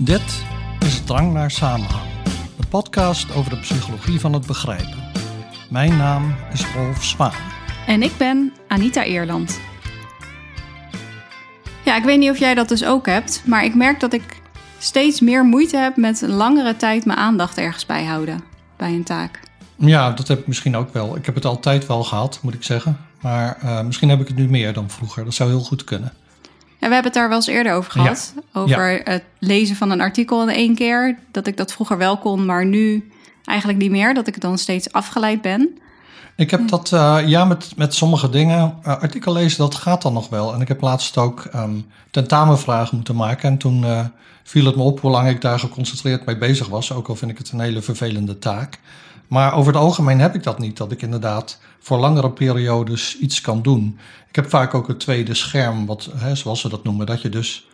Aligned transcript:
Dit 0.00 0.44
is 0.78 1.04
Drang 1.04 1.32
naar 1.32 1.50
Samenhang, 1.50 2.08
de 2.56 2.66
podcast 2.66 3.34
over 3.34 3.50
de 3.50 3.58
psychologie 3.58 4.20
van 4.20 4.32
het 4.32 4.46
begrijpen. 4.46 5.10
Mijn 5.70 5.96
naam 5.96 6.34
is 6.52 6.64
Rolf 6.74 7.04
Zwaan. 7.04 7.32
En 7.86 8.02
ik 8.02 8.12
ben 8.18 8.52
Anita 8.68 9.04
Eerland. 9.04 9.60
Ja, 11.84 11.96
ik 11.96 12.04
weet 12.04 12.18
niet 12.18 12.30
of 12.30 12.38
jij 12.38 12.54
dat 12.54 12.68
dus 12.68 12.84
ook 12.84 13.06
hebt, 13.06 13.42
maar 13.46 13.64
ik 13.64 13.74
merk 13.74 14.00
dat 14.00 14.12
ik 14.12 14.42
steeds 14.78 15.20
meer 15.20 15.44
moeite 15.44 15.76
heb 15.76 15.96
met 15.96 16.20
langere 16.26 16.76
tijd 16.76 17.04
mijn 17.04 17.18
aandacht 17.18 17.58
ergens 17.58 17.86
bijhouden 17.86 18.44
bij 18.76 18.92
een 18.92 19.04
taak. 19.04 19.40
Ja, 19.76 20.10
dat 20.10 20.28
heb 20.28 20.38
ik 20.38 20.46
misschien 20.46 20.76
ook 20.76 20.92
wel. 20.92 21.16
Ik 21.16 21.26
heb 21.26 21.34
het 21.34 21.44
altijd 21.44 21.86
wel 21.86 22.04
gehad, 22.04 22.38
moet 22.42 22.54
ik 22.54 22.62
zeggen. 22.62 22.98
Maar 23.20 23.58
uh, 23.64 23.82
misschien 23.82 24.08
heb 24.08 24.20
ik 24.20 24.28
het 24.28 24.36
nu 24.36 24.48
meer 24.48 24.72
dan 24.72 24.90
vroeger. 24.90 25.24
Dat 25.24 25.34
zou 25.34 25.50
heel 25.50 25.60
goed 25.60 25.84
kunnen. 25.84 26.12
Ja, 26.80 26.86
we 26.88 26.94
hebben 26.94 27.12
het 27.12 27.14
daar 27.14 27.28
wel 27.28 27.36
eens 27.36 27.46
eerder 27.46 27.72
over 27.72 27.90
gehad. 27.90 28.34
Over 28.52 28.90
Ja. 28.90 29.00
het 29.12 29.22
lezen 29.38 29.76
van 29.76 29.90
een 29.90 30.00
artikel 30.00 30.42
in 30.42 30.48
één 30.54 30.74
keer. 30.74 31.18
Dat 31.30 31.46
ik 31.46 31.56
dat 31.56 31.72
vroeger 31.72 31.98
wel 31.98 32.18
kon, 32.18 32.44
maar 32.44 32.66
nu 32.66 33.10
eigenlijk 33.44 33.78
niet 33.78 33.90
meer. 33.90 34.14
Dat 34.14 34.26
ik 34.26 34.40
dan 34.40 34.58
steeds 34.58 34.92
afgeleid 34.92 35.42
ben. 35.42 35.78
Ik 36.36 36.50
heb 36.50 36.68
dat, 36.68 36.92
eh, 36.92 37.18
ja, 37.26 37.44
met, 37.44 37.72
met 37.76 37.94
sommige 37.94 38.30
dingen. 38.30 38.74
eh, 38.82 39.00
artikel 39.00 39.32
lezen, 39.32 39.58
dat 39.58 39.74
gaat 39.74 40.02
dan 40.02 40.12
nog 40.12 40.28
wel. 40.28 40.54
En 40.54 40.60
ik 40.60 40.68
heb 40.68 40.80
laatst 40.80 41.16
ook 41.16 41.44
ehm, 41.52 41.74
tentamenvragen 42.10 42.96
moeten 42.96 43.16
maken. 43.16 43.48
En 43.50 43.58
toen 43.58 43.84
eh, 43.84 44.04
viel 44.42 44.64
het 44.66 44.76
me 44.76 44.82
op 44.82 45.00
hoe 45.00 45.10
lang 45.10 45.28
ik 45.28 45.40
daar 45.40 45.58
geconcentreerd 45.58 46.24
mee 46.26 46.38
bezig 46.38 46.68
was. 46.68 46.92
Ook 46.92 47.08
al 47.08 47.16
vind 47.16 47.30
ik 47.30 47.38
het 47.38 47.50
een 47.50 47.60
hele 47.60 47.82
vervelende 47.82 48.38
taak. 48.38 48.78
Maar 49.28 49.54
over 49.54 49.72
het 49.72 49.82
algemeen 49.82 50.20
heb 50.20 50.34
ik 50.34 50.42
dat 50.42 50.58
niet. 50.58 50.76
Dat 50.76 50.92
ik 50.92 51.02
inderdaad 51.02 51.58
voor 51.78 51.98
langere 51.98 52.30
periodes 52.30 53.18
iets 53.18 53.40
kan 53.40 53.62
doen. 53.62 53.98
Ik 54.28 54.36
heb 54.36 54.48
vaak 54.48 54.74
ook 54.74 54.88
het 54.88 55.00
tweede 55.00 55.34
scherm, 55.34 55.86
wat, 55.86 56.08
hè, 56.16 56.34
zoals 56.34 56.60
ze 56.60 56.68
dat 56.68 56.84
noemen. 56.84 57.06
Dat 57.06 57.22
je 57.22 57.28
dus, 57.28 57.68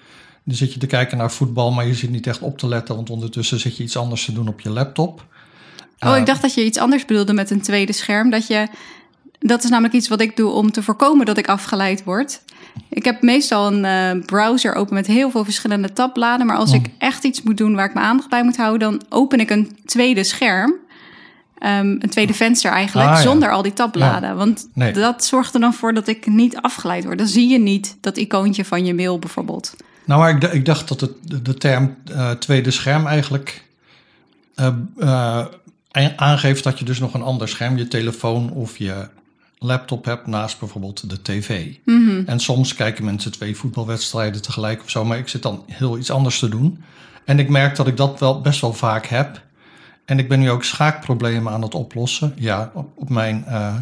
dan 0.44 0.54
zit 0.56 0.72
je 0.72 0.78
te 0.78 0.86
kijken 0.86 1.18
naar 1.18 1.30
voetbal, 1.30 1.72
maar 1.72 1.86
je 1.86 1.94
zit 1.94 2.10
niet 2.10 2.26
echt 2.26 2.40
op 2.40 2.58
te 2.58 2.68
letten. 2.68 2.96
Want 2.96 3.10
ondertussen 3.10 3.60
zit 3.60 3.76
je 3.76 3.82
iets 3.82 3.96
anders 3.96 4.24
te 4.24 4.32
doen 4.32 4.48
op 4.48 4.60
je 4.60 4.70
laptop. 4.70 5.24
Oh, 5.98 6.16
ik 6.16 6.26
dacht 6.26 6.42
dat 6.42 6.54
je 6.54 6.64
iets 6.64 6.78
anders 6.78 7.04
bedoelde 7.04 7.32
met 7.32 7.50
een 7.50 7.60
tweede 7.60 7.92
scherm. 7.92 8.30
Dat 8.30 8.46
je. 8.46 8.68
Dat 9.38 9.64
is 9.64 9.70
namelijk 9.70 9.94
iets 9.94 10.08
wat 10.08 10.20
ik 10.20 10.36
doe 10.36 10.50
om 10.50 10.70
te 10.72 10.82
voorkomen 10.82 11.26
dat 11.26 11.38
ik 11.38 11.48
afgeleid 11.48 12.04
word. 12.04 12.40
Ik 12.90 13.04
heb 13.04 13.22
meestal 13.22 13.72
een 13.72 13.84
eh, 13.84 14.26
browser 14.26 14.74
open 14.74 14.94
met 14.94 15.06
heel 15.06 15.30
veel 15.30 15.44
verschillende 15.44 15.92
tabbladen. 15.92 16.46
Maar 16.46 16.56
als 16.56 16.70
Oh. 16.70 16.76
ik 16.76 16.90
echt 16.98 17.24
iets 17.24 17.42
moet 17.42 17.56
doen 17.56 17.74
waar 17.74 17.86
ik 17.88 17.94
mijn 17.94 18.06
aandacht 18.06 18.28
bij 18.28 18.44
moet 18.44 18.56
houden, 18.56 18.90
dan 18.90 19.02
open 19.08 19.40
ik 19.40 19.50
een 19.50 19.78
tweede 19.84 20.24
scherm. 20.24 20.74
Ehm, 21.58 21.86
een 21.86 22.10
tweede 22.10 22.34
venster 22.34 22.70
eigenlijk, 22.70 23.08
Ah, 23.08 23.16
ja. 23.16 23.22
zonder 23.22 23.50
al 23.52 23.62
die 23.62 23.72
tabbladen. 23.72 24.36
Want 24.36 24.68
Nee. 24.74 24.92
dat 24.92 25.24
zorgt 25.24 25.54
er 25.54 25.60
dan 25.60 25.74
voor 25.74 25.94
dat 25.94 26.08
ik 26.08 26.26
niet 26.26 26.56
afgeleid 26.56 27.04
word. 27.04 27.18
Dan 27.18 27.26
zie 27.26 27.48
je 27.48 27.58
niet 27.58 27.96
dat 28.00 28.16
icoontje 28.16 28.64
van 28.64 28.84
je 28.84 28.94
mail 28.94 29.18
bijvoorbeeld. 29.18 29.74
Nou, 30.04 30.20
maar 30.20 30.36
ik, 30.36 30.52
ik 30.52 30.64
dacht 30.64 30.88
dat 30.88 31.00
het, 31.00 31.44
de, 31.44 31.54
term 31.54 31.96
eh, 32.12 32.30
tweede 32.30 32.70
scherm 32.70 33.06
eigenlijk 33.06 33.64
eh, 34.54 34.66
eh, 34.98 35.46
aangeeft 36.16 36.64
dat 36.64 36.78
je 36.78 36.84
dus 36.84 36.98
nog 36.98 37.14
een 37.14 37.22
ander 37.22 37.48
scherm, 37.48 37.76
je 37.76 37.88
telefoon 37.88 38.50
of 38.50 38.78
je 38.78 39.08
laptop 39.58 40.04
hebt 40.04 40.26
naast 40.26 40.58
bijvoorbeeld 40.58 41.10
de 41.10 41.22
tv. 41.22 41.66
En 42.26 42.40
soms 42.40 42.74
kijken 42.74 43.04
mensen 43.04 43.32
twee 43.32 43.56
voetbalwedstrijden 43.56 44.42
tegelijk 44.42 44.82
of 44.82 44.90
zo, 44.90 45.04
maar 45.04 45.18
ik 45.18 45.28
zit 45.28 45.42
dan 45.42 45.64
heel 45.66 45.98
iets 45.98 46.10
anders 46.10 46.38
te 46.38 46.48
doen. 46.48 46.82
En 47.24 47.38
ik 47.38 47.48
merk 47.48 47.76
dat 47.76 47.86
ik 47.86 47.96
dat 47.96 48.20
wel 48.20 48.40
best 48.40 48.60
wel 48.60 48.72
vaak 48.72 49.06
heb. 49.06 49.42
En 50.04 50.18
ik 50.18 50.28
ben 50.28 50.40
nu 50.40 50.50
ook 50.50 50.64
schaakproblemen 50.64 51.52
aan 51.52 51.62
het 51.62 51.74
oplossen. 51.74 52.32
Ja, 52.36 52.70
op, 52.74 52.88
op 52.94 53.08
mijn 53.08 53.44
eh, 53.46 53.74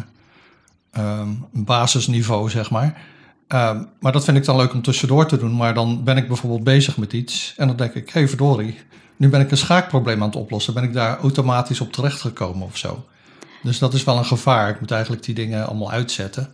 ehm, 0.91 1.29
basisniveau, 1.51 2.49
zeg 2.49 2.69
maar. 2.71 3.01
Ehm, 3.47 3.83
maar 3.99 4.11
dat 4.11 4.23
vind 4.23 4.37
ik 4.37 4.45
dan 4.45 4.55
leuk 4.55 4.73
om 4.73 4.81
tussendoor 4.81 5.27
te 5.27 5.37
doen. 5.37 5.55
Maar 5.55 5.73
dan 5.73 6.03
ben 6.03 6.17
ik 6.17 6.27
bijvoorbeeld 6.27 6.63
bezig 6.63 6.97
met 6.97 7.13
iets. 7.13 7.53
En 7.57 7.67
dan 7.67 7.75
denk 7.75 7.93
ik, 7.93 8.09
hé 8.09 8.19
hey, 8.19 8.27
verdorie, 8.27 8.79
nu 9.15 9.29
ben 9.29 9.41
ik 9.41 9.51
een 9.51 9.57
schaakprobleem 9.57 10.21
aan 10.21 10.27
het 10.27 10.35
oplossen. 10.35 10.73
Ben 10.73 10.83
ik 10.83 10.93
daar 10.93 11.19
automatisch 11.19 11.81
op 11.81 11.91
terechtgekomen 11.91 12.67
of 12.67 12.77
zo? 12.77 13.05
Dus 13.63 13.79
dat 13.79 13.93
is 13.93 14.03
wel 14.03 14.17
een 14.17 14.25
gevaar. 14.25 14.69
Ik 14.69 14.79
moet 14.79 14.91
eigenlijk 14.91 15.23
die 15.23 15.35
dingen 15.35 15.67
allemaal 15.67 15.91
uitzetten. 15.91 16.53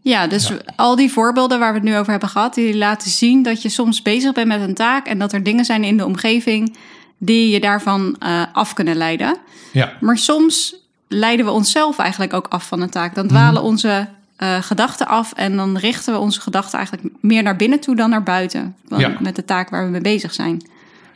Ja, 0.00 0.26
dus 0.26 0.52
al 0.76 0.96
die 0.96 1.12
voorbeelden 1.12 1.58
waar 1.58 1.72
we 1.72 1.78
het 1.78 1.88
nu 1.88 1.96
over 1.96 2.10
hebben 2.10 2.28
gehad, 2.28 2.54
die 2.54 2.76
laten 2.76 3.10
zien 3.10 3.42
dat 3.42 3.62
je 3.62 3.68
soms 3.68 4.02
bezig 4.02 4.32
bent 4.32 4.48
met 4.48 4.60
een 4.60 4.74
taak 4.74 5.06
en 5.06 5.18
dat 5.18 5.32
er 5.32 5.42
dingen 5.42 5.64
zijn 5.64 5.84
in 5.84 5.96
de 5.96 6.04
omgeving 6.04 6.76
die 7.18 7.50
je 7.50 7.60
daarvan 7.60 8.16
eh, 8.18 8.42
af 8.52 8.72
kunnen 8.72 8.96
leiden. 8.96 9.36
Ja, 9.72 9.92
Maar 10.00 10.18
soms 10.18 10.74
leiden 11.08 11.44
we 11.46 11.52
onszelf 11.52 11.98
eigenlijk 11.98 12.32
ook 12.32 12.46
af 12.48 12.66
van 12.66 12.80
een 12.80 12.90
taak. 12.90 13.14
Dan 13.14 13.28
dwalen 13.28 13.62
onze 13.62 14.08
eh, 14.36 14.62
gedachten 14.62 15.06
af 15.06 15.32
en 15.32 15.56
dan 15.56 15.76
richten 15.76 16.12
we 16.12 16.18
onze 16.18 16.40
gedachten 16.40 16.78
eigenlijk 16.78 17.08
meer 17.20 17.42
naar 17.42 17.56
binnen 17.56 17.80
toe 17.80 17.96
dan 17.96 18.10
naar 18.10 18.22
buiten. 18.22 18.76
Ja. 18.96 19.16
Met 19.20 19.36
de 19.36 19.44
taak 19.44 19.70
waar 19.70 19.84
we 19.84 19.90
mee 19.90 20.00
bezig 20.00 20.34
zijn. 20.34 20.62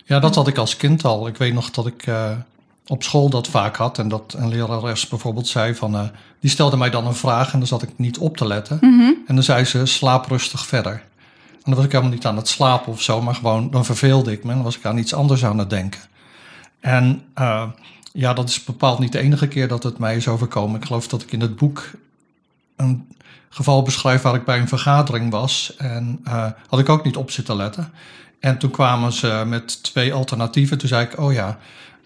ja 0.04 0.18
dat 0.18 0.34
had 0.34 0.48
ik 0.48 0.58
als 0.58 0.76
kind 0.76 1.04
al. 1.04 1.26
Ik 1.26 1.36
weet 1.36 1.54
nog 1.54 1.70
dat 1.70 1.86
ik 1.86 2.06
eh, 2.06 2.30
op 2.86 3.02
school 3.02 3.28
dat 3.28 3.48
vaak 3.48 3.76
had. 3.76 3.98
En 3.98 4.08
dat 4.08 4.34
een 4.38 4.48
lerares 4.48 5.08
bijvoorbeeld 5.08 5.46
zei 5.46 5.74
van... 5.74 6.10
die 6.40 6.50
stelde 6.50 6.76
mij 6.76 6.90
dan 6.90 7.06
een 7.06 7.14
vraag 7.14 7.52
en 7.52 7.58
dan 7.58 7.68
zat 7.68 7.82
ik 7.82 7.90
niet 7.96 8.18
op 8.18 8.36
te 8.36 8.46
letten. 8.46 8.78
En 9.26 9.34
dan 9.34 9.42
zei 9.44 9.64
ze, 9.64 9.86
slaap 9.86 10.26
rustig 10.26 10.66
verder. 10.66 11.02
En 11.64 11.70
dan 11.70 11.74
was 11.74 11.84
ik 11.84 11.92
helemaal 11.92 12.12
niet 12.12 12.26
aan 12.26 12.36
het 12.36 12.48
slapen 12.48 12.92
of 12.92 13.02
zo, 13.02 13.22
maar 13.22 13.34
gewoon, 13.34 13.70
dan 13.70 13.84
verveelde 13.84 14.32
ik 14.32 14.44
me. 14.44 14.48
En 14.50 14.56
dan 14.56 14.64
was 14.64 14.76
ik 14.76 14.84
aan 14.84 14.98
iets 14.98 15.14
anders 15.14 15.44
aan 15.44 15.58
het 15.58 15.70
denken. 15.70 16.00
En 16.80 17.22
eh, 17.34 17.64
ja, 18.12 18.32
dat 18.32 18.48
is 18.48 18.64
bepaald 18.64 18.98
niet 18.98 19.12
de 19.12 19.18
enige 19.18 19.48
keer 19.48 19.68
dat 19.68 19.82
het 19.82 19.98
mij 19.98 20.16
is 20.16 20.28
overkomen. 20.28 20.80
Ik 20.80 20.86
geloof 20.86 21.08
dat 21.08 21.22
ik 21.22 21.32
in 21.32 21.40
het 21.40 21.56
boek 21.56 21.90
een 22.76 23.06
geval 23.48 23.82
beschrijf 23.82 24.22
waar 24.22 24.34
ik 24.34 24.44
bij 24.44 24.58
een 24.58 24.68
vergadering 24.68 25.30
was. 25.30 25.74
En 25.76 26.20
eh, 26.24 26.46
had 26.68 26.80
ik 26.80 26.88
ook 26.88 27.04
niet 27.04 27.16
op 27.16 27.30
zitten 27.30 27.56
letten. 27.56 27.92
En 28.40 28.58
toen 28.58 28.70
kwamen 28.70 29.12
ze 29.12 29.42
met 29.46 29.82
twee 29.82 30.12
alternatieven. 30.12 30.78
Toen 30.78 30.88
zei 30.88 31.04
ik, 31.04 31.18
oh 31.18 31.32
ja, 31.32 31.58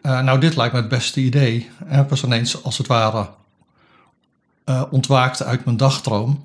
eh, 0.02 0.20
nou 0.20 0.40
dit 0.40 0.56
lijkt 0.56 0.74
me 0.74 0.80
het 0.80 0.88
beste 0.88 1.20
idee. 1.20 1.70
En 1.86 2.08
was 2.08 2.24
ineens 2.24 2.62
als 2.62 2.78
het 2.78 2.86
ware 2.86 3.28
eh, 4.64 4.82
ontwaakt 4.90 5.42
uit 5.42 5.64
mijn 5.64 5.76
dagdroom. 5.76 6.44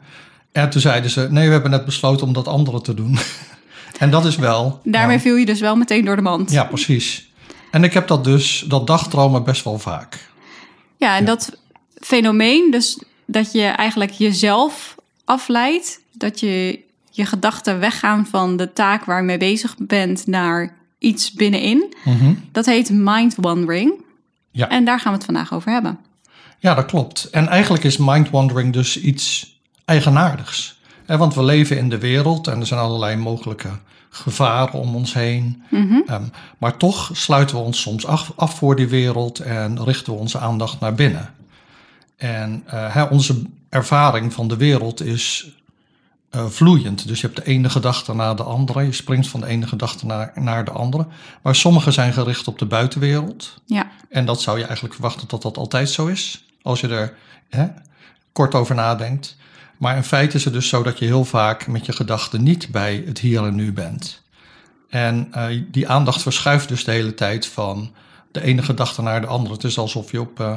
En 0.51 0.69
toen 0.69 0.81
zeiden 0.81 1.11
ze, 1.11 1.27
nee, 1.29 1.45
we 1.45 1.51
hebben 1.51 1.71
net 1.71 1.85
besloten 1.85 2.27
om 2.27 2.33
dat 2.33 2.47
andere 2.47 2.81
te 2.81 2.93
doen. 2.93 3.17
en 3.99 4.09
dat 4.11 4.25
is 4.25 4.35
wel... 4.35 4.79
Daarmee 4.83 5.15
ja, 5.15 5.21
viel 5.21 5.35
je 5.35 5.45
dus 5.45 5.59
wel 5.59 5.75
meteen 5.75 6.05
door 6.05 6.15
de 6.15 6.21
mand. 6.21 6.51
ja, 6.51 6.63
precies. 6.63 7.29
En 7.71 7.83
ik 7.83 7.93
heb 7.93 8.07
dat 8.07 8.23
dus, 8.23 8.65
dat 8.67 8.87
dagdromen 8.87 9.43
best 9.43 9.63
wel 9.63 9.79
vaak. 9.79 10.29
Ja, 10.97 11.17
en 11.17 11.25
dat 11.25 11.57
fenomeen, 11.99 12.71
dus 12.71 13.03
dat 13.25 13.51
je 13.51 13.63
eigenlijk 13.63 14.11
jezelf 14.11 14.95
afleidt, 15.25 15.99
dat 16.13 16.39
je 16.39 16.79
je 17.11 17.25
gedachten 17.25 17.79
weggaan 17.79 18.27
van 18.27 18.57
de 18.57 18.73
taak 18.73 19.05
waar 19.05 19.17
je 19.19 19.25
mee 19.25 19.37
bezig 19.37 19.75
bent 19.77 20.27
naar 20.27 20.75
iets 20.99 21.31
binnenin, 21.31 21.93
Mhm. 22.05 22.33
dat 22.51 22.65
heet 22.65 22.89
mind 22.89 23.35
wandering. 23.37 23.93
Ja. 24.51 24.69
En 24.69 24.85
daar 24.85 24.99
gaan 24.99 25.11
we 25.11 25.17
het 25.17 25.25
vandaag 25.25 25.53
over 25.53 25.71
hebben. 25.71 25.99
Ja, 26.59 26.73
dat 26.73 26.85
klopt. 26.85 27.27
En 27.31 27.47
eigenlijk 27.47 27.83
is 27.83 27.97
mind-wandering 27.97 28.73
dus 28.73 29.01
iets 29.01 29.50
eigenaardigs. 29.85 30.79
Want 31.05 31.33
we 31.33 31.43
leven 31.43 31.77
in 31.77 31.89
de 31.89 31.97
wereld 31.97 32.47
en 32.47 32.59
er 32.59 32.65
zijn 32.65 32.79
allerlei 32.79 33.15
mogelijke 33.15 33.69
gevaren 34.09 34.79
om 34.79 34.95
ons 34.95 35.13
heen. 35.13 35.63
Ehm, 36.07 36.23
maar 36.57 36.77
toch 36.77 37.09
sluiten 37.13 37.55
we 37.55 37.61
ons 37.61 37.81
soms 37.81 38.05
af, 38.05 38.31
af 38.35 38.57
voor 38.57 38.75
die 38.75 38.87
wereld 38.87 39.39
en 39.39 39.83
richten 39.83 40.13
we 40.13 40.19
onze 40.19 40.39
aandacht 40.39 40.79
naar 40.79 40.93
binnen. 40.93 41.33
En 42.17 42.63
eh, 42.65 42.93
hè, 42.93 43.03
onze 43.03 43.41
ervaring 43.69 44.33
van 44.33 44.47
de 44.47 44.57
wereld 44.57 45.01
is 45.01 45.51
eh, 46.29 46.45
vloeiend. 46.45 47.07
Dus 47.07 47.21
je 47.21 47.27
hebt 47.27 47.45
de 47.45 47.51
ene 47.51 47.69
gedachte 47.69 48.15
naar 48.15 48.35
de 48.35 48.43
andere. 48.43 48.81
Je 48.81 48.91
springt 48.91 49.27
van 49.27 49.39
de 49.39 49.47
ene 49.47 49.67
gedachte 49.67 50.05
naar, 50.05 50.31
naar 50.35 50.65
de 50.65 50.71
andere. 50.71 51.07
Maar 51.41 51.55
sommige 51.55 51.91
zijn 51.91 52.13
gericht 52.13 52.47
op 52.47 52.59
de 52.59 52.65
buitenwereld. 52.65 53.61
Ja, 53.65 53.91
En 54.09 54.25
dat 54.25 54.41
zou 54.41 54.57
je 54.57 54.63
eigenlijk 54.63 54.93
verwachten 54.93 55.27
dat 55.27 55.41
dat 55.41 55.57
altijd 55.57 55.89
zo 55.89 56.07
is, 56.07 56.45
als 56.61 56.81
je 56.81 56.87
er 56.87 57.13
hè, 57.49 57.67
kort 58.31 58.55
over 58.55 58.75
nadenkt. 58.75 59.37
Maar 59.81 59.95
in 59.95 60.03
feite 60.03 60.35
is 60.35 60.43
het 60.43 60.53
dus 60.53 60.67
zo 60.67 60.83
dat 60.83 60.99
je 60.99 61.05
heel 61.05 61.25
vaak 61.25 61.67
met 61.67 61.85
je 61.85 61.91
gedachten 61.91 62.43
niet 62.43 62.71
bij 62.71 63.03
het 63.05 63.19
hier 63.19 63.43
en 63.43 63.55
nu 63.55 63.73
bent. 63.73 64.21
En 64.89 65.27
eh, 65.31 65.45
die 65.71 65.87
aandacht 65.87 66.21
verschuift 66.21 66.67
dus 66.67 66.83
de 66.83 66.91
hele 66.91 67.13
tijd 67.13 67.45
van 67.45 67.91
de 68.31 68.41
ene 68.41 68.61
gedachte 68.61 69.01
naar 69.01 69.21
de 69.21 69.27
andere. 69.27 69.53
Het 69.53 69.63
is 69.63 69.77
alsof 69.77 70.11
je 70.11 70.21
op 70.21 70.39
eh, 70.39 70.55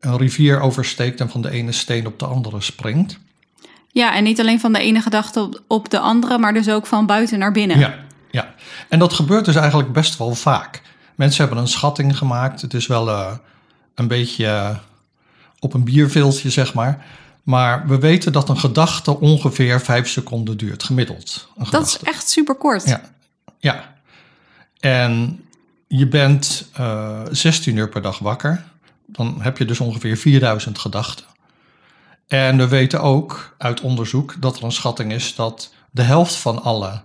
een 0.00 0.16
rivier 0.16 0.60
oversteekt 0.60 1.20
en 1.20 1.30
van 1.30 1.40
de 1.42 1.50
ene 1.50 1.72
steen 1.72 2.06
op 2.06 2.18
de 2.18 2.26
andere 2.26 2.60
springt. 2.60 3.18
ja 3.88 4.14
en 4.14 4.24
niet 4.24 4.40
alleen 4.40 4.60
van 4.60 4.72
de 4.72 4.80
ene 4.80 5.00
gedachte 5.00 5.40
op, 5.40 5.62
op 5.66 5.90
de 5.90 5.98
andere, 5.98 6.38
maar 6.38 6.52
dus 6.52 6.68
ook 6.68 6.86
van 6.86 7.06
buiten 7.06 7.38
naar 7.38 7.52
binnen. 7.52 7.78
Ja, 7.78 7.94
ja. 8.30 8.54
En 8.88 8.98
dat 8.98 9.12
gebeurt 9.12 9.44
dus 9.44 9.56
eigenlijk 9.56 9.92
best 9.92 10.18
wel 10.18 10.34
vaak. 10.34 10.82
Mensen 11.14 11.44
hebben 11.44 11.62
een 11.62 11.68
schatting 11.68 12.18
gemaakt. 12.18 12.60
Het 12.60 12.74
is 12.74 12.86
wel 12.86 13.08
eh, 13.08 13.32
een 13.94 14.08
beetje 14.08 14.78
op 15.58 15.74
een 15.74 15.84
bierveeltje, 15.84 16.50
zeg 16.50 16.74
maar. 16.74 17.06
Maar 17.48 17.86
we 17.86 17.98
weten 17.98 18.32
dat 18.32 18.48
een 18.48 18.58
gedachte 18.58 19.20
ongeveer 19.20 19.80
vijf 19.80 20.08
seconden 20.08 20.56
duurt, 20.56 20.82
gemiddeld. 20.82 21.48
Een 21.56 21.66
Dat 21.70 21.86
is 21.86 21.98
echt 21.98 22.28
super 22.28 22.54
kort. 22.54 22.84
Ja, 22.84 23.00
ja. 23.58 23.94
En 24.80 25.44
je 25.86 26.08
bent 26.08 26.68
eh 26.72 27.20
16 27.30 27.76
uur 27.76 27.88
per 27.88 28.02
dag 28.02 28.18
wakker. 28.18 28.64
Dan 29.06 29.42
heb 29.42 29.58
je 29.58 29.64
dus 29.64 29.80
ongeveer 29.80 30.16
4000 30.16 30.78
gedachten. 30.78 31.24
En 32.26 32.56
we 32.56 32.68
weten 32.68 33.00
ook 33.00 33.54
uit 33.58 33.80
onderzoek 33.80 34.34
dat 34.40 34.56
er 34.56 34.64
een 34.64 34.72
schatting 34.72 35.12
is 35.12 35.34
dat 35.34 35.72
de 35.90 36.02
helft 36.02 36.34
van 36.34 36.62
alle 36.62 37.02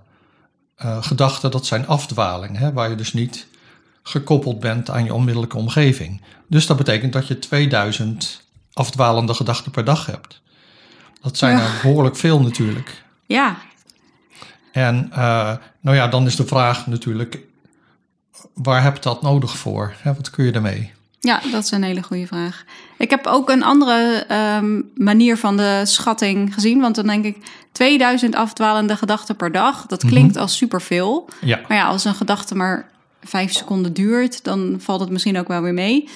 eh, 0.75 1.03
gedachten, 1.03 1.51
dat 1.51 1.65
zijn 1.65 1.87
afdwalingen, 1.87 2.61
hè, 2.61 2.73
waar 2.73 2.89
je 2.89 2.95
dus 2.95 3.13
niet 3.13 3.47
gekoppeld 4.01 4.59
bent 4.59 4.89
aan 4.89 5.03
je 5.03 5.13
onmiddellijke 5.13 5.57
omgeving. 5.57 6.21
Dus 6.47 6.65
dat 6.65 6.77
betekent 6.77 7.13
dat 7.13 7.27
je 7.27 7.39
2000 7.39 8.42
afdwalende 8.73 9.33
gedachten 9.33 9.71
per 9.71 9.83
dag 9.85 10.05
hebt. 10.05 10.41
Dat 11.21 11.37
zijn 11.37 11.57
Ja. 11.57 11.63
er 11.63 11.71
behoorlijk 11.81 12.15
veel 12.17 12.41
natuurlijk. 12.41 13.03
Ja, 13.25 13.55
En 14.71 15.09
eh, 15.11 15.51
nou 15.81 15.95
ja, 15.97 16.07
dan 16.07 16.25
is 16.25 16.35
de 16.35 16.45
vraag 16.45 16.87
natuurlijk, 16.87 17.39
waar 18.53 18.83
heb 18.83 18.95
je 18.95 19.01
dat 19.01 19.21
nodig 19.21 19.57
voor? 19.57 19.93
Hè, 20.01 20.13
wat 20.13 20.29
kun 20.29 20.45
je 20.45 20.51
ermee? 20.51 20.91
ja, 21.19 21.41
dat 21.51 21.63
is 21.63 21.71
een 21.71 21.83
hele 21.83 22.03
goede 22.03 22.27
vraag. 22.27 22.63
Ik 22.97 23.09
heb 23.09 23.27
ook 23.27 23.49
een 23.49 23.63
andere 23.63 24.25
ehm, 24.27 24.81
manier 24.95 25.37
van 25.37 25.57
de 25.57 25.81
schatting 25.83 26.53
gezien. 26.53 26.79
Want 26.81 26.95
dan 26.95 27.07
denk 27.07 27.25
ik, 27.25 27.37
2000 27.71 28.35
afdwalende 28.35 28.97
gedachten 28.97 29.35
per 29.35 29.51
dag. 29.51 29.85
Dat 29.85 30.05
klinkt 30.05 30.37
als 30.37 30.57
superveel. 30.57 31.29
Ja, 31.41 31.59
Maar 31.67 31.77
ja, 31.77 31.85
als 31.85 32.05
een 32.05 32.15
gedachte 32.15 32.55
maar 32.55 32.89
vijf 33.23 33.53
seconden 33.53 33.93
duurt, 33.93 34.43
dan 34.43 34.75
valt 34.79 34.99
het 34.99 35.09
misschien 35.09 35.37
ook 35.39 35.47
wel 35.47 35.61
weer 35.61 35.73
mee. 35.73 36.09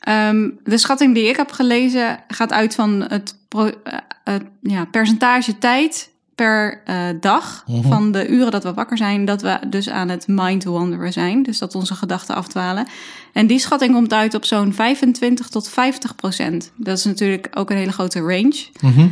Ehm, 0.00 0.48
de 0.64 0.78
schatting 0.78 1.14
die 1.14 1.28
ik 1.28 1.36
heb 1.36 1.50
gelezen 1.52 2.18
gaat 2.28 2.52
uit 2.52 2.74
van 2.74 3.04
het, 3.08 3.36
pro- 3.48 3.72
eh, 3.84 3.98
het 4.24 4.42
ja, 4.62 4.84
percentage 4.84 5.58
tijd 5.58 6.10
per 6.34 6.82
eh, 6.84 6.96
dag 7.20 7.64
Mhm. 7.66 7.88
van 7.88 8.12
de 8.12 8.28
uren 8.28 8.50
dat 8.50 8.62
we 8.62 8.74
wakker 8.74 8.96
zijn, 8.96 9.24
dat 9.24 9.42
we 9.42 9.58
dus 9.68 9.88
aan 9.90 10.08
het 10.08 10.24
mind 10.28 10.64
wanderen 10.64 11.12
zijn. 11.12 11.42
Dus 11.42 11.58
dat 11.58 11.74
onze 11.74 11.94
gedachten 11.94 12.34
afdwalen. 12.34 12.86
En 13.32 13.46
die 13.46 13.58
schatting 13.58 13.92
komt 13.92 14.12
uit 14.12 14.34
op 14.34 14.44
zo'n 14.44 14.72
25 14.72 15.48
tot 15.48 15.68
50 15.68 16.14
procent. 16.16 16.72
Dat 16.76 16.98
is 16.98 17.04
natuurlijk 17.04 17.48
ook 17.54 17.70
een 17.70 17.76
hele 17.76 17.92
grote 17.92 18.20
range. 18.20 18.66
Mhm. 18.80 19.06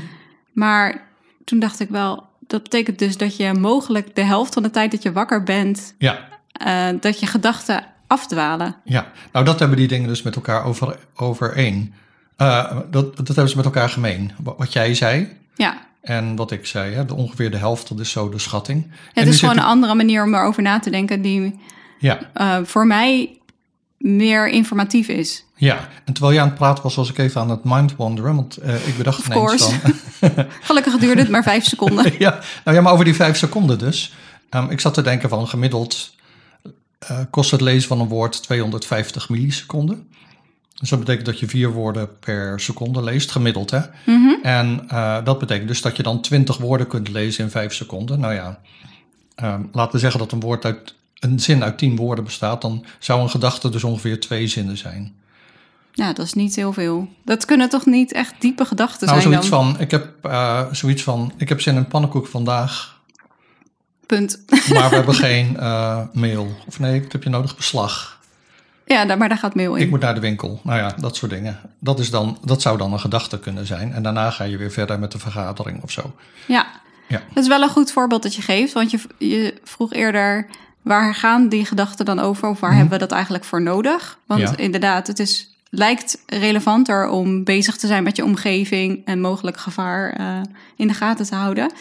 Maar 0.53 1.03
toen 1.45 1.59
dacht 1.59 1.81
ik 1.81 1.89
wel, 1.89 2.23
dat 2.47 2.63
betekent 2.63 2.99
dus 2.99 3.17
dat 3.17 3.37
je 3.37 3.53
mogelijk 3.55 4.15
de 4.17 4.23
helft 4.23 4.55
van 4.55 4.63
de 4.63 4.71
tijd 4.71 4.91
dat 4.91 5.03
je 5.03 5.13
wakker 5.13 5.43
bent, 5.43 5.95
ja, 5.99 6.19
eh, 6.53 6.87
dat 7.01 7.21
je 7.21 7.27
gedachten 7.27 7.85
afdwalen. 8.15 8.77
ja. 8.85 9.07
Nou, 9.33 9.45
dat 9.45 9.59
hebben 9.59 9.79
die 9.79 9.89
dingen 9.89 10.09
dus 10.09 10.23
met 10.23 10.35
elkaar 10.35 10.65
over, 10.65 10.97
overeen. 11.15 11.95
Eh, 12.37 12.77
dat, 12.91 13.17
dat 13.17 13.27
hebben 13.27 13.49
ze 13.49 13.57
met 13.57 13.65
elkaar 13.65 13.89
gemeen. 13.89 14.33
Wat, 14.43 14.73
jij 14.73 14.95
zei 14.95 15.29
Ja, 15.55 15.79
en 16.03 16.37
wat 16.37 16.51
ik 16.51 16.67
zei, 16.67 16.95
hè, 16.95 17.05
de, 17.05 17.15
ongeveer 17.15 17.51
de 17.51 17.57
helft, 17.57 17.89
dat 17.89 18.01
is 18.01 18.11
zo 18.11 18.29
de 18.29 18.39
schatting. 18.39 18.91
Het 19.13 19.29
is 19.29 19.41
gewoon 19.41 19.57
een 19.57 19.65
andere 19.65 19.95
manier 19.95 20.25
om 20.25 20.35
erover 20.35 20.63
na 20.63 20.79
te 20.79 20.91
denken 20.91 21.23
die 21.23 21.61
Ja, 21.99 22.19
eh, 22.33 22.59
voor 22.65 22.87
mij 22.87 23.39
meer 23.99 24.49
informatief 24.49 25.09
is. 25.09 25.45
ja. 25.57 25.89
En 26.05 26.13
terwijl 26.13 26.35
je 26.35 26.41
aan 26.41 26.49
het 26.49 26.57
praten 26.59 26.83
was, 26.83 26.95
was 26.95 27.11
ik 27.11 27.19
even 27.19 27.41
aan 27.41 27.51
het 27.51 27.65
mind 27.65 27.97
wanderen. 27.97 28.37
Want 28.37 28.57
eh, 28.57 28.89
ik 28.89 28.97
bedacht 28.97 29.19
Of 29.19 29.27
ineens 29.27 29.65
van... 29.65 29.95
Gelukkig 30.69 30.99
duurde 30.99 31.21
het 31.21 31.31
maar 31.31 31.43
vijf 31.43 31.65
seconden. 31.75 32.13
ja, 32.19 32.41
nou 32.65 32.77
ja, 32.77 32.83
maar 32.83 32.93
over 32.93 33.05
die 33.05 33.15
vijf 33.15 33.37
seconden 33.37 33.79
dus. 33.79 34.13
Ehm, 34.51 34.71
ik 34.71 34.81
zat 34.81 34.95
te 34.95 35.03
denken 35.03 35.29
van 35.29 35.49
gemiddeld 35.49 36.15
eh, 37.09 37.19
kost 37.31 37.51
het 37.51 37.61
lezen 37.61 37.89
van 37.89 38.01
een 38.01 38.09
woord 38.09 38.43
250 38.43 39.29
milliseconden. 39.29 40.09
Dus 40.75 40.89
dat 40.89 40.99
betekent 40.99 41.27
dat 41.27 41.41
je 41.41 41.49
vier 41.49 41.73
woorden 41.73 42.19
per 42.19 42.61
seconde 42.61 43.03
leest, 43.03 43.31
gemiddeld 43.31 43.71
hè. 43.71 43.81
Mhm. 44.07 44.35
En 44.43 44.85
eh, 44.89 45.25
dat 45.25 45.39
betekent 45.39 45.69
dus 45.69 45.83
dat 45.83 45.97
je 45.97 46.03
dan 46.03 46.21
20 46.21 46.57
woorden 46.57 46.87
kunt 46.87 47.09
lezen 47.09 47.45
in 47.45 47.51
vijf 47.51 47.75
seconden. 47.75 48.21
Nou 48.21 48.35
ja, 48.35 48.61
ehm, 49.35 49.63
laten 49.73 49.93
we 49.93 49.99
zeggen 49.99 50.21
dat 50.21 50.33
een 50.33 50.41
woord 50.41 50.65
uit 50.65 50.95
een 51.19 51.41
zin 51.41 51.65
uit 51.65 51.79
tien 51.79 51.97
woorden 51.97 52.25
bestaat, 52.25 52.63
dan 52.63 52.85
zou 52.99 53.23
een 53.23 53.31
gedachte 53.31 53.69
dus 53.69 53.85
ongeveer 53.85 54.21
twee 54.21 54.47
zinnen 54.47 54.77
zijn. 54.77 55.15
Ja, 55.93 56.13
dat 56.13 56.27
is 56.27 56.33
niet 56.33 56.57
heel 56.57 56.73
veel. 56.73 57.09
Dat 57.25 57.45
kunnen 57.45 57.69
toch 57.69 57.87
niet 57.87 58.13
echt 58.13 58.35
diepe 58.39 58.65
gedachten 58.65 59.07
nou, 59.07 59.21
zijn 59.21 59.33
zoiets 59.33 59.51
dan? 59.51 59.73
van, 59.73 59.81
ik 59.81 59.91
heb 59.91 60.09
eh, 60.23 60.63
zoiets 60.73 61.03
van, 61.03 61.33
ik 61.37 61.49
heb 61.49 61.61
zin 61.61 61.77
in 61.77 61.87
pannenkoek 61.87 62.27
vandaag. 62.27 62.94
Punt. 64.07 64.45
Maar 64.73 64.89
we 64.91 64.95
hebben 64.97 65.15
geen 65.29 65.57
eh, 65.59 65.99
mail. 66.13 66.57
Of 66.67 66.79
nee, 66.79 67.03
wat 67.03 67.13
heb 67.13 67.23
je 67.23 67.31
nodig? 67.31 67.57
Beslag. 67.57 68.21
Ja, 68.87 69.05
daar- 69.05 69.19
maar 69.19 69.29
daar 69.29 69.39
gaat 69.39 69.55
mail 69.55 69.75
in. 69.75 69.83
Ik 69.83 69.91
moet 69.91 70.01
naar 70.01 70.15
de 70.15 70.21
winkel. 70.21 70.61
Nou 70.63 70.79
ja, 70.79 70.95
dat 71.01 71.17
soort 71.17 71.31
dingen. 71.31 71.59
Dat, 71.79 71.99
is 71.99 72.11
dan, 72.11 72.39
dat 72.45 72.63
zou 72.63 72.79
dan 72.79 72.93
een 72.93 73.01
gedachte 73.01 73.39
kunnen 73.39 73.67
zijn. 73.67 73.93
En 73.93 74.03
daarna 74.03 74.31
ga 74.31 74.45
je 74.45 74.57
weer 74.57 74.71
verder 74.71 74.99
met 74.99 75.13
de 75.13 75.19
vergadering 75.19 75.83
of 75.83 75.91
zo. 75.91 76.15
Ja. 76.47 76.67
Ja. 77.09 77.23
dat 77.35 77.43
is 77.43 77.49
wel 77.49 77.63
een 77.63 77.69
goed 77.69 77.93
voorbeeld 77.93 78.23
dat 78.23 78.35
je 78.35 78.43
geeft. 78.43 78.73
Want 78.73 78.91
je, 78.91 78.99
je 79.19 79.55
vroeg 79.65 79.93
eerder, 79.93 80.47
waar 80.83 81.15
gaan 81.15 81.49
die 81.49 81.65
gedachten 81.67 82.05
dan 82.05 82.19
over? 82.19 82.49
Of 82.49 82.61
waar 82.61 82.73
hebben 82.73 82.93
we 82.93 82.99
dat 82.99 83.13
eigenlijk 83.13 83.45
voor 83.45 83.63
nodig? 83.63 84.19
Want 84.27 84.41
Mhm. 84.43 84.51
Ja. 84.51 84.57
inderdaad, 84.59 85.07
het 85.07 85.19
is, 85.19 85.57
lijkt 85.71 86.19
relevanter 86.27 87.09
om 87.09 87.45
bezig 87.45 87.77
te 87.77 87.87
zijn 87.87 88.03
met 88.03 88.17
je 88.17 88.25
omgeving... 88.25 89.03
en 89.05 89.21
mogelijk 89.21 89.57
gevaar 89.57 90.13
eh, 90.13 90.41
in 90.77 90.87
de 90.89 90.95
gaten 90.95 91.27
te 91.27 91.35
houden. 91.35 91.73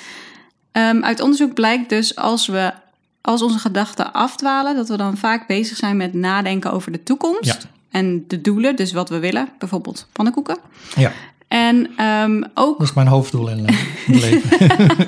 Ehm, 0.73 1.03
uit 1.03 1.21
onderzoek 1.21 1.53
blijkt 1.53 1.89
dus 1.89 2.15
als 2.15 2.47
we... 2.47 2.73
Als 3.21 3.41
onze 3.41 3.59
gedachten 3.59 4.13
afdwalen, 4.13 4.75
dat 4.75 4.87
we 4.89 4.97
dan 4.97 5.17
vaak 5.17 5.47
bezig 5.47 5.77
zijn 5.77 5.97
met 5.97 6.13
nadenken 6.13 6.71
over 6.71 6.91
de 6.91 7.03
toekomst. 7.03 7.43
Ja. 7.43 7.57
En 7.89 8.23
de 8.27 8.41
doelen, 8.41 8.75
dus 8.75 8.91
wat 8.91 9.09
we 9.09 9.19
willen, 9.19 9.49
bijvoorbeeld 9.59 10.07
pannenkoeken. 10.11 10.57
Ja, 10.95 11.11
En 11.47 11.91
ehm, 11.97 12.43
ook 12.53 12.77
dat 12.77 12.87
is 12.87 12.93
mijn 12.93 13.07
hoofddoel 13.07 13.49
in 13.49 13.67
eh, 13.67 13.75
het 14.05 14.21
leven. 14.21 15.05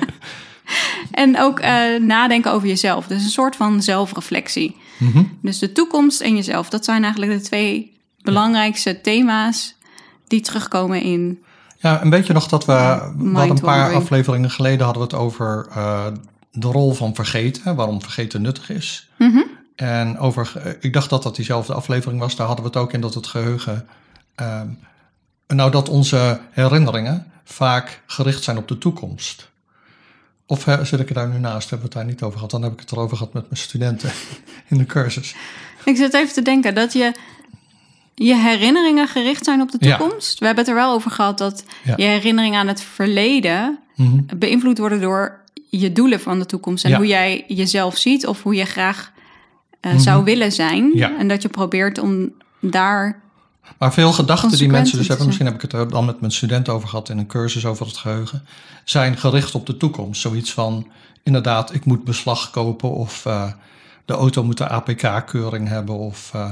En 1.10 1.40
ook 1.40 1.58
eh, 1.58 2.00
nadenken 2.00 2.52
over 2.52 2.68
jezelf. 2.68 3.06
Dus 3.06 3.24
een 3.24 3.30
soort 3.30 3.56
van 3.56 3.82
zelfreflectie. 3.82 4.76
Mhm. 4.98 5.22
Dus 5.42 5.58
de 5.58 5.72
toekomst 5.72 6.20
en 6.20 6.36
jezelf. 6.36 6.68
Dat 6.68 6.84
zijn 6.84 7.02
eigenlijk 7.02 7.32
de 7.32 7.40
twee 7.40 7.92
belangrijkste 8.20 9.00
thema's 9.00 9.74
die 10.26 10.40
terugkomen 10.40 11.00
in. 11.02 11.42
Ja, 11.86 12.02
een 12.02 12.10
beetje 12.10 12.32
nog 12.32 12.48
dat 12.48 12.64
we... 12.64 12.72
Hadden 12.72 13.50
een 13.50 13.60
paar 13.60 13.94
afleveringen 13.94 14.50
geleden 14.50 14.84
hadden 14.84 15.02
we 15.02 15.08
het 15.08 15.24
over 15.24 15.66
eh, 15.70 16.06
de 16.52 16.66
rol 16.66 16.92
van 16.92 17.14
vergeten. 17.14 17.74
Waarom 17.76 18.02
vergeten 18.02 18.42
nuttig 18.42 18.70
is. 18.70 19.10
Mhm. 19.18 19.42
En 19.76 20.18
over, 20.18 20.52
eh, 20.64 20.72
ik 20.80 20.92
dacht 20.92 21.10
dat 21.10 21.22
dat 21.22 21.36
diezelfde 21.36 21.74
aflevering 21.74 22.20
was. 22.20 22.36
Daar 22.36 22.46
hadden 22.46 22.64
we 22.64 22.70
het 22.70 22.80
ook 22.80 22.92
in 22.92 23.00
dat 23.00 23.14
het 23.14 23.26
geheugen. 23.26 23.86
ehm, 24.34 24.68
nou, 25.46 25.70
dat 25.70 25.88
onze 25.88 26.40
herinneringen 26.50 27.26
vaak 27.44 28.02
gericht 28.06 28.42
zijn 28.42 28.56
op 28.56 28.68
de 28.68 28.78
toekomst. 28.78 29.50
Of 30.46 30.66
zit 30.82 31.00
ik 31.00 31.08
er 31.08 31.14
daar 31.14 31.28
nu 31.28 31.38
naast? 31.38 31.70
Hebben 31.70 31.88
we 31.88 31.94
het 31.94 32.04
daar 32.04 32.14
niet 32.14 32.22
over 32.22 32.34
gehad? 32.34 32.50
Dan 32.50 32.62
heb 32.62 32.72
ik 32.72 32.80
het 32.80 32.92
erover 32.92 33.16
gehad 33.16 33.32
met 33.32 33.42
mijn 33.42 33.60
studenten 33.60 34.10
in 34.70 34.78
de 34.78 34.86
cursus. 34.86 35.34
Ik 35.84 35.96
zit 35.96 36.14
even 36.14 36.34
te 36.34 36.42
denken 36.42 36.74
dat 36.74 36.92
je 36.92 37.12
je 38.24 38.36
herinneringen 38.36 39.08
gericht 39.08 39.44
zijn 39.44 39.60
op 39.60 39.70
de 39.70 39.76
Ja. 39.80 39.96
toekomst. 39.96 40.38
We 40.38 40.46
hebben 40.46 40.64
het 40.64 40.72
er 40.74 40.80
wel 40.80 40.92
over 40.92 41.10
gehad 41.10 41.38
dat 41.38 41.64
Ja. 41.84 41.94
je 41.96 42.02
herinneringen 42.04 42.60
aan 42.60 42.66
het 42.66 42.80
verleden 42.80 43.78
Mhm. 43.96 44.20
beïnvloed 44.38 44.78
worden 44.78 45.00
door 45.00 45.40
je 45.70 45.92
doelen 45.92 46.20
van 46.20 46.38
de 46.38 46.46
toekomst. 46.46 46.84
En 46.84 46.90
Ja. 46.90 46.96
hoe 46.96 47.06
jij 47.06 47.44
jezelf 47.48 47.96
ziet 47.98 48.26
of 48.26 48.42
hoe 48.42 48.54
je 48.54 48.64
graag 48.64 49.12
eh, 49.80 49.98
zou 49.98 50.24
willen 50.24 50.52
zijn. 50.52 50.88
Mhm. 50.88 51.02
En 51.18 51.28
dat 51.28 51.42
je 51.42 51.48
probeert 51.48 51.98
om 51.98 52.32
daar 52.60 53.20
Maar 53.78 53.92
veel 53.92 54.12
gedachten 54.12 54.58
die 54.58 54.68
mensen 54.68 54.98
dus 54.98 55.08
hebben, 55.08 55.26
misschien 55.26 55.46
heb 55.46 55.54
ik 55.54 55.62
het 55.62 55.72
er 55.72 55.88
dan 55.90 56.04
met 56.04 56.20
mijn 56.20 56.32
studenten 56.32 56.72
over 56.72 56.88
gehad 56.88 57.08
in 57.08 57.18
een 57.18 57.26
cursus 57.26 57.66
over 57.66 57.86
het 57.86 57.96
geheugen, 57.96 58.46
zijn 58.84 59.16
gericht 59.16 59.54
op 59.54 59.66
de 59.66 59.76
toekomst. 59.76 60.20
Zoiets 60.20 60.52
van, 60.52 60.86
inderdaad, 61.22 61.74
ik 61.74 61.84
moet 61.84 62.04
beslag 62.04 62.50
kopen 62.50 62.90
of 62.90 63.26
eh, 63.26 63.50
de 64.04 64.12
auto 64.12 64.44
moet 64.44 64.58
de 64.58 64.68
APK-keuring 64.68 65.68
hebben 65.68 65.94
of 65.98 66.30
eh, 66.34 66.50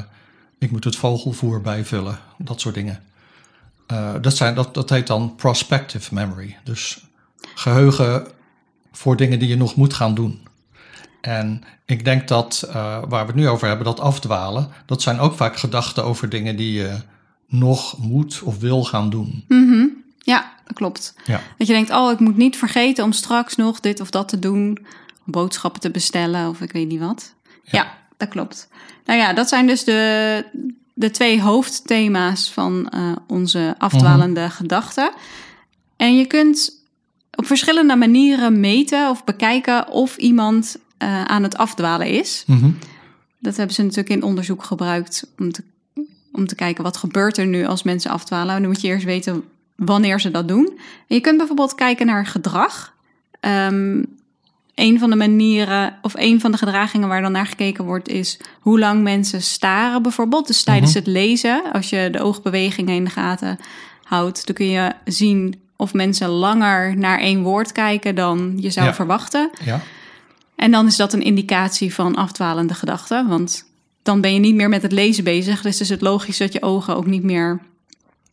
ik 0.64 0.70
moet 0.70 0.84
het 0.84 0.96
vogelvoer 0.96 1.60
bijvullen. 1.60 2.18
Dat 2.38 2.60
soort 2.60 2.74
dingen. 2.74 3.02
Eh, 3.86 4.14
dat, 4.20 4.36
zijn, 4.36 4.54
dat, 4.54 4.74
dat 4.74 4.90
heet 4.90 5.06
dan 5.06 5.34
prospective 5.34 6.14
memory. 6.14 6.56
Dus 6.64 7.04
geheugen 7.54 8.26
voor 8.92 9.16
dingen 9.16 9.38
die 9.38 9.48
je 9.48 9.56
nog 9.56 9.76
moet 9.76 9.94
gaan 9.94 10.14
doen. 10.14 10.46
En 11.20 11.62
ik 11.84 12.04
denk 12.04 12.28
dat 12.28 12.64
eh, 12.68 12.74
waar 13.08 13.26
we 13.26 13.32
het 13.32 13.34
nu 13.34 13.48
over 13.48 13.68
hebben, 13.68 13.86
dat 13.86 14.00
afdwalen, 14.00 14.70
dat 14.86 15.02
zijn 15.02 15.18
ook 15.18 15.34
vaak 15.34 15.56
gedachten 15.56 16.04
over 16.04 16.28
dingen 16.28 16.56
die 16.56 16.72
je 16.72 16.96
nog 17.48 17.98
moet 17.98 18.42
of 18.42 18.58
wil 18.58 18.84
gaan 18.84 19.10
doen. 19.10 19.44
Mhm. 19.48 19.86
Ja, 20.18 20.52
dat 20.64 20.76
klopt. 20.76 21.14
Ja, 21.24 21.40
Dat 21.58 21.66
je 21.66 21.72
denkt, 21.72 21.90
oh, 21.90 22.12
ik 22.12 22.20
moet 22.20 22.36
niet 22.36 22.56
vergeten 22.56 23.04
om 23.04 23.12
straks 23.12 23.56
nog 23.56 23.80
dit 23.80 24.00
of 24.00 24.10
dat 24.10 24.28
te 24.28 24.38
doen. 24.38 24.86
Boodschappen 25.24 25.80
te 25.80 25.90
bestellen 25.90 26.48
of 26.48 26.60
ik 26.60 26.72
weet 26.72 26.88
niet 26.88 27.00
wat. 27.00 27.34
Ja, 27.62 27.94
dat 28.16 28.28
klopt. 28.28 28.68
Nou 29.04 29.18
ja, 29.18 29.32
dat 29.32 29.48
zijn 29.48 29.66
dus 29.66 29.84
de, 29.84 30.44
de 30.94 31.10
twee 31.10 31.42
hoofdthema's 31.42 32.50
van 32.50 32.88
eh, 32.88 33.12
onze 33.26 33.74
afdwalende 33.78 34.50
gedachten. 34.50 35.12
En 35.96 36.16
je 36.16 36.26
kunt 36.26 36.82
op 37.34 37.46
verschillende 37.46 37.96
manieren 37.96 38.60
meten 38.60 39.10
of 39.10 39.24
bekijken 39.24 39.88
of 39.88 40.16
iemand 40.16 40.76
eh, 40.98 41.24
aan 41.24 41.42
het 41.42 41.56
afdwalen 41.56 42.06
is. 42.06 42.44
Mhm. 42.46 42.70
Dat 43.38 43.56
hebben 43.56 43.74
ze 43.74 43.82
natuurlijk 43.82 44.08
in 44.08 44.22
onderzoek 44.22 44.64
gebruikt 44.64 45.26
om 45.38 45.52
te, 45.52 45.62
om 46.32 46.46
te 46.46 46.54
kijken 46.54 46.84
wat 46.84 46.96
gebeurt 46.96 47.36
er 47.36 47.46
nu 47.46 47.66
als 47.66 47.82
mensen 47.82 48.10
afdwalen. 48.10 48.54
En 48.54 48.60
dan 48.60 48.70
moet 48.70 48.80
je 48.80 48.88
eerst 48.88 49.04
weten 49.04 49.44
wanneer 49.76 50.20
ze 50.20 50.30
dat 50.30 50.48
doen. 50.48 50.66
En 51.08 51.16
je 51.16 51.20
kunt 51.20 51.36
bijvoorbeeld 51.36 51.74
kijken 51.74 52.06
naar 52.06 52.26
gedrag. 52.26 52.94
Ehm 53.40 54.02
een 54.74 54.98
van 54.98 55.10
de 55.10 55.16
manieren 55.16 55.98
of 56.02 56.14
een 56.16 56.40
van 56.40 56.50
de 56.52 56.58
gedragingen 56.58 57.08
waar 57.08 57.22
dan 57.22 57.32
naar 57.32 57.46
gekeken 57.46 57.84
wordt 57.84 58.08
is 58.08 58.38
hoe 58.60 58.78
lang 58.78 59.02
mensen 59.02 59.42
staren 59.42 60.02
bijvoorbeeld. 60.02 60.46
Dus 60.46 60.62
tijdens 60.62 60.94
het 60.94 61.06
lezen, 61.06 61.62
als 61.72 61.90
je 61.90 62.08
de 62.12 62.20
oogbewegingen 62.20 62.94
in 62.94 63.04
de 63.04 63.10
gaten 63.10 63.58
houdt, 64.02 64.46
dan 64.46 64.54
kun 64.54 64.70
je 64.70 64.92
zien 65.04 65.60
of 65.76 65.92
mensen 65.94 66.28
langer 66.28 66.96
naar 66.96 67.18
één 67.18 67.42
woord 67.42 67.72
kijken 67.72 68.14
dan 68.14 68.54
je 68.56 68.70
zou 68.70 68.86
Ja. 68.86 68.94
verwachten. 68.94 69.50
ja. 69.64 69.80
En 70.56 70.70
dan 70.70 70.86
is 70.86 70.96
dat 70.96 71.12
een 71.12 71.22
indicatie 71.22 71.94
van 71.94 72.14
afdwalende 72.16 72.74
gedachten. 72.74 73.28
Want 73.28 73.64
dan 74.02 74.20
ben 74.20 74.34
je 74.34 74.40
niet 74.40 74.54
meer 74.54 74.68
met 74.68 74.82
het 74.82 74.92
lezen 74.92 75.24
bezig. 75.24 75.60
Dus 75.62 75.80
is 75.80 75.88
het 75.88 76.00
logisch 76.00 76.38
dat 76.38 76.52
je 76.52 76.62
ogen 76.62 76.96
ook 76.96 77.06
niet 77.06 77.22
meer 77.22 77.60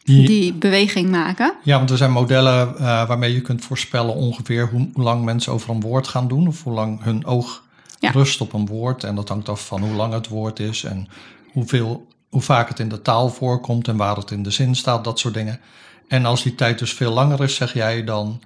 Die- 0.03 0.25
die 0.27 0.53
beweging 0.53 1.09
maken. 1.09 1.53
Ja, 1.63 1.77
want 1.77 1.89
er 1.89 1.97
zijn 1.97 2.11
modellen 2.11 2.77
eh, 2.77 2.83
waarmee 3.07 3.33
je 3.33 3.41
kunt 3.41 3.65
voorspellen 3.65 4.15
ongeveer 4.15 4.69
hoe, 4.69 4.89
hoe 4.93 5.03
lang 5.03 5.23
mensen 5.23 5.53
over 5.53 5.69
een 5.69 5.81
woord 5.81 6.07
gaan 6.07 6.27
doen. 6.27 6.47
Of 6.47 6.63
hoe 6.63 6.73
lang 6.73 7.03
hun 7.03 7.25
oog 7.25 7.63
Ja. 7.99 8.11
rust 8.11 8.41
op 8.41 8.53
een 8.53 8.65
woord. 8.65 9.03
En 9.03 9.15
dat 9.15 9.29
hangt 9.29 9.49
af 9.49 9.65
van 9.65 9.81
hoe 9.81 9.93
lang 9.95 10.13
het 10.13 10.27
woord 10.27 10.59
is 10.59 10.83
en 10.83 11.07
hoeveel, 11.51 12.07
hoe 12.29 12.41
vaak 12.41 12.67
het 12.69 12.79
in 12.79 12.89
de 12.89 13.01
taal 13.01 13.29
voorkomt 13.29 13.87
en 13.87 13.97
waar 13.97 14.15
het 14.15 14.31
in 14.31 14.43
de 14.43 14.51
zin 14.51 14.75
staat, 14.75 15.03
dat 15.03 15.19
soort 15.19 15.33
dingen. 15.33 15.59
En 16.07 16.25
als 16.25 16.43
die 16.43 16.55
tijd 16.55 16.79
dus 16.79 16.93
veel 16.93 17.11
langer 17.13 17.43
is, 17.43 17.55
zeg 17.55 17.73
jij, 17.73 18.03
dan 18.03 18.41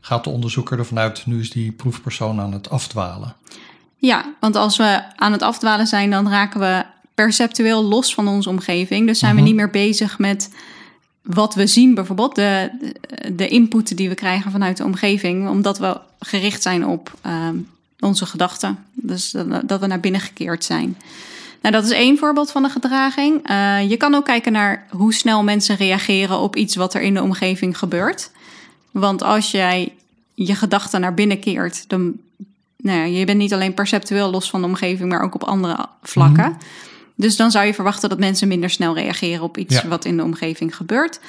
gaat 0.00 0.24
de 0.24 0.30
onderzoeker 0.30 0.78
ervan 0.78 0.98
uit, 0.98 1.26
nu 1.26 1.40
is 1.40 1.50
die 1.50 1.72
proefpersoon 1.72 2.40
aan 2.40 2.52
het 2.52 2.70
afdwalen. 2.70 3.34
Ja, 3.96 4.34
want 4.40 4.56
als 4.56 4.76
we 4.76 5.02
aan 5.16 5.32
het 5.32 5.42
afdwalen 5.42 5.86
zijn, 5.86 6.10
dan 6.10 6.28
raken 6.28 6.60
we 6.60 6.84
perceptueel 7.14 7.84
los 7.84 8.14
van 8.14 8.28
onze 8.28 8.48
omgeving. 8.48 9.06
Dus 9.06 9.18
zijn 9.18 9.32
Mhm. 9.34 9.42
we 9.42 9.48
niet 9.48 9.56
meer 9.58 9.70
bezig 9.70 10.18
met 10.18 10.50
wat 11.24 11.54
we 11.54 11.66
zien, 11.66 11.94
bijvoorbeeld 11.94 12.34
de, 12.34 12.70
de 13.32 13.48
input 13.48 13.96
die 13.96 14.08
we 14.08 14.14
krijgen 14.14 14.50
vanuit 14.50 14.76
de 14.76 14.84
omgeving, 14.84 15.48
omdat 15.48 15.78
we 15.78 16.00
gericht 16.18 16.62
zijn 16.62 16.86
op 16.86 17.12
ehm, 17.20 17.56
onze 18.00 18.26
gedachten. 18.26 18.78
Dus 18.92 19.34
dat, 19.64 19.80
we 19.80 19.86
naar 19.86 20.00
binnen 20.00 20.20
gekeerd 20.20 20.64
zijn. 20.64 20.96
Nou, 21.60 21.74
dat 21.74 21.84
is 21.84 21.90
één 21.90 22.18
voorbeeld 22.18 22.50
van 22.50 22.64
een 22.64 22.70
gedraging. 22.70 23.40
Eh, 23.46 23.90
je 23.90 23.96
kan 23.96 24.14
ook 24.14 24.24
kijken 24.24 24.52
naar 24.52 24.86
hoe 24.90 25.14
snel 25.14 25.42
mensen 25.42 25.76
reageren 25.76 26.38
op 26.38 26.56
iets 26.56 26.76
wat 26.76 26.94
er 26.94 27.00
in 27.00 27.14
de 27.14 27.22
omgeving 27.22 27.78
gebeurt. 27.78 28.30
Want 28.90 29.22
als 29.22 29.50
jij 29.50 29.92
je 30.34 30.54
gedachten 30.54 31.00
naar 31.00 31.14
binnen 31.14 31.40
keert, 31.40 31.84
dan 31.88 32.12
nou 32.76 32.98
ja, 32.98 33.04
je 33.04 33.24
bent 33.24 33.38
niet 33.38 33.52
alleen 33.52 33.74
perceptueel 33.74 34.30
los 34.30 34.50
van 34.50 34.60
de 34.60 34.66
omgeving, 34.66 35.08
maar 35.08 35.22
ook 35.22 35.34
op 35.34 35.44
andere 35.44 35.86
vlakken. 36.02 36.56
Dus 37.16 37.36
dan 37.36 37.50
zou 37.50 37.66
je 37.66 37.74
verwachten 37.74 38.08
dat 38.08 38.18
mensen 38.18 38.48
minder 38.48 38.70
snel 38.70 38.94
reageren 38.94 39.42
op 39.42 39.58
iets 39.58 39.74
Ja. 39.82 39.88
wat 39.88 40.04
in 40.04 40.16
de 40.16 40.22
omgeving 40.22 40.76
gebeurt. 40.76 41.20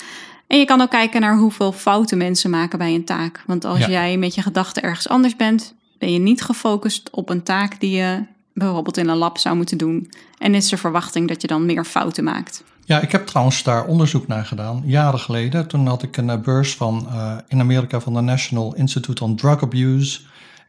En 0.48 0.60
je 0.60 0.66
kan 0.66 0.82
ook 0.82 0.90
kijken 0.90 1.22
naar 1.22 1.38
hoeveel 1.38 1.72
fouten 1.72 2.18
mensen 2.18 2.50
maken 2.50 2.78
bij 2.78 2.94
een 2.94 3.06
taak. 3.06 3.44
Want 3.48 3.66
als 3.66 3.80
Ja. 3.80 3.90
jij 3.90 4.18
met 4.18 4.36
je 4.36 4.42
gedachten 4.42 4.84
ergens 4.84 5.10
anders 5.10 5.36
bent, 5.36 5.74
ben 5.98 6.12
je 6.14 6.20
niet 6.20 6.42
gefocust 6.42 7.10
op 7.12 7.30
een 7.30 7.44
taak 7.44 7.80
die 7.80 7.92
je 7.98 8.24
bijvoorbeeld 8.54 8.98
in 8.98 9.10
een 9.10 9.18
lab 9.18 9.38
zou 9.38 9.56
moeten 9.56 9.78
doen. 9.78 10.12
En 10.38 10.56
is 10.56 10.70
de 10.70 10.78
verwachting 10.78 11.28
dat 11.28 11.42
je 11.42 11.48
dan 11.48 11.66
meer 11.66 11.84
fouten 11.86 12.24
maakt. 12.24 12.64
Ja, 12.86 13.00
ik 13.02 13.12
heb 13.12 13.26
trouwens 13.28 13.64
daar 13.64 13.86
onderzoek 13.86 14.28
naar 14.28 14.46
gedaan, 14.46 14.82
jaren 14.86 15.20
geleden. 15.20 15.68
Toen 15.68 15.88
had 15.88 16.04
ik 16.04 16.18
een 16.18 16.30
eh, 16.30 16.40
beurs 16.40 16.76
van, 16.76 17.08
eh, 17.10 17.38
in 17.48 17.60
Amerika 17.60 18.00
van 18.00 18.14
de 18.14 18.22
National 18.22 18.76
Institute 18.76 19.24
on 19.24 19.36
Drug 19.36 19.62
Abuse. 19.62 20.20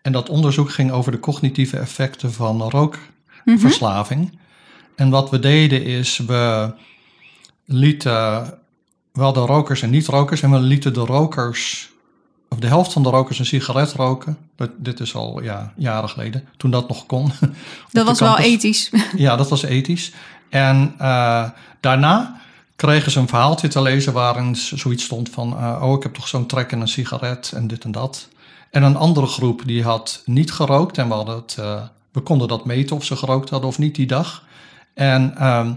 En 0.02 0.12
dat 0.12 0.28
onderzoek 0.28 0.70
ging 0.70 0.90
over 0.90 1.12
de 1.12 1.20
cognitieve 1.20 1.76
effecten 1.78 2.32
van 2.32 2.62
rookverslaving. 2.62 4.38
En 4.96 5.10
wat 5.10 5.30
we 5.30 5.38
deden 5.38 5.84
is, 5.84 6.18
we 6.26 6.72
lieten, 7.64 8.12
we 9.12 9.22
hadden 9.22 9.46
rokers 9.46 9.82
en 9.82 9.90
niet-rokers. 9.90 10.42
En 10.42 10.50
we 10.50 10.58
lieten 10.58 10.92
de 10.92 11.00
rokers, 11.00 11.90
of 12.48 12.58
de 12.58 12.66
helft 12.66 12.92
van 12.92 13.02
de 13.02 13.08
rokers 13.08 13.38
een 13.38 13.46
sigaret 13.46 13.92
roken. 13.92 14.38
Dat, 14.56 14.70
dit 14.76 15.00
is 15.00 15.14
al 15.14 15.42
ja, 15.42 15.72
jaren 15.76 16.08
geleden, 16.08 16.48
toen 16.56 16.70
dat 16.70 16.88
nog 16.88 17.06
kon. 17.06 17.26
de 17.40 17.50
Dat 17.90 18.06
was 18.06 18.20
wel 18.20 18.38
ethisch. 18.38 18.90
Ja, 19.16 19.36
dat 19.36 19.48
was 19.48 19.62
ethisch. 19.62 20.12
En 20.48 20.94
eh, 20.98 21.50
daarna 21.80 22.40
kregen 22.76 23.12
ze 23.12 23.20
een 23.20 23.28
verhaaltje 23.28 23.68
te 23.68 23.82
lezen 23.82 24.12
waarin 24.12 24.56
zoiets 24.56 25.04
stond 25.04 25.28
van... 25.30 25.58
eh, 25.58 25.82
oh, 25.82 25.96
ik 25.96 26.02
heb 26.02 26.14
toch 26.14 26.28
zo'n 26.28 26.46
trek 26.46 26.72
in 26.72 26.80
een 26.80 26.88
sigaret 26.88 27.52
en 27.54 27.66
dit 27.66 27.84
en 27.84 27.92
dat. 27.92 28.28
En 28.70 28.82
een 28.82 28.96
andere 28.96 29.26
groep 29.26 29.62
die 29.66 29.82
had 29.82 30.22
niet 30.24 30.52
gerookt 30.52 30.98
en 30.98 31.08
we, 31.08 31.14
hadden 31.14 31.34
het, 31.34 31.56
eh, 31.58 31.82
we 32.12 32.20
konden 32.20 32.48
dat 32.48 32.64
meten 32.64 32.96
of 32.96 33.04
ze 33.04 33.16
gerookt 33.16 33.50
hadden 33.50 33.68
of 33.68 33.78
niet 33.78 33.94
die 33.94 34.06
dag. 34.06 34.44
En 34.96 35.36
ehm, 35.36 35.72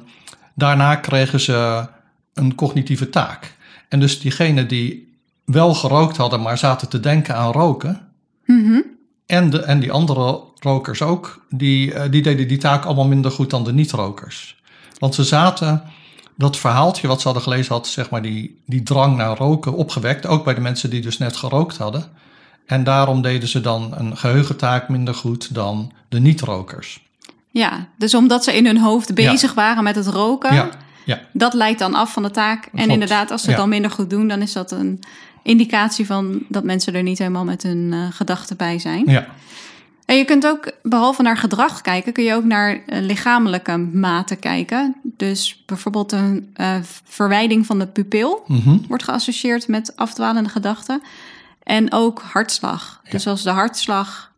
daarna 0.56 0.96
kregen 0.96 1.40
ze 1.40 1.88
een 2.34 2.56
cognitieve 2.56 3.10
taak. 3.10 3.56
En 3.90 4.00
dus 4.00 4.20
diegenen 4.20 4.68
die 4.68 5.18
wel 5.46 5.74
gerookt 5.74 6.18
hadden, 6.18 6.42
maar 6.42 6.58
zaten 6.58 6.90
te 6.90 7.00
denken 7.00 7.36
aan 7.36 7.52
roken... 7.52 8.08
Mhm. 8.46 8.82
En, 9.26 9.50
de, 9.50 9.62
en 9.62 9.80
die 9.80 9.92
andere 9.92 10.42
rokers 10.60 11.02
ook, 11.02 11.46
die, 11.50 11.94
eh, 11.94 12.12
die 12.12 12.22
deden 12.22 12.48
die 12.48 12.58
taak 12.58 12.86
allemaal 12.86 13.08
minder 13.08 13.32
goed 13.32 13.50
dan 13.50 13.64
de 13.64 13.74
niet-rokers. 13.74 14.62
Want 14.98 15.16
ze 15.16 15.24
zaten, 15.24 15.84
dat 16.36 16.58
verhaaltje 16.58 17.08
wat 17.08 17.20
ze 17.20 17.24
hadden 17.24 17.44
gelezen 17.44 17.74
had, 17.74 17.88
zeg 17.88 18.10
maar 18.10 18.22
die, 18.22 18.62
die 18.66 18.84
drang 18.84 19.18
naar 19.18 19.38
roken 19.38 19.74
opgewekt. 19.74 20.26
Ook 20.26 20.44
bij 20.44 20.54
de 20.54 20.62
mensen 20.62 20.90
die 20.90 21.02
dus 21.02 21.18
net 21.18 21.36
gerookt 21.38 21.78
hadden. 21.78 22.04
En 22.66 22.84
daarom 22.84 23.22
deden 23.22 23.50
ze 23.50 23.62
dan 23.62 23.94
een 23.98 24.18
geheugentaak 24.18 24.90
minder 24.90 25.14
goed 25.16 25.54
dan 25.54 25.92
de 26.08 26.20
niet-rokers. 26.20 27.09
Ja, 27.51 27.88
dus 27.98 28.13
omdat 28.13 28.44
ze 28.44 28.56
in 28.56 28.65
hun 28.65 28.77
hoofd 28.77 29.13
bezig 29.13 29.53
waren 29.53 29.84
met 29.84 29.96
het 29.96 30.08
roken, 30.08 30.53
Ja, 30.53 30.70
ja, 31.06 31.20
dat 31.34 31.53
leidt 31.53 31.79
dan 31.79 31.94
af 31.96 32.13
van 32.13 32.24
de 32.24 32.32
taak. 32.32 32.63
En 32.65 32.70
Klopt, 32.72 32.89
inderdaad, 32.91 33.32
als 33.32 33.41
ze 33.41 33.48
het 33.50 33.58
dan 33.58 33.70
minder 33.70 33.91
goed 33.91 34.10
doen, 34.10 34.27
dan 34.27 34.41
is 34.41 34.53
dat 34.53 34.72
een 34.72 35.00
indicatie 35.44 36.06
van 36.06 36.44
dat 36.48 36.63
mensen 36.63 36.94
er 36.96 37.03
niet 37.03 37.18
helemaal 37.18 37.44
met 37.46 37.63
hun 37.63 37.89
eh, 37.94 38.00
gedachten 38.12 38.58
bij 38.58 38.79
zijn. 38.79 39.03
ja. 39.06 39.27
En 40.06 40.18
je 40.18 40.25
kunt 40.25 40.48
ook, 40.48 40.72
behalve 40.84 41.22
naar 41.22 41.38
gedrag 41.38 41.82
kijken, 41.82 42.13
kun 42.13 42.24
je 42.24 42.34
ook 42.34 42.44
naar 42.44 42.79
eh, 42.86 43.01
lichamelijke 43.01 43.77
maten 43.77 44.39
kijken. 44.39 44.96
Dus 45.03 45.63
bijvoorbeeld 45.65 46.12
een 46.12 46.50
eh, 46.53 46.75
verwijding 47.03 47.65
van 47.65 47.79
de 47.79 47.88
pupil 47.88 48.44
Mhm. 48.48 48.77
wordt 48.88 49.03
geassocieerd 49.03 49.68
met 49.68 49.96
afdwalende 49.96 50.50
gedachten. 50.50 51.01
En 51.63 51.91
ook 51.94 52.22
hartslag. 52.22 53.01
Dus 53.10 53.27
als 53.27 53.44
de 53.44 53.50
hartslag 53.50 54.32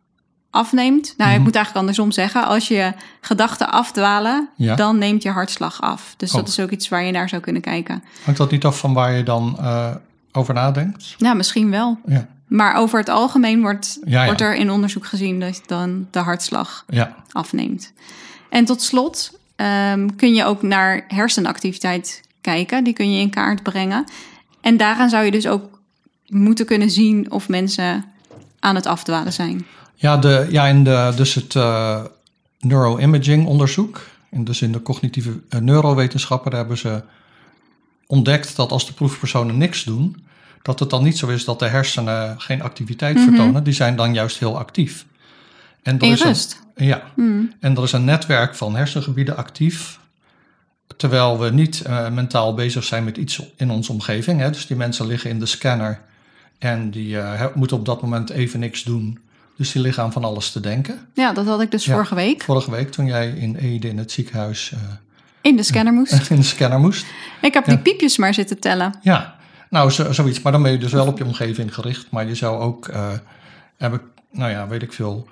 afneemt, 0.52 1.14
nou, 1.16 1.30
ik 1.30 1.36
Mhm. 1.36 1.44
moet 1.44 1.54
eigenlijk 1.54 1.76
andersom 1.86 2.10
zeggen, 2.12 2.44
als 2.46 2.68
je 2.68 2.92
gedachten 3.20 3.70
afdwalen, 3.72 4.48
Ja. 4.56 4.74
dan 4.74 4.98
neemt 4.98 5.22
je 5.22 5.30
hartslag 5.30 5.80
af. 5.80 6.14
Dus 6.16 6.30
dat 6.30 6.40
Oh. 6.42 6.48
is 6.48 6.60
ook 6.60 6.70
iets 6.70 6.88
waar 6.88 7.02
je 7.04 7.12
naar 7.12 7.28
zou 7.28 7.42
kunnen 7.42 7.62
kijken. 7.62 8.02
Hangt 8.24 8.38
dat 8.38 8.50
niet 8.50 8.64
af 8.64 8.78
van 8.78 8.92
waar 8.94 9.12
je 9.12 9.22
dan 9.22 9.56
eh, 9.58 9.90
over 10.32 10.54
nadenkt? 10.54 11.14
Ja, 11.18 11.34
misschien 11.34 11.70
wel. 11.70 11.98
Ja, 12.06 12.26
Maar 12.46 12.74
over 12.76 12.98
het 12.98 13.08
algemeen 13.08 13.60
wordt, 13.60 13.98
Ja, 14.04 14.24
wordt 14.24 14.40
er 14.40 14.54
in 14.54 14.70
onderzoek 14.70 15.06
gezien 15.06 15.40
dat 15.40 15.62
dan 15.66 16.06
de 16.10 16.18
hartslag 16.18 16.84
ja. 16.88 17.14
afneemt. 17.32 17.92
En 18.50 18.64
tot 18.64 18.82
slot 18.82 19.38
ehm, 19.56 20.08
kun 20.16 20.34
je 20.34 20.44
ook 20.44 20.62
naar 20.62 21.04
hersenactiviteit 21.08 22.20
kijken. 22.40 22.84
Die 22.84 22.92
kun 22.92 23.12
je 23.12 23.20
in 23.20 23.30
kaart 23.30 23.62
brengen. 23.62 24.04
En 24.60 24.76
daaraan 24.76 25.08
zou 25.08 25.24
je 25.24 25.30
dus 25.30 25.46
ook 25.46 25.78
moeten 26.26 26.66
kunnen 26.66 26.90
zien 26.90 27.30
of 27.30 27.48
mensen 27.48 28.04
aan 28.60 28.74
het 28.74 28.86
afdwalen 28.86 29.32
zijn. 29.32 29.66
Ja, 30.02 30.16
de, 30.16 30.46
ja 30.50 30.66
in 30.66 30.84
de, 30.84 31.12
dus 31.16 31.34
het 31.34 31.56
eh, 31.56 32.04
neuroimaging 32.60 33.46
onderzoek, 33.46 34.00
en 34.30 34.44
dus 34.44 34.62
in 34.62 34.72
de 34.72 34.82
cognitieve 34.82 35.40
eh, 35.48 35.60
neurowetenschappen, 35.60 36.50
daar 36.50 36.60
hebben 36.60 36.78
ze 36.78 37.02
ontdekt 38.06 38.56
dat 38.56 38.70
als 38.70 38.86
de 38.86 38.92
proefpersonen 38.92 39.58
niks 39.58 39.84
doen, 39.84 40.24
dat 40.62 40.78
het 40.80 40.90
dan 40.90 41.02
niet 41.04 41.18
zo 41.18 41.28
is 41.28 41.44
dat 41.44 41.58
de 41.58 41.66
hersenen 41.68 42.40
geen 42.40 42.62
activiteit 42.62 43.16
vertonen. 43.20 43.64
Die 43.64 43.72
zijn 43.72 43.96
dan 43.96 44.14
juist 44.14 44.38
heel 44.38 44.58
actief. 44.58 45.06
En 45.82 45.98
er 45.98 46.02
In 46.06 46.12
is 46.12 46.20
een- 46.20 46.26
ja, 46.86 47.02
en 47.60 47.76
er 47.76 47.82
is 47.82 47.92
een 47.92 48.04
netwerk 48.04 48.54
van 48.54 48.76
hersengebieden 48.76 49.36
actief. 49.36 49.98
Terwijl 50.96 51.38
we 51.38 51.50
niet 51.50 51.80
eh, 51.82 52.08
mentaal 52.10 52.54
bezig 52.54 52.84
zijn 52.84 53.04
met 53.04 53.16
iets 53.16 53.42
in 53.56 53.70
onze 53.70 53.92
omgeving. 53.92 54.40
Hè. 54.40 54.50
Dus 54.50 54.66
die 54.66 54.76
mensen 54.76 55.06
liggen 55.06 55.30
in 55.30 55.38
de 55.38 55.46
scanner 55.46 56.00
en 56.58 56.90
die 56.90 57.16
he- 57.16 57.48
moeten 57.54 57.76
op 57.76 57.84
dat 57.84 58.02
moment 58.02 58.30
even 58.30 58.60
niks 58.60 58.82
doen. 58.82 59.18
Dus 59.56 59.72
die 59.72 59.82
liggen 59.82 60.02
aan 60.02 60.12
van 60.12 60.24
alles 60.24 60.50
te 60.50 60.60
denken. 60.60 61.06
Ja, 61.14 61.32
dat 61.32 61.46
had 61.46 61.60
ik 61.60 61.70
dus 61.70 61.84
Ja. 61.84 61.92
vorige 61.92 62.14
week 62.14 62.42
Vorige 62.42 62.70
week 62.70 62.90
toen 62.90 63.06
jij 63.06 63.28
in 63.30 63.56
Ede 63.56 63.88
in 63.88 63.98
het 63.98 64.12
ziekenhuis 64.12 64.72
eh, 64.72 64.78
in 65.40 65.56
de 65.56 65.62
scanner 65.62 65.92
moest. 65.92 66.30
in 66.30 66.36
de 66.36 66.42
scanner 66.42 66.80
moest. 66.80 67.06
Ik 67.40 67.54
heb 67.54 67.64
die 67.64 67.78
piepjes 67.78 68.16
maar 68.16 68.34
zitten 68.34 68.58
tellen. 68.58 68.94
Ja, 69.02 69.36
nou 69.70 69.90
zo, 69.90 70.12
zoiets. 70.12 70.42
Maar 70.42 70.52
dan 70.52 70.62
ben 70.62 70.72
je 70.72 70.78
dus 70.78 70.92
wel 70.92 71.06
op 71.06 71.18
je 71.18 71.24
omgeving 71.24 71.74
gericht. 71.74 72.06
Maar 72.10 72.26
je 72.26 72.34
zou 72.34 72.60
ook 72.60 72.88
eh, 72.88 73.10
hebben, 73.76 74.00
nou 74.30 74.50
ja, 74.50 74.68
weet 74.68 74.82
ik 74.82 74.92
veel, 74.92 75.28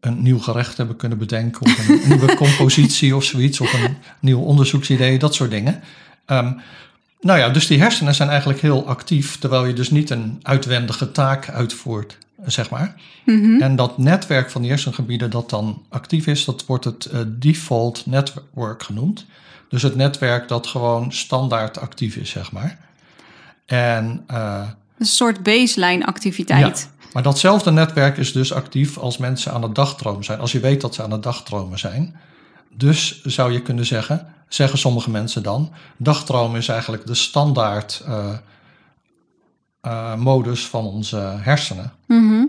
een 0.00 0.22
nieuw 0.22 0.38
gerecht 0.38 0.76
hebben 0.76 0.96
kunnen 0.96 1.18
bedenken. 1.18 1.60
Of 1.62 1.88
een 1.88 2.00
nieuwe 2.08 2.34
compositie 2.34 3.16
of 3.16 3.24
zoiets. 3.24 3.60
Of 3.60 3.72
een 3.72 3.96
nieuw 4.20 4.40
onderzoeksidee, 4.40 5.18
dat 5.18 5.34
soort 5.34 5.50
dingen. 5.50 5.82
Ehm, 6.26 6.52
nou 7.20 7.38
ja, 7.38 7.48
dus 7.48 7.66
die 7.66 7.80
hersenen 7.80 8.14
zijn 8.14 8.28
eigenlijk 8.28 8.60
heel 8.60 8.86
actief. 8.86 9.38
Terwijl 9.38 9.66
je 9.66 9.72
dus 9.72 9.90
niet 9.90 10.10
een 10.10 10.40
uitwendige 10.42 11.12
taak 11.12 11.48
uitvoert, 11.48 12.18
zeg 12.44 12.70
maar. 12.70 12.94
En 13.60 13.76
dat 13.76 13.98
netwerk 13.98 14.50
van 14.50 14.60
die 14.60 14.70
hersengebieden 14.70 15.30
dat 15.30 15.50
dan 15.50 15.82
actief 15.88 16.26
is, 16.26 16.44
dat 16.44 16.66
wordt 16.66 16.84
het 16.84 17.04
eh, 17.04 17.20
default 17.28 18.06
network 18.06 18.82
genoemd. 18.82 19.26
Dus 19.68 19.82
het 19.82 19.96
netwerk 19.96 20.48
dat 20.48 20.66
gewoon 20.66 21.12
standaard 21.12 21.78
actief 21.78 22.16
is, 22.16 22.30
zeg 22.30 22.52
maar. 22.52 22.78
En 23.66 24.24
eh, 24.26 24.68
Een 24.98 25.06
soort 25.06 25.42
baseline 25.42 26.06
activiteit. 26.06 26.88
ja, 26.90 27.06
maar 27.12 27.22
datzelfde 27.22 27.70
netwerk 27.70 28.16
is 28.16 28.32
dus 28.32 28.52
actief 28.52 28.98
als 28.98 29.16
mensen 29.16 29.52
aan 29.52 29.62
het 29.62 29.74
dagdromen 29.74 30.24
zijn. 30.24 30.40
Als 30.40 30.52
je 30.52 30.60
weet 30.60 30.80
dat 30.80 30.94
ze 30.94 31.02
aan 31.02 31.10
het 31.10 31.22
dagdromen 31.22 31.78
zijn. 31.78 32.16
Dus 32.74 33.22
zou 33.24 33.52
je 33.52 33.62
kunnen 33.62 33.86
zeggen, 33.86 34.26
zeggen 34.48 34.78
sommige 34.78 35.10
mensen 35.10 35.42
dan, 35.42 35.72
dagdromen 35.96 36.58
is 36.58 36.68
eigenlijk 36.68 37.06
de 37.06 37.14
standaard 37.14 38.02
eh, 38.06 38.28
eh, 39.86 40.14
modus 40.14 40.66
van 40.66 40.84
onze 40.84 41.16
hersenen. 41.16 41.92
Mhm. 42.06 42.44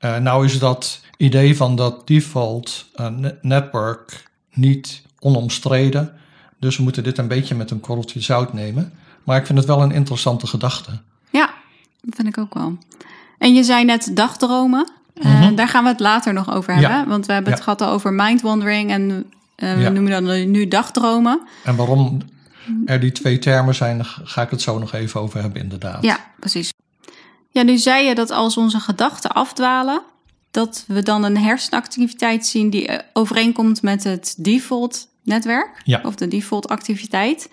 Uh, 0.00 0.16
nou 0.16 0.44
is 0.44 0.58
dat 0.58 1.00
idee 1.16 1.56
van 1.56 1.76
dat 1.76 2.06
default 2.06 2.86
uh, 3.00 3.06
network 3.42 4.30
niet 4.52 5.02
onomstreden. 5.18 6.12
Dus 6.58 6.76
we 6.76 6.82
moeten 6.82 7.02
dit 7.02 7.18
een 7.18 7.28
beetje 7.28 7.54
met 7.54 7.70
een 7.70 7.80
korreltje 7.80 8.20
zout 8.20 8.52
nemen. 8.52 8.92
Maar 9.24 9.36
ik 9.36 9.46
vind 9.46 9.58
het 9.58 9.66
wel 9.66 9.82
een 9.82 9.90
interessante 9.90 10.46
gedachte. 10.46 10.90
Ja, 11.30 11.50
dat 12.00 12.14
vind 12.14 12.28
ik 12.28 12.38
ook 12.38 12.54
wel. 12.54 12.78
En 13.38 13.54
je 13.54 13.62
zei 13.62 13.84
net 13.84 14.10
dagdromen. 14.14 14.90
Mm 15.14 15.32
-hmm. 15.32 15.54
daar 15.54 15.68
gaan 15.68 15.82
we 15.84 15.90
het 15.90 16.00
later 16.00 16.32
nog 16.32 16.54
over 16.54 16.72
hebben. 16.72 16.90
Ja. 16.90 17.06
Want 17.06 17.26
we 17.26 17.32
hebben 17.32 17.52
het 17.52 17.64
ja. 17.64 17.72
gehad 17.72 17.92
over 17.92 18.12
mindwandering 18.12 18.90
en 18.90 19.08
we 19.56 19.66
ja. 19.66 19.88
noemen 19.88 20.24
dat 20.24 20.46
nu 20.46 20.68
dagdromen. 20.68 21.40
En 21.64 21.76
waarom 21.76 22.20
er 22.86 23.00
die 23.00 23.12
twee 23.12 23.38
termen 23.38 23.74
zijn, 23.74 24.04
ga 24.04 24.42
ik 24.42 24.50
het 24.50 24.62
zo 24.62 24.78
nog 24.78 24.92
even 24.92 25.20
over 25.20 25.40
hebben 25.40 25.62
inderdaad. 25.62 26.02
Ja, 26.02 26.18
precies. 26.38 26.71
Ja, 27.52 27.62
nu 27.62 27.78
zei 27.78 28.06
je 28.06 28.14
dat 28.14 28.30
als 28.30 28.56
onze 28.56 28.80
gedachten 28.80 29.32
afdwalen, 29.32 30.02
dat 30.50 30.84
we 30.86 31.02
dan 31.02 31.24
een 31.24 31.38
hersenactiviteit 31.38 32.46
zien 32.46 32.70
die 32.70 32.90
overeenkomt 33.12 33.82
met 33.82 34.04
het 34.04 34.34
default 34.38 35.08
netwerk 35.22 35.80
ja. 35.84 36.00
of 36.04 36.14
de 36.14 36.28
default 36.28 36.68
activiteit. 36.68 37.50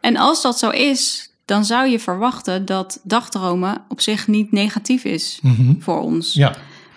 En 0.00 0.16
als 0.16 0.42
dat 0.42 0.58
zo 0.58 0.70
is, 0.70 1.30
dan 1.44 1.64
zou 1.64 1.88
je 1.88 1.98
verwachten 1.98 2.64
dat 2.64 3.00
dagdromen 3.02 3.82
op 3.88 4.00
zich 4.00 4.26
niet 4.26 4.52
negatief 4.52 5.04
is 5.04 5.38
mm 5.42 5.54
-hmm. 5.54 5.76
voor 5.82 6.00
ons. 6.00 6.34
Ja. 6.34 6.54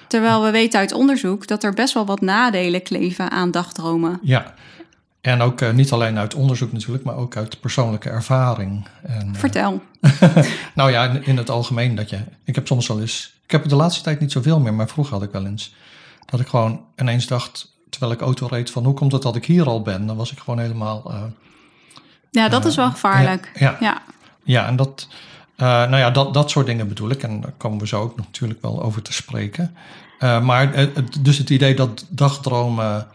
Terwijl 0.08 0.44
we 0.44 0.52
weten 0.52 0.80
uit 0.80 0.94
onderzoek 0.94 1.48
dat 1.48 1.64
er 1.64 1.74
best 1.74 1.94
wel 1.94 2.06
wat 2.06 2.22
nadelen 2.22 2.84
kleven 2.84 3.32
aan 3.32 3.52
dagdromen. 3.52 4.20
Ja, 4.22 4.54
en 5.22 5.42
ook 5.42 5.62
uh, 5.62 5.72
niet 5.72 5.92
alleen 5.92 6.18
uit 6.18 6.34
onderzoek 6.34 6.72
natuurlijk, 6.72 7.04
maar 7.04 7.16
ook 7.16 7.36
uit 7.36 7.60
persoonlijke 7.60 8.10
ervaring. 8.10 8.88
En, 9.02 9.36
Vertel. 9.36 9.82
Uh, 10.02 10.38
nou 10.76 10.92
ja, 10.92 11.06
in, 11.06 11.26
in, 11.26 11.38
het 11.38 11.50
algemeen 11.50 11.96
dat 11.96 12.10
je. 12.10 12.20
Ik 12.44 12.56
heb 12.56 12.68
soms 12.68 12.88
wel 12.88 13.02
eens. 13.02 13.34
Ik 13.44 13.52
heb 13.52 13.62
het 13.62 13.70
de 13.70 13.76
laatste 13.76 14.04
tijd 14.04 14.20
niet 14.20 14.32
zoveel 14.32 14.60
meer, 14.60 14.74
maar 14.74 14.88
vroeger 14.88 15.14
had 15.14 15.24
ik 15.24 15.32
wel 15.32 15.46
eens. 15.46 15.76
Dat 16.26 16.40
ik 16.40 16.48
gewoon 16.48 16.86
ineens 16.98 17.28
dacht, 17.28 17.76
terwijl 17.90 18.12
ik 18.12 18.22
auto 18.22 18.48
reed, 18.48 18.72
van 18.72 18.86
hoe 18.86 18.94
komt 18.94 19.12
het 19.12 19.22
dat 19.22 19.36
ik 19.36 19.46
hier 19.46 19.66
al 19.66 19.82
ben? 19.82 20.06
Dan 20.06 20.16
was 20.16 20.32
ik 20.32 20.40
gewoon 20.40 20.60
helemaal. 20.60 21.12
Uh, 21.12 21.22
ja, 22.32 22.50
dat 22.50 22.66
is 22.66 22.76
wel 22.76 22.90
gevaarlijk. 22.92 23.52
Ja, 23.54 23.70
ja. 23.70 23.78
ja. 23.80 24.02
ja 24.44 24.68
en 24.68 24.76
dat. 24.76 25.08
nou 25.58 25.98
ja, 25.98 26.12
dat, 26.12 26.34
dat 26.34 26.50
soort 26.50 26.66
dingen 26.66 26.88
bedoel 26.88 27.10
ik. 27.10 27.24
En 27.24 27.42
daar 27.42 27.54
komen 27.58 27.80
we 27.80 27.88
zo 27.88 28.02
ook 28.02 28.18
natuurlijk 28.18 28.62
wel 28.62 28.84
over 28.84 29.02
te 29.02 29.14
spreken. 29.14 29.76
maar 30.20 30.90
dus 31.22 31.38
het 31.38 31.50
idee 31.50 31.76
dat 31.76 32.06
dagdromen 32.10 33.08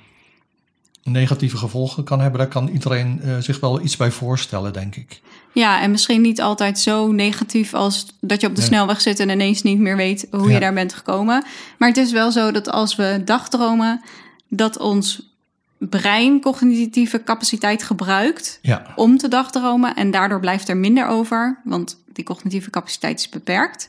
negatieve 1.05 1.57
gevolgen 1.57 2.05
kan 2.05 2.21
hebben, 2.21 2.39
daar 2.39 2.49
kan 2.49 2.69
iedereen 2.69 3.21
uh, 3.25 3.39
zich 3.39 3.61
wel 3.61 3.81
iets 3.81 3.97
bij 3.97 4.11
voorstellen, 4.11 4.73
denk 4.73 4.97
ik. 4.97 5.21
Ja, 5.53 5.81
en 5.81 5.91
misschien 5.91 6.21
niet 6.21 6.41
altijd 6.41 6.79
zo 6.79 7.13
negatief 7.13 7.75
als 7.75 8.07
dat 8.21 8.41
je 8.41 8.47
op 8.47 8.55
de 8.55 8.61
nee. 8.61 8.71
snelweg 8.71 9.01
zit 9.01 9.21
en 9.21 9.29
ineens 9.29 9.63
niet 9.63 9.79
meer 9.79 9.97
weet 9.97 10.27
hoe 10.31 10.49
ja. 10.49 10.55
je 10.55 10.61
daar 10.61 10.75
bent 10.75 10.95
gekomen. 10.95 11.45
Maar 11.79 11.89
het 11.89 11.97
is 11.97 12.13
wel 12.13 12.33
zo 12.33 12.51
dat 12.51 12.69
als 12.69 12.97
we 12.97 13.23
dagdromen, 13.25 14.01
dat 14.49 14.79
ons 14.79 15.33
brein 15.79 16.41
cognitieve 16.41 17.23
capaciteit 17.23 17.83
gebruikt 17.83 18.59
ja. 18.63 18.93
om 18.97 19.19
te 19.19 19.29
dagdromen. 19.29 19.95
En 19.95 20.11
daardoor 20.11 20.41
blijft 20.41 20.69
er 20.69 20.77
minder 20.77 21.07
over, 21.07 21.61
want 21.65 22.03
die 22.13 22.25
cognitieve 22.25 22.71
capaciteit 22.71 23.19
is 23.19 23.29
beperkt, 23.29 23.89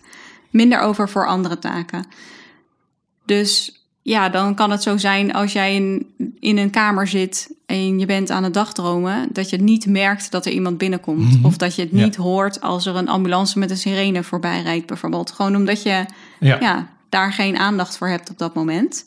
minder 0.50 0.80
over 0.80 1.10
voor 1.10 1.28
andere 1.28 1.60
taken. 1.60 2.06
Dus 3.26 3.85
ja, 4.06 4.30
dan 4.30 4.56
kan 4.56 4.72
het 4.72 4.84
zo 4.84 4.98
zijn 4.98 5.34
als 5.34 5.54
jij 5.54 5.76
in, 5.76 6.06
in 6.40 6.58
een 6.58 6.70
kamer 6.70 7.08
zit 7.08 7.50
en 7.66 8.00
je 8.00 8.06
bent 8.06 8.30
aan 8.30 8.44
het 8.44 8.54
dagdromen, 8.54 9.28
dat 9.32 9.50
je 9.50 9.58
niet 9.58 9.86
merkt 9.86 10.32
dat 10.32 10.46
er 10.46 10.52
iemand 10.52 10.78
binnenkomt. 10.78 11.36
Mhm. 11.36 11.46
Of 11.46 11.58
dat 11.58 11.76
je 11.76 11.82
het 11.82 11.92
niet 11.92 12.16
ja. 12.16 12.22
hoort 12.22 12.62
als 12.62 12.86
er 12.86 12.96
een 12.96 13.08
ambulance 13.08 13.60
met 13.60 13.70
een 13.70 13.78
sirene 13.78 14.24
voorbij 14.24 14.62
rijdt, 14.62 14.86
bijvoorbeeld. 14.86 15.32
Gewoon 15.32 15.56
omdat 15.56 15.84
je 15.84 16.06
ja. 16.40 16.60
Ja, 16.60 16.88
daar 17.10 17.34
geen 17.34 17.58
aandacht 17.58 17.98
voor 17.98 18.08
hebt 18.08 18.30
op 18.30 18.38
dat 18.38 18.54
moment. 18.54 19.06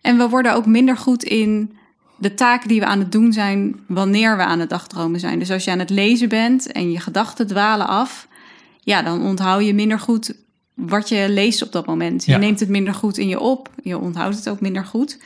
En 0.00 0.18
we 0.18 0.28
worden 0.28 0.54
ook 0.54 0.66
minder 0.66 0.96
goed 0.96 1.22
in 1.22 1.76
de 2.16 2.34
taken 2.34 2.68
die 2.68 2.80
we 2.80 2.86
aan 2.86 2.98
het 2.98 3.12
doen 3.12 3.32
zijn 3.32 3.80
wanneer 3.86 4.36
we 4.36 4.42
aan 4.42 4.60
het 4.60 4.70
dagdromen 4.70 5.20
zijn. 5.20 5.38
Dus 5.38 5.50
als 5.50 5.64
je 5.64 5.70
aan 5.70 5.78
het 5.78 5.90
lezen 5.90 6.28
bent 6.28 6.72
en 6.72 6.90
je 6.90 7.00
gedachten 7.00 7.46
dwalen 7.46 7.86
af, 7.86 8.28
ja, 8.80 9.02
dan 9.02 9.22
onthoud 9.22 9.64
je 9.64 9.74
minder 9.74 9.98
goed 9.98 10.34
wat 10.74 11.08
je 11.08 11.26
leest 11.28 11.62
op 11.62 11.72
dat 11.72 11.86
moment. 11.86 12.24
Je 12.24 12.32
Ja. 12.32 12.38
neemt 12.38 12.60
het 12.60 12.68
minder 12.68 12.94
goed 12.94 13.18
in 13.18 13.28
je 13.28 13.40
op. 13.40 13.68
Je 13.82 13.98
onthoudt 13.98 14.36
het 14.36 14.48
ook 14.48 14.60
minder 14.60 14.84
goed. 14.84 15.18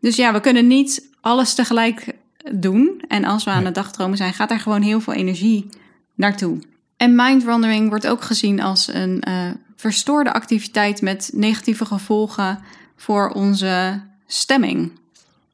Dus 0.00 0.16
ja, 0.16 0.32
we 0.32 0.40
kunnen 0.40 0.66
niet 0.66 1.08
alles 1.20 1.54
tegelijk 1.54 2.06
doen. 2.52 3.02
En 3.08 3.24
als 3.24 3.44
we 3.44 3.50
aan 3.50 3.64
het 3.64 3.74
dagdromen 3.74 4.16
zijn, 4.16 4.34
gaat 4.34 4.48
daar 4.48 4.60
gewoon 4.60 4.82
heel 4.82 5.00
veel 5.00 5.12
energie 5.12 5.68
naartoe. 6.14 6.58
En 6.96 7.14
mindwandering 7.14 7.88
wordt 7.88 8.06
ook 8.06 8.22
gezien 8.22 8.60
als 8.60 8.88
een 8.94 9.20
eh, 9.20 9.34
verstoorde 9.76 10.32
activiteit 10.32 11.02
met 11.02 11.30
negatieve 11.34 11.84
gevolgen 11.84 12.58
voor 12.96 13.30
onze 13.30 14.00
stemming. 14.26 14.92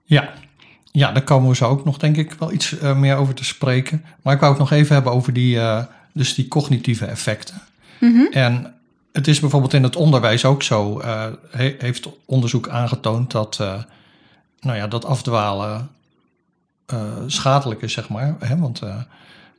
Ja. 0.04 0.32
ja, 0.92 1.12
daar 1.12 1.22
komen 1.24 1.48
we 1.48 1.56
zo 1.56 1.68
ook 1.68 1.84
nog 1.84 1.98
denk 1.98 2.16
ik 2.16 2.32
wel 2.32 2.52
iets 2.52 2.78
eh, 2.78 2.98
meer 2.98 3.16
over 3.16 3.34
te 3.34 3.44
spreken. 3.44 4.04
Maar 4.22 4.34
ik 4.34 4.40
wou 4.40 4.52
het 4.52 4.60
nog 4.60 4.70
even 4.70 4.94
hebben 4.94 5.12
over 5.12 5.32
die, 5.32 5.58
eh, 5.58 5.84
dus 6.12 6.34
die 6.34 6.48
cognitieve 6.48 7.04
effecten. 7.06 7.62
Mhm. 8.00 8.22
En 8.30 8.74
het 9.18 9.28
is 9.28 9.40
bijvoorbeeld 9.40 9.72
in 9.72 9.83
het 9.83 9.96
onderwijs 9.96 10.44
ook 10.44 10.62
zo, 10.62 11.00
he- 11.50 11.74
heeft 11.78 12.09
onderzoek 12.24 12.68
aangetoond 12.68 13.31
dat, 13.31 13.59
eh, 13.61 13.83
nou 14.61 14.76
ja, 14.76 14.87
dat 14.87 15.04
afdwalen 15.04 15.90
eh, 16.87 17.00
schadelijk 17.26 17.83
is, 17.83 17.92
zeg 17.92 18.09
maar. 18.09 18.37
Hè? 18.38 18.57
Want 18.59 18.81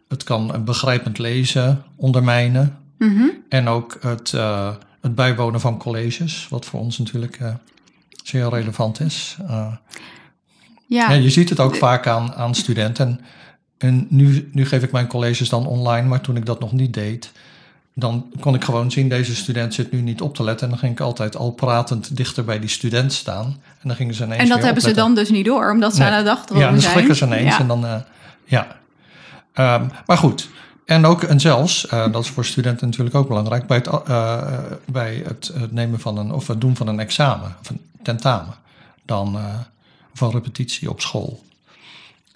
het 0.08 0.24
kan 0.24 0.54
een 0.54 0.64
begrijpend 0.64 1.18
lezen 1.18 1.84
ondermijnen. 1.96 2.78
Mhm. 2.98 3.26
En 3.50 3.68
ook 3.68 3.98
het, 4.02 4.32
het 5.02 5.16
bijwonen 5.16 5.60
van 5.60 5.78
colleges, 5.78 6.48
wat 6.50 6.66
voor 6.66 6.80
ons 6.80 6.98
natuurlijk 6.98 7.40
zeer 8.24 8.50
relevant 8.50 9.00
is. 9.00 9.38
Ja, 9.48 9.82
ja, 10.86 11.12
je 11.12 11.30
ziet 11.30 11.50
het 11.50 11.60
ook 11.60 11.76
vaak 11.76 12.08
aan, 12.08 12.34
aan 12.34 12.56
studenten. 12.56 13.08
En, 13.08 13.20
en 13.78 14.08
nu, 14.10 14.50
nu 14.54 14.66
geef 14.66 14.84
ik 14.84 14.92
mijn 14.92 15.08
colleges 15.08 15.50
dan 15.50 15.68
online, 15.68 16.08
maar 16.08 16.22
toen 16.22 16.36
ik 16.36 16.46
dat 16.46 16.60
nog 16.60 16.72
niet 16.72 16.94
deed, 16.94 17.32
dan 17.94 18.26
kon 18.40 18.56
ik 18.56 18.64
gewoon 18.64 18.92
zien, 18.92 19.10
deze 19.10 19.36
student 19.36 19.74
zit 19.74 19.92
nu 19.92 20.02
niet 20.02 20.22
op 20.22 20.36
te 20.36 20.44
letten. 20.44 20.64
En 20.66 20.70
dan 20.72 20.80
ging 20.80 20.92
ik 20.92 21.00
altijd 21.00 21.36
al 21.36 21.52
pratend 21.52 22.18
dichter 22.18 22.44
bij 22.46 22.60
die 22.60 22.70
student 22.70 23.14
staan. 23.14 23.46
En 23.82 23.88
dan 23.88 23.96
gingen 23.96 24.14
ze 24.14 24.24
ineens 24.24 24.42
en 24.42 24.50
dat 24.50 24.62
hebben 24.62 24.82
ze 24.82 24.94
dan 24.94 25.16
dus 25.16 25.30
niet 25.30 25.46
door, 25.46 25.72
omdat 25.72 25.94
ze 25.96 26.00
Nee. 26.00 26.10
aan 26.10 26.16
het 26.16 26.26
dagdromen 26.26 26.66
Ja, 26.66 26.72
dan 26.72 26.82
zijn. 26.82 26.94
schrikken 26.94 27.16
ze 27.16 27.26
ineens 27.26 27.56
Ja. 27.56 27.60
en 27.60 27.68
dan, 27.68 27.86
eh, 27.86 27.96
ja. 28.46 28.68
Ehm, 29.54 29.88
maar 30.06 30.18
goed, 30.18 30.50
en 30.86 31.06
ook 31.06 31.24
en 31.24 31.40
zelfs, 31.40 31.88
eh, 31.88 32.06
dat 32.12 32.24
is 32.24 32.30
voor 32.30 32.46
studenten 32.46 32.88
natuurlijk 32.88 33.16
ook 33.16 33.28
belangrijk, 33.28 33.68
bij 33.68 33.78
het, 33.78 33.88
eh, 33.88 34.44
bij 34.86 35.22
het, 35.26 35.52
het 35.54 35.72
nemen 35.72 36.00
van 36.00 36.18
een, 36.18 36.32
of 36.32 36.48
het 36.48 36.62
doen 36.62 36.76
van 36.76 36.88
een 36.88 37.00
examen, 37.00 37.56
of 37.62 37.70
een 37.70 37.82
tentamen, 38.04 38.54
dan 39.06 39.38
van 40.14 40.32
repetitie 40.32 40.90
op 40.90 41.02
school. 41.02 41.44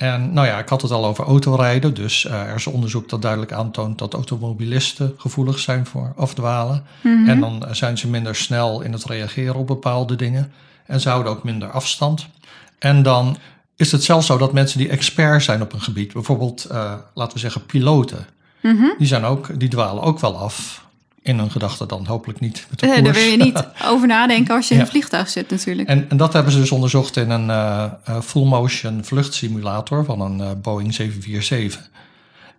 En 0.03 0.33
nou 0.33 0.47
ja, 0.47 0.59
ik 0.59 0.69
had 0.69 0.81
het 0.81 0.91
al 0.91 1.05
over 1.05 1.25
autorijden, 1.25 1.93
dus 1.93 2.25
eh, 2.25 2.41
er 2.41 2.55
is 2.55 2.67
onderzoek 2.67 3.09
dat 3.09 3.21
duidelijk 3.21 3.51
aantoont 3.51 3.99
dat 3.99 4.13
automobilisten 4.13 5.13
gevoelig 5.17 5.59
zijn 5.59 5.85
voor 5.85 6.13
afdwalen. 6.15 6.83
Mhm. 7.01 7.29
En 7.29 7.39
dan 7.39 7.65
eh, 7.65 7.73
zijn 7.73 7.97
ze 7.97 8.07
minder 8.07 8.35
snel 8.35 8.81
in 8.81 8.91
het 8.91 9.05
reageren 9.05 9.55
op 9.55 9.67
bepaalde 9.67 10.15
dingen. 10.15 10.51
En 10.85 10.99
ze 10.99 11.09
houden 11.09 11.31
ook 11.31 11.43
minder 11.43 11.69
afstand. 11.69 12.27
En 12.79 13.03
dan 13.03 13.37
is 13.75 13.91
het 13.91 14.03
zelfs 14.03 14.25
zo 14.25 14.37
dat 14.37 14.53
mensen 14.53 14.77
die 14.77 14.89
expert 14.89 15.43
zijn 15.43 15.61
op 15.61 15.73
een 15.73 15.81
gebied, 15.81 16.13
bijvoorbeeld, 16.13 16.63
eh, 16.63 16.93
laten 17.13 17.33
we 17.33 17.39
zeggen, 17.39 17.65
piloten, 17.65 18.25
Mhm. 18.61 18.85
die, 18.97 19.07
zijn 19.07 19.23
ook, 19.23 19.59
die 19.59 19.69
dwalen 19.69 20.03
ook 20.03 20.19
wel 20.19 20.37
af 20.37 20.82
in 21.23 21.37
hun 21.39 21.51
gedachten 21.51 21.87
dan, 21.87 22.05
hopelijk 22.05 22.39
niet 22.39 22.65
met 22.69 22.79
de 22.79 22.85
Eh, 22.85 22.91
koers. 22.91 23.03
daar 23.05 23.13
wil 23.13 23.31
je 23.31 23.37
niet 23.37 23.67
over 23.91 24.07
nadenken 24.07 24.55
als 24.55 24.67
je 24.67 24.73
in 24.73 24.79
een 24.79 24.87
vliegtuig 24.87 25.29
zit 25.29 25.49
natuurlijk. 25.49 25.89
En, 25.89 26.09
en 26.09 26.17
dat 26.17 26.33
hebben 26.33 26.51
ze 26.51 26.59
dus 26.59 26.71
onderzocht 26.71 27.17
in 27.17 27.29
een 27.29 27.49
eh, 27.49 27.83
eh, 28.03 28.21
full-motion 28.21 29.03
vluchtsimulator 29.03 30.05
van 30.05 30.21
een 30.21 30.61
Boeing 30.61 30.93
747. 30.93 31.89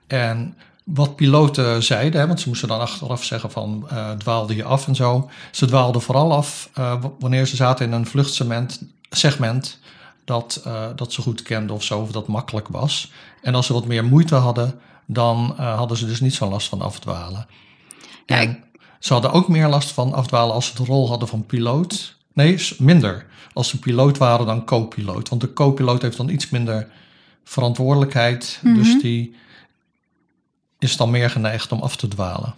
En 0.06 0.54
wat 0.84 1.16
piloten 1.16 1.82
zeiden, 1.82 2.20
hè, 2.20 2.26
want 2.26 2.40
ze 2.40 2.48
moesten 2.48 2.68
dan 2.68 2.80
achteraf 2.80 3.24
zeggen 3.24 3.50
van 3.50 3.86
eh, 3.90 4.10
dwaalde 4.10 4.56
je 4.56 4.64
af 4.64 4.86
en 4.86 4.94
zo. 4.94 5.30
Ze 5.50 5.66
dwaalden 5.66 6.02
vooral 6.02 6.32
af 6.32 6.70
wanneer 7.18 7.46
ze 7.46 7.56
zaten 7.56 7.86
in 7.86 7.92
een 7.92 8.06
vluchtsegment 8.06 8.82
segment 9.10 9.78
dat, 10.24 10.62
dat 10.96 11.12
ze 11.12 11.22
goed 11.22 11.42
kenden 11.42 11.76
of 11.76 11.82
zo, 11.82 12.00
of 12.00 12.10
dat 12.10 12.26
makkelijk 12.26 12.68
was. 12.68 13.12
En 13.42 13.54
als 13.54 13.66
ze 13.66 13.72
wat 13.72 13.86
meer 13.86 14.04
moeite 14.04 14.34
hadden, 14.34 14.80
dan 15.06 15.54
hadden 15.56 15.96
ze 15.96 16.06
dus 16.06 16.20
niet 16.20 16.34
zo'n 16.34 16.48
last 16.50 16.68
van 16.68 16.80
afdwalen. 16.80 17.46
Ja, 18.26 18.36
ik- 18.40 18.60
ze 18.98 19.12
hadden 19.12 19.32
ook 19.32 19.48
meer 19.48 19.68
last 19.68 19.90
van 19.92 20.12
afdwalen 20.12 20.54
als 20.54 20.66
ze 20.66 20.74
de 20.74 20.84
rol 20.84 21.08
hadden 21.08 21.28
van 21.28 21.46
piloot. 21.46 22.16
Nee, 22.32 22.68
minder. 22.78 23.26
Als 23.52 23.68
ze 23.68 23.78
piloot 23.78 24.18
waren 24.18 24.46
dan 24.46 24.64
co-piloot. 24.64 25.28
Want 25.28 25.40
de 25.40 25.52
co-piloot 25.52 26.02
heeft 26.02 26.16
dan 26.16 26.28
iets 26.28 26.50
minder 26.50 26.88
verantwoordelijkheid. 27.44 28.58
Mhm. 28.62 28.74
Dus 28.74 29.00
die 29.00 29.34
is 30.78 30.96
dan 30.96 31.10
meer 31.10 31.30
geneigd 31.30 31.72
om 31.72 31.80
af 31.80 31.96
te 31.96 32.08
dwalen. 32.08 32.54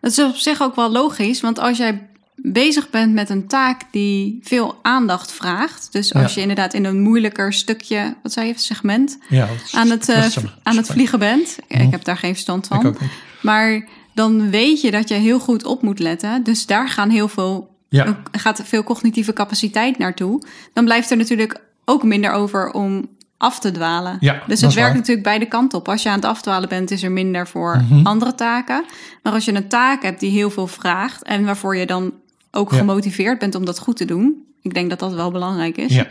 Dat 0.00 0.10
is 0.10 0.18
op 0.18 0.34
zich 0.36 0.62
ook 0.62 0.76
wel 0.76 0.90
logisch, 0.90 1.40
want 1.40 1.58
als 1.58 1.76
jij 1.78 2.06
bezig 2.34 2.90
bent 2.90 3.12
met 3.12 3.30
een 3.30 3.46
taak 3.46 3.82
die 3.90 4.38
veel 4.42 4.78
aandacht 4.82 5.32
vraagt, 5.32 5.92
dus 5.92 6.14
als 6.14 6.22
Ja. 6.28 6.34
je 6.34 6.40
inderdaad 6.40 6.74
in 6.74 6.84
een 6.84 7.00
moeilijker 7.00 7.52
stukje, 7.52 8.16
wat 8.22 8.32
zei 8.32 8.46
je, 8.46 8.52
segment, 8.58 9.18
Ja, 9.28 9.48
is- 9.64 9.74
aan 9.74 9.90
het, 9.90 10.08
eh, 10.08 10.26
aan 10.62 10.76
het 10.76 10.86
vliegen 10.86 11.18
bent, 11.18 11.56
ik 11.68 11.78
Mhm. 11.78 11.90
heb 11.90 12.04
daar 12.04 12.16
geen 12.16 12.32
verstand 12.32 12.66
van, 12.66 12.96
maar 13.42 13.88
dan 14.14 14.50
weet 14.50 14.80
je 14.80 14.90
dat 14.90 15.08
je 15.08 15.14
heel 15.14 15.38
goed 15.40 15.64
op 15.64 15.82
moet 15.82 15.98
letten. 15.98 16.42
Dus 16.42 16.66
daar 16.66 16.88
gaan 16.88 17.10
heel 17.10 17.28
veel 17.28 17.70
Ja. 17.88 18.18
gaat 18.32 18.60
veel 18.64 18.84
cognitieve 18.84 19.32
capaciteit 19.32 19.98
naartoe, 19.98 20.42
dan 20.72 20.84
blijft 20.84 21.10
er 21.10 21.16
natuurlijk 21.16 21.60
ook 21.84 22.02
minder 22.02 22.30
over 22.32 22.70
om 22.70 23.08
af 23.36 23.58
te 23.58 23.70
dwalen. 23.70 24.16
Ja, 24.20 24.42
dus 24.46 24.60
het 24.60 24.74
werkt 24.74 24.88
waar. 24.88 24.98
natuurlijk 24.98 25.26
beide 25.26 25.46
kanten 25.46 25.78
op. 25.78 25.88
Als 25.88 26.02
je 26.02 26.08
aan 26.08 26.14
het 26.14 26.24
afdwalen 26.24 26.68
bent, 26.68 26.90
is 26.90 27.02
er 27.02 27.12
minder 27.12 27.48
voor 27.48 27.76
Mhm. 27.90 28.06
andere 28.06 28.34
taken. 28.34 28.84
Maar 29.22 29.32
als 29.32 29.44
je 29.44 29.54
een 29.54 29.68
taak 29.68 30.02
hebt 30.02 30.20
die 30.20 30.30
heel 30.30 30.50
veel 30.50 30.66
vraagt 30.66 31.22
en 31.22 31.44
waarvoor 31.44 31.76
je 31.76 31.86
dan 31.86 32.12
ook 32.50 32.70
Ja. 32.70 32.76
gemotiveerd 32.76 33.38
bent 33.38 33.54
om 33.54 33.64
dat 33.64 33.78
goed 33.78 33.96
te 33.96 34.04
doen, 34.04 34.44
ik 34.62 34.74
denk 34.74 34.90
dat 34.90 34.98
dat 34.98 35.12
wel 35.14 35.30
belangrijk 35.30 35.76
is, 35.76 35.94
Ja. 35.94 36.06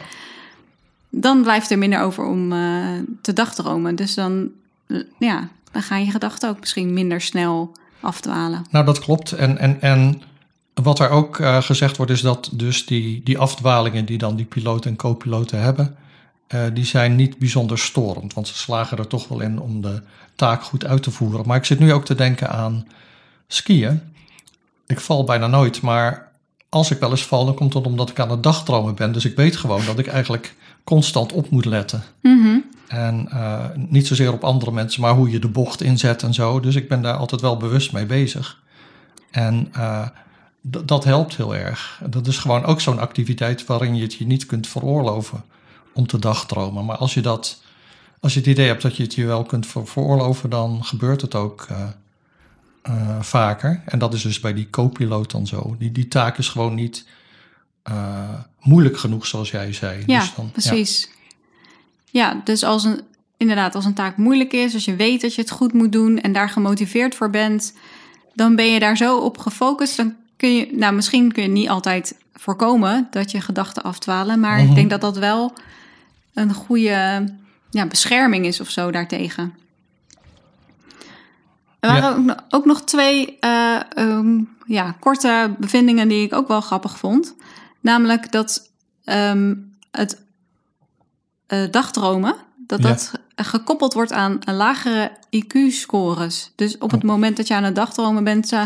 dan 1.10 1.42
blijft 1.42 1.72
er 1.72 1.78
minder 1.78 2.00
over 2.02 2.26
om 2.26 2.52
eh, 2.52 2.86
te 3.22 3.34
dagdromen. 3.34 3.96
Dus 3.96 4.14
dan, 4.14 4.50
ja, 5.20 5.48
dan 5.72 5.82
gaan 5.82 6.06
je 6.06 6.12
gedachten 6.12 6.50
ook 6.50 6.60
misschien 6.60 6.94
minder 6.94 7.22
snel 7.22 7.72
afdwalen. 8.02 8.66
Nou, 8.70 8.86
dat 8.86 9.00
klopt. 9.00 9.32
En, 9.32 9.58
en, 9.58 9.82
en 9.82 10.22
wat 10.74 11.00
er 11.00 11.10
ook 11.10 11.40
eh, 11.40 11.62
gezegd 11.62 11.98
wordt, 11.98 12.12
is 12.12 12.22
dat 12.22 12.50
dus 12.54 12.86
die, 12.86 13.22
die 13.24 13.38
afdwalingen 13.38 14.06
die 14.06 14.18
dan 14.18 14.36
die 14.36 14.46
piloten 14.46 14.92
en 14.92 14.98
co-piloten 14.98 15.62
hebben, 15.62 15.96
eh, 16.48 16.62
die 16.74 16.86
zijn 16.86 17.16
niet 17.16 17.38
bijzonder 17.38 17.80
storend. 17.80 18.34
Want 18.34 18.48
ze 18.48 18.56
slagen 18.56 18.98
er 18.98 19.08
toch 19.08 19.28
wel 19.28 19.40
in 19.40 19.60
om 19.60 19.82
de 19.82 20.02
taak 20.36 20.64
goed 20.64 20.86
uit 20.86 21.04
te 21.04 21.12
voeren. 21.12 21.48
Maar 21.48 21.58
ik 21.58 21.66
zit 21.66 21.80
nu 21.80 21.94
ook 21.94 22.06
te 22.06 22.16
denken 22.16 22.50
aan 22.50 22.88
skiën. 23.48 24.02
Ik 24.88 25.00
val 25.00 25.24
bijna 25.24 25.48
nooit, 25.48 25.82
maar 25.82 26.32
als 26.70 26.92
ik 26.92 27.00
wel 27.00 27.12
eens 27.12 27.26
val, 27.26 27.46
dan 27.46 27.56
komt 27.56 27.74
het 27.74 27.86
omdat 27.86 28.10
ik 28.10 28.20
aan 28.20 28.32
het 28.32 28.44
dagdromen 28.44 28.96
ben. 28.96 29.12
Dus 29.12 29.26
ik 29.26 29.36
weet 29.36 29.56
gewoon 29.56 29.86
dat 29.86 30.00
ik 30.00 30.08
eigenlijk 30.08 30.56
constant 30.84 31.34
op 31.34 31.50
moet 31.50 31.66
letten. 31.66 32.04
Mhm. 32.22 32.58
En 32.92 33.28
eh, 33.32 33.66
niet 33.76 34.08
zozeer 34.08 34.34
op 34.34 34.44
andere 34.44 34.72
mensen, 34.72 35.02
maar 35.02 35.14
hoe 35.14 35.30
je 35.32 35.40
de 35.40 35.48
bocht 35.48 35.82
inzet 35.82 36.24
en 36.24 36.34
zo. 36.34 36.60
Dus 36.60 36.76
ik 36.76 36.88
ben 36.88 37.02
daar 37.02 37.16
altijd 37.16 37.42
wel 37.42 37.58
bewust 37.58 37.92
mee 37.92 38.06
bezig. 38.06 38.62
En 39.32 39.70
eh, 39.74 40.08
dat 40.62 41.04
helpt 41.04 41.36
heel 41.36 41.56
erg. 41.56 42.02
Dat 42.10 42.28
is 42.28 42.38
gewoon 42.38 42.64
ook 42.66 42.82
zo'n 42.82 43.00
activiteit 43.00 43.66
waarin 43.66 43.96
je 43.96 44.02
het 44.04 44.14
je 44.14 44.26
niet 44.26 44.46
kunt 44.46 44.68
veroorloven 44.68 45.44
om 45.94 46.08
te 46.08 46.20
dagdromen. 46.20 46.86
Maar 46.86 46.98
als 46.98 47.14
je, 47.14 47.22
dat, 47.22 47.62
als 48.20 48.34
je 48.34 48.40
het 48.40 48.48
idee 48.50 48.68
hebt 48.68 48.82
dat 48.82 48.96
je 48.96 49.04
het 49.04 49.14
je 49.16 49.26
wel 49.26 49.44
kunt 49.44 49.68
ver- 49.68 49.88
veroorloven, 49.88 50.50
dan 50.50 50.84
gebeurt 50.84 51.22
het 51.22 51.36
ook 51.36 51.68
eh, 52.82 53.20
vaker. 53.22 53.82
En 53.86 54.00
dat 54.00 54.14
is 54.14 54.22
dus 54.22 54.40
bij 54.40 54.54
die 54.54 54.70
co-piloot 54.70 55.32
dan 55.32 55.48
zo. 55.48 55.76
Die, 55.80 55.92
die 55.92 56.08
taak 56.08 56.38
is 56.38 56.50
gewoon 56.50 56.74
niet 56.76 57.06
moeilijk 58.60 58.98
genoeg, 58.98 59.26
zoals 59.28 59.52
jij 59.52 59.74
zei. 59.74 60.04
Ja, 60.08 60.20
Dus 60.20 60.34
dan- 60.36 60.52
precies. 60.52 61.10
Ja. 62.12 62.42
dus 62.44 62.64
als 62.64 62.84
een, 62.84 63.02
inderdaad, 63.38 63.76
als 63.76 63.86
een 63.86 63.94
taak 63.94 64.18
moeilijk 64.18 64.54
is, 64.54 64.74
als 64.74 64.86
je 64.86 64.96
weet 64.96 65.22
dat 65.22 65.36
je 65.36 65.42
het 65.42 65.52
goed 65.52 65.74
moet 65.74 65.92
doen 65.92 66.20
en 66.20 66.32
daar 66.34 66.50
gemotiveerd 66.50 67.16
voor 67.16 67.30
bent, 67.30 67.74
dan 68.34 68.56
ben 68.56 68.66
je 68.72 68.80
daar 68.80 68.98
zo 68.98 69.18
op 69.18 69.38
gefocust. 69.38 69.98
Dan 69.98 70.16
kun 70.38 70.56
je, 70.56 70.68
nou, 70.76 70.94
misschien 70.94 71.32
kun 71.32 71.44
je 71.44 71.50
niet 71.50 71.70
altijd 71.70 72.16
voorkomen 72.34 73.08
dat 73.12 73.32
je 73.32 73.42
gedachten 73.42 73.84
afdwalen, 73.84 74.40
maar 74.40 74.60
Mhm. 74.60 74.70
ik 74.70 74.76
denk 74.76 74.90
dat 74.90 75.02
dat 75.02 75.18
wel 75.18 75.54
een 76.34 76.54
goede 76.54 77.26
ja, 77.70 77.86
bescherming 77.86 78.46
is 78.46 78.60
of 78.62 78.70
zo 78.70 78.92
daartegen. 78.92 79.54
Er 81.80 81.90
waren 81.90 82.04
Ja. 82.10 82.16
ook, 82.18 82.26
no- 82.26 82.36
ook 82.50 82.66
nog 82.66 82.82
twee 82.84 83.38
eh, 83.40 83.80
ehm, 83.94 84.40
ja, 84.66 84.96
korte 85.00 85.56
bevindingen 85.60 86.08
die 86.08 86.26
ik 86.26 86.34
ook 86.34 86.48
wel 86.48 86.62
grappig 86.62 86.98
vond. 86.98 87.36
Namelijk 87.80 88.32
dat 88.32 88.70
ehm, 89.04 89.54
het 89.92 90.22
eh, 91.52 91.60
dagdromen, 91.72 92.36
dat 92.58 92.82
Ja. 92.82 92.88
dat 92.88 93.12
gekoppeld 93.36 93.94
wordt 93.94 94.12
aan 94.12 94.40
lagere 94.46 95.12
IQ-scores. 95.30 96.52
Dus 96.56 96.78
op 96.78 96.92
het 96.92 97.04
moment 97.04 97.38
dat 97.38 97.48
je 97.48 97.54
aan 97.54 97.64
het 97.64 97.76
dagdromen 97.76 98.24
bent, 98.24 98.52
eh, 98.52 98.62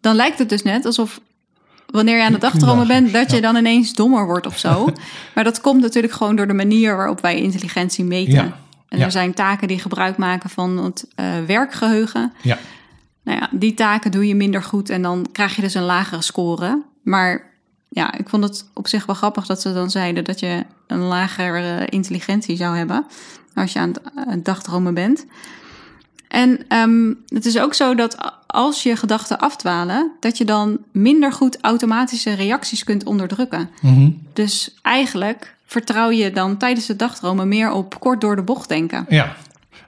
dan 0.00 0.14
lijkt 0.16 0.38
het 0.38 0.48
dus 0.48 0.62
net 0.62 0.84
alsof 0.84 1.20
wanneer 1.86 2.16
je 2.16 2.24
aan 2.24 2.32
het 2.32 2.40
dagdromen 2.40 2.86
bent, 2.86 3.12
dat 3.12 3.30
je 3.30 3.40
dan 3.40 3.56
ineens 3.56 3.92
dommer 3.92 4.26
wordt 4.26 4.46
of 4.46 4.58
zo. 4.58 4.88
maar 5.34 5.44
dat 5.44 5.60
komt 5.60 5.80
natuurlijk 5.80 6.12
gewoon 6.12 6.36
door 6.36 6.46
de 6.46 6.52
manier 6.54 6.96
waarop 6.96 7.20
wij 7.20 7.40
intelligentie 7.40 8.04
meten. 8.04 8.32
Ja. 8.34 8.58
En 8.88 8.98
Ja. 8.98 9.04
er 9.04 9.10
zijn 9.10 9.34
taken 9.34 9.68
die 9.68 9.78
gebruik 9.78 10.16
maken 10.16 10.50
van 10.50 10.84
het 10.84 11.06
eh, 11.14 11.26
werkgeheugen. 11.46 12.32
Ja. 12.42 12.58
Nou 13.24 13.38
ja, 13.38 13.48
die 13.52 13.74
taken 13.74 14.10
doe 14.10 14.26
je 14.28 14.34
minder 14.34 14.62
goed 14.62 14.90
en 14.90 15.02
dan 15.02 15.26
krijg 15.32 15.56
je 15.56 15.62
dus 15.62 15.74
een 15.74 15.82
lagere 15.82 16.22
score. 16.22 16.82
Maar 17.02 17.45
ja, 17.96 18.14
ik 18.18 18.28
vond 18.28 18.44
het 18.44 18.64
op 18.74 18.88
zich 18.88 19.06
wel 19.06 19.14
grappig 19.14 19.46
dat 19.46 19.60
ze 19.60 19.72
dan 19.72 19.90
zeiden 19.90 20.24
dat 20.24 20.40
je 20.40 20.64
een 20.86 21.00
lagere 21.00 21.86
intelligentie 21.86 22.56
zou 22.56 22.76
hebben 22.76 23.06
als 23.54 23.72
je 23.72 23.78
aan 23.78 23.88
het, 23.88 24.00
het 24.28 24.44
dagdromen 24.44 24.94
bent. 24.94 25.26
En 26.28 26.58
ehm, 26.68 27.12
het 27.28 27.46
is 27.46 27.58
ook 27.58 27.74
zo 27.74 27.94
dat 27.94 28.16
als 28.46 28.82
je 28.82 28.96
gedachten 28.96 29.38
afdwalen, 29.38 30.12
dat 30.20 30.38
je 30.38 30.44
dan 30.44 30.78
minder 30.92 31.32
goed 31.32 31.58
automatische 31.60 32.34
reacties 32.34 32.84
kunt 32.84 33.04
onderdrukken. 33.04 33.70
Mhm. 33.80 34.10
Dus 34.32 34.74
eigenlijk 34.82 35.54
vertrouw 35.64 36.10
je 36.10 36.30
dan 36.30 36.56
tijdens 36.56 36.88
het 36.88 36.98
dagdromen 36.98 37.48
meer 37.48 37.70
op 37.70 38.00
kort 38.00 38.20
door 38.20 38.36
de 38.36 38.42
bocht 38.42 38.68
denken. 38.68 39.06
Ja, 39.08 39.36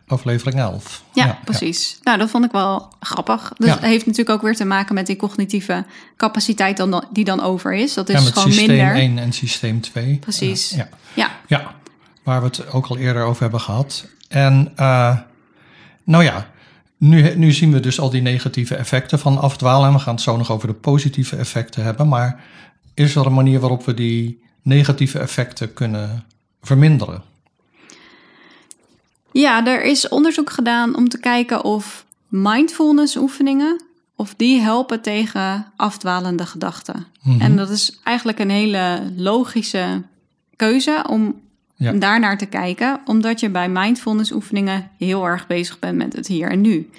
aflevering 0.08 0.60
11. 0.60 1.02
Ja, 1.12 1.38
precies. 1.44 1.98
Nou, 2.02 2.18
dat 2.18 2.30
vond 2.30 2.44
ik 2.44 2.50
wel 2.52 2.92
grappig. 3.00 3.52
Dus 3.56 3.66
Ja. 3.66 3.74
het 3.74 3.82
heeft 3.82 4.06
natuurlijk 4.06 4.36
ook 4.36 4.42
weer 4.42 4.56
te 4.56 4.64
maken 4.64 4.94
met 4.94 5.06
die 5.06 5.16
cognitieve 5.16 5.84
capaciteit 6.16 6.76
dan, 6.76 7.04
die 7.12 7.24
dan 7.24 7.40
over 7.42 7.74
is. 7.74 7.94
Dat 7.94 8.08
is 8.08 8.14
Ja, 8.18 8.22
met 8.22 8.32
gewoon 8.32 8.52
systeem 8.52 8.76
minder. 8.76 8.94
1 8.94 9.18
en 9.18 9.32
systeem 9.32 9.80
2. 9.80 10.16
Precies. 10.18 10.70
Ja. 10.70 10.88
Ja, 11.14 11.30
ja, 11.46 11.74
waar 12.22 12.40
we 12.40 12.46
het 12.46 12.72
ook 12.72 12.86
al 12.86 12.98
eerder 12.98 13.22
over 13.22 13.42
hebben 13.42 13.60
gehad. 13.60 14.06
En 14.28 14.72
eh, 14.76 15.16
nou 16.04 16.24
ja, 16.24 16.46
nu, 16.98 17.34
nu 17.36 17.52
zien 17.52 17.72
we 17.72 17.80
dus 17.80 18.00
al 18.00 18.10
die 18.10 18.22
negatieve 18.22 18.74
effecten 18.74 19.18
van 19.18 19.38
afdwalen. 19.38 19.88
En 19.88 19.94
we 19.94 20.00
gaan 20.00 20.14
het 20.14 20.22
zo 20.22 20.36
nog 20.36 20.50
over 20.50 20.68
de 20.68 20.74
positieve 20.74 21.36
effecten 21.36 21.82
hebben. 21.84 22.08
Maar 22.08 22.40
is 22.94 23.14
er 23.16 23.26
een 23.26 23.34
manier 23.34 23.60
waarop 23.60 23.84
we 23.84 23.94
die 23.94 24.42
negatieve 24.62 25.18
effecten 25.18 25.72
kunnen 25.72 26.24
verminderen? 26.62 27.22
Ja, 29.40 29.66
er 29.66 29.82
is 29.82 30.08
onderzoek 30.08 30.50
gedaan 30.50 30.96
om 30.96 31.08
te 31.08 31.18
kijken 31.20 31.64
of 31.64 32.04
mindfulness 32.28 33.16
oefeningen 33.16 33.82
of 34.16 34.34
die 34.36 34.60
helpen 34.60 35.00
tegen 35.00 35.72
afdwalende 35.76 36.46
gedachten. 36.46 37.06
Mhm. 37.22 37.40
En 37.40 37.56
dat 37.56 37.70
is 37.70 37.98
eigenlijk 38.04 38.38
een 38.38 38.50
hele 38.50 39.12
logische 39.16 40.02
keuze 40.56 41.04
om 41.08 41.40
Ja. 41.74 41.92
daarnaar 41.92 42.38
te 42.38 42.46
kijken, 42.46 43.00
omdat 43.04 43.40
je 43.40 43.50
bij 43.50 43.68
mindfulness 43.68 44.32
oefeningen 44.32 44.90
heel 44.98 45.24
erg 45.24 45.46
bezig 45.46 45.78
bent 45.78 45.96
met 45.96 46.12
het 46.12 46.26
hier 46.26 46.50
en 46.50 46.60
nu. 46.60 46.90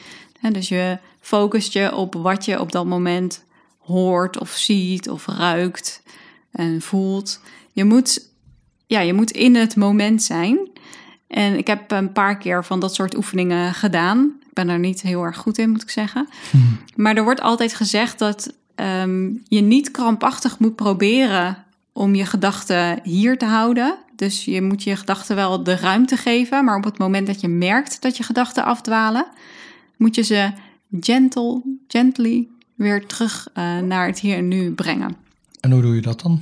Dus 0.52 0.70
je 0.70 0.98
focust 1.22 1.74
je 1.74 1.96
op 1.96 2.14
wat 2.14 2.46
je 2.46 2.60
op 2.60 2.72
dat 2.72 2.86
moment 2.86 3.44
hoort 3.78 4.40
of 4.40 4.50
ziet 4.50 5.10
of 5.10 5.26
ruikt 5.26 6.02
en 6.52 6.82
voelt. 6.82 7.42
Je 7.72 7.84
moet, 7.84 8.30
ja, 8.88 9.00
je 9.00 9.14
moet 9.14 9.32
in 9.32 9.56
het 9.56 9.76
moment 9.76 10.24
zijn. 10.24 10.58
En 11.30 11.58
ik 11.58 11.68
heb 11.68 11.92
een 11.92 12.12
paar 12.12 12.38
keer 12.38 12.66
van 12.66 12.80
dat 12.80 12.96
soort 12.96 13.18
oefeningen 13.18 13.74
gedaan. 13.74 14.34
Ik 14.42 14.54
ben 14.54 14.70
er 14.70 14.80
niet 14.80 15.02
heel 15.02 15.24
erg 15.24 15.38
goed 15.38 15.58
in, 15.58 15.70
moet 15.70 15.82
ik 15.82 15.90
zeggen. 15.90 16.28
Maar 16.96 17.16
er 17.16 17.24
wordt 17.24 17.42
altijd 17.42 17.74
gezegd 17.74 18.20
dat 18.20 18.54
ehm, 18.76 19.30
je 19.48 19.62
niet 19.62 19.92
krampachtig 19.92 20.60
moet 20.60 20.76
proberen 20.76 21.64
om 21.94 22.16
je 22.16 22.26
gedachten 22.26 23.00
hier 23.04 23.38
te 23.38 23.46
houden. 23.46 23.96
Dus 24.16 24.46
je 24.46 24.62
moet 24.62 24.84
je 24.84 24.96
gedachten 24.96 25.36
wel 25.36 25.64
de 25.64 25.76
ruimte 25.76 26.18
geven. 26.18 26.66
Maar 26.66 26.78
op 26.78 26.84
het 26.84 26.98
moment 26.98 27.28
dat 27.28 27.42
je 27.42 27.48
merkt 27.48 28.02
dat 28.02 28.18
je 28.18 28.24
gedachten 28.24 28.64
afdwalen, 28.66 29.26
moet 29.98 30.16
je 30.16 30.22
ze 30.24 30.52
gentle, 31.00 31.62
gently 31.88 32.48
weer 32.76 33.06
terug 33.06 33.48
eh, 33.54 33.78
naar 33.78 34.08
het 34.08 34.20
hier 34.20 34.38
en 34.38 34.48
nu 34.48 34.72
brengen. 34.72 35.16
En 35.60 35.72
hoe 35.72 35.82
doe 35.82 35.96
je 35.96 36.02
dat 36.02 36.22
dan? 36.22 36.42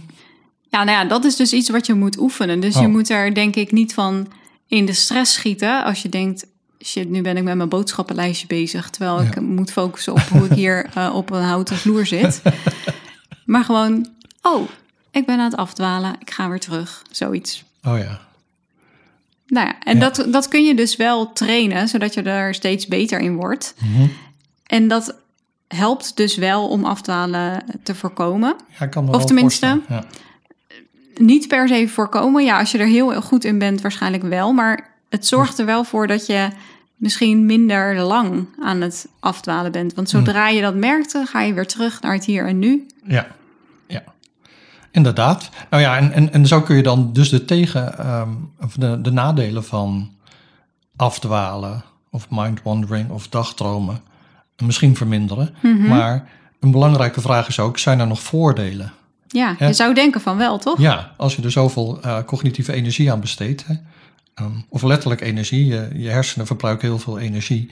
Ja, 0.69 0.83
nou 0.83 0.97
ja, 0.97 1.05
dat 1.05 1.25
is 1.25 1.35
dus 1.35 1.53
iets 1.53 1.69
wat 1.69 1.85
je 1.85 1.93
moet 1.93 2.19
oefenen. 2.19 2.59
Dus 2.59 2.73
je 2.73 2.85
Oh. 2.85 2.87
moet 2.91 3.09
er 3.09 3.33
denk 3.33 3.55
ik 3.55 3.71
niet 3.71 3.93
van 3.93 4.27
in 4.67 4.85
de 4.85 4.93
stress 4.93 5.33
schieten 5.33 5.83
als 5.83 6.01
je 6.01 6.09
denkt... 6.09 6.45
shit, 6.83 7.09
nu 7.09 7.21
ben 7.21 7.37
ik 7.37 7.43
met 7.43 7.55
mijn 7.55 7.69
boodschappenlijstje 7.69 8.47
bezig... 8.47 8.89
terwijl 8.89 9.21
ik 9.21 9.35
Ja. 9.35 9.41
moet 9.41 9.71
focussen 9.71 10.13
op 10.13 10.19
hoe 10.19 10.45
ik 10.45 10.51
hier 10.51 10.89
eh, 10.93 11.15
op 11.15 11.29
een 11.29 11.43
houten 11.43 11.77
vloer 11.77 12.05
zit. 12.05 12.41
maar 13.45 13.63
gewoon, 13.63 14.09
oh, 14.41 14.69
ik 15.11 15.25
ben 15.25 15.37
aan 15.37 15.49
het 15.49 15.57
afdwalen, 15.57 16.15
ik 16.19 16.31
ga 16.31 16.49
weer 16.49 16.59
terug, 16.59 17.01
zoiets. 17.11 17.63
Oh 17.83 17.97
ja. 17.97 18.19
Nou 19.47 19.67
ja, 19.67 19.79
en 19.79 19.97
Ja. 19.97 20.09
Dat, 20.09 20.27
dat 20.31 20.47
kun 20.47 20.65
je 20.65 20.75
dus 20.75 20.95
wel 20.95 21.33
trainen... 21.33 21.87
zodat 21.87 22.13
je 22.13 22.21
er 22.21 22.53
steeds 22.53 22.87
beter 22.87 23.19
in 23.19 23.35
wordt. 23.35 23.75
Mhm. 23.79 24.07
En 24.65 24.87
dat 24.87 25.15
helpt 25.67 26.15
dus 26.15 26.35
wel 26.35 26.67
om 26.67 26.85
afdwalen 26.85 27.63
te 27.83 27.95
voorkomen. 27.95 28.55
ja 28.79 28.85
kan 28.85 29.13
Of 29.13 29.25
tenminste. 29.25 29.81
Ja. 29.89 30.05
Niet 31.19 31.47
per 31.47 31.67
se 31.67 31.87
voorkomen. 31.87 32.43
Ja, 32.43 32.59
als 32.59 32.71
je 32.71 32.77
er 32.77 32.87
heel 32.87 33.21
goed 33.21 33.43
in 33.43 33.59
bent, 33.59 33.81
waarschijnlijk 33.81 34.23
wel. 34.23 34.53
Maar 34.53 34.89
het 35.09 35.27
zorgt 35.27 35.59
er 35.59 35.65
wel 35.65 35.83
voor 35.83 36.07
dat 36.07 36.25
je 36.25 36.49
misschien 36.95 37.45
minder 37.45 37.99
lang 37.99 38.47
aan 38.61 38.81
het 38.81 39.07
afdwalen 39.19 39.71
bent. 39.71 39.93
Want 39.93 40.09
zodra 40.09 40.49
je 40.49 40.61
dat 40.61 40.75
merkt, 40.75 41.11
dan 41.11 41.25
ga 41.25 41.41
je 41.41 41.53
weer 41.53 41.67
terug 41.67 42.01
naar 42.01 42.13
het 42.13 42.25
hier 42.25 42.47
en 42.47 42.59
nu. 42.59 42.85
Ja, 43.03 43.27
ja. 43.87 44.03
Inderdaad. 44.91 45.49
Nou 45.69 45.83
ja, 45.83 45.97
en, 45.97 46.11
en, 46.11 46.33
en 46.33 46.45
zo 46.45 46.61
kun 46.61 46.75
je 46.75 46.83
dan 46.83 47.13
dus 47.13 47.29
de 47.29 47.45
tegen, 47.45 47.97
ehm, 47.97 48.29
of 48.61 48.73
de, 48.73 49.01
de 49.01 49.11
nadelen 49.11 49.63
van 49.63 50.11
afdwalen 50.95 51.83
of 52.09 52.27
mind 52.29 52.61
wandering 52.63 53.09
of 53.09 53.27
dagdromen 53.27 54.01
misschien 54.63 54.95
verminderen. 54.95 55.55
Maar 55.87 56.29
een 56.59 56.71
belangrijke 56.71 57.21
vraag 57.21 57.47
is 57.47 57.59
ook, 57.59 57.77
zijn 57.77 57.99
er 57.99 58.07
nog 58.07 58.21
voordelen 58.21 58.91
Ja, 59.27 59.55
Hè? 59.57 59.67
je 59.67 59.73
zou 59.73 59.93
denken 59.93 60.21
van 60.21 60.37
wel, 60.37 60.57
toch? 60.57 60.79
Ja, 60.79 61.11
als 61.17 61.35
je 61.35 61.41
er 61.41 61.51
zoveel 61.51 61.99
eh, 62.01 62.17
cognitieve 62.25 62.73
energie 62.73 63.11
aan 63.11 63.19
besteedt, 63.19 63.65
hè, 63.67 63.73
ehm, 64.33 64.51
of 64.69 64.81
letterlijk 64.83 65.21
energie, 65.21 65.65
je, 65.65 65.89
je 65.93 66.09
hersenen 66.09 66.45
verbruiken 66.47 66.87
heel 66.87 66.99
veel 66.99 67.19
energie. 67.19 67.71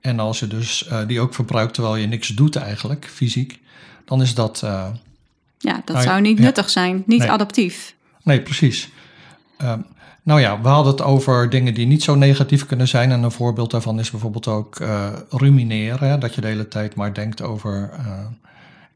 En 0.00 0.18
als 0.18 0.38
je 0.40 0.46
dus 0.46 0.86
eh, 0.86 0.98
die 1.06 1.20
ook 1.20 1.34
verbruikt 1.34 1.74
terwijl 1.74 1.96
je 1.96 2.06
niks 2.06 2.28
doet 2.28 2.56
eigenlijk, 2.56 3.06
fysiek, 3.12 3.60
dan 4.04 4.22
is 4.22 4.34
dat... 4.34 4.60
eh, 4.64 4.86
Ja, 5.58 5.82
dat 5.84 5.94
Nou 5.96 6.02
zou 6.08 6.20
niet 6.20 6.38
ja. 6.38 6.44
nuttig 6.44 6.70
zijn, 6.70 7.02
niet 7.06 7.18
Nee. 7.18 7.30
adaptief. 7.30 7.94
Nee, 8.22 8.40
precies. 8.40 8.88
Ehm, 9.58 9.80
nou 10.22 10.40
ja, 10.40 10.60
we 10.60 10.68
hadden 10.68 10.92
het 10.92 11.02
over 11.02 11.50
dingen 11.50 11.74
die 11.74 11.86
niet 11.86 12.02
zo 12.02 12.14
negatief 12.14 12.66
kunnen 12.66 12.88
zijn. 12.88 13.10
En 13.12 13.22
een 13.22 13.30
voorbeeld 13.30 13.70
daarvan 13.70 13.98
is 13.98 14.10
bijvoorbeeld 14.10 14.46
ook 14.48 14.78
rumineren. 15.30 16.08
hè, 16.08 16.18
Dat 16.18 16.34
je 16.34 16.40
de 16.40 16.46
hele 16.46 16.68
tijd 16.68 16.94
maar 16.94 17.14
denkt 17.14 17.42
over 17.42 17.90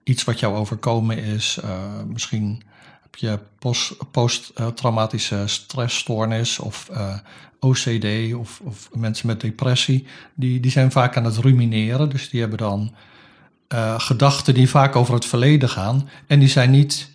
iets 0.07 0.25
wat 0.25 0.41
jou 0.41 0.57
overkomen 0.57 1.19
is. 1.19 1.59
Eh, 1.63 2.03
misschien 2.07 2.63
heb 3.03 3.15
je 3.15 3.39
post- 3.59 4.11
posttraumatische 4.11 5.43
stressstoornis 5.47 6.59
of 6.59 6.89
eh, 6.93 7.15
OCD 7.61 8.35
of, 8.35 8.61
of 8.65 8.89
mensen 8.95 9.27
met 9.27 9.41
depressie. 9.41 10.07
Die, 10.35 10.61
die 10.61 10.71
zijn 10.71 10.93
vaak 10.93 11.17
aan 11.17 11.25
het 11.25 11.37
rumineren. 11.37 12.09
Dus 12.09 12.31
die 12.31 12.41
hebben 12.41 12.59
dan 12.59 12.95
eh, 13.69 14.01
gedachten 14.01 14.55
die 14.55 14.69
vaak 14.69 14.97
over 14.97 15.15
het 15.15 15.25
verleden 15.25 15.69
gaan. 15.69 16.09
En 16.27 16.39
die 16.39 16.49
zijn 16.49 16.71
niet 16.71 17.15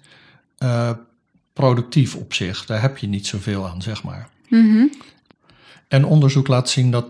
productief 1.54 2.16
op 2.16 2.34
zich. 2.34 2.66
Daar 2.66 2.82
heb 2.82 2.98
je 2.98 3.08
niet 3.08 3.28
zoveel 3.28 3.68
aan, 3.68 3.82
zeg 3.82 4.04
maar. 4.04 4.30
Mhm. 4.50 4.86
En 5.88 6.06
onderzoek 6.06 6.48
laat 6.48 6.70
zien 6.70 6.92
dat 6.92 7.06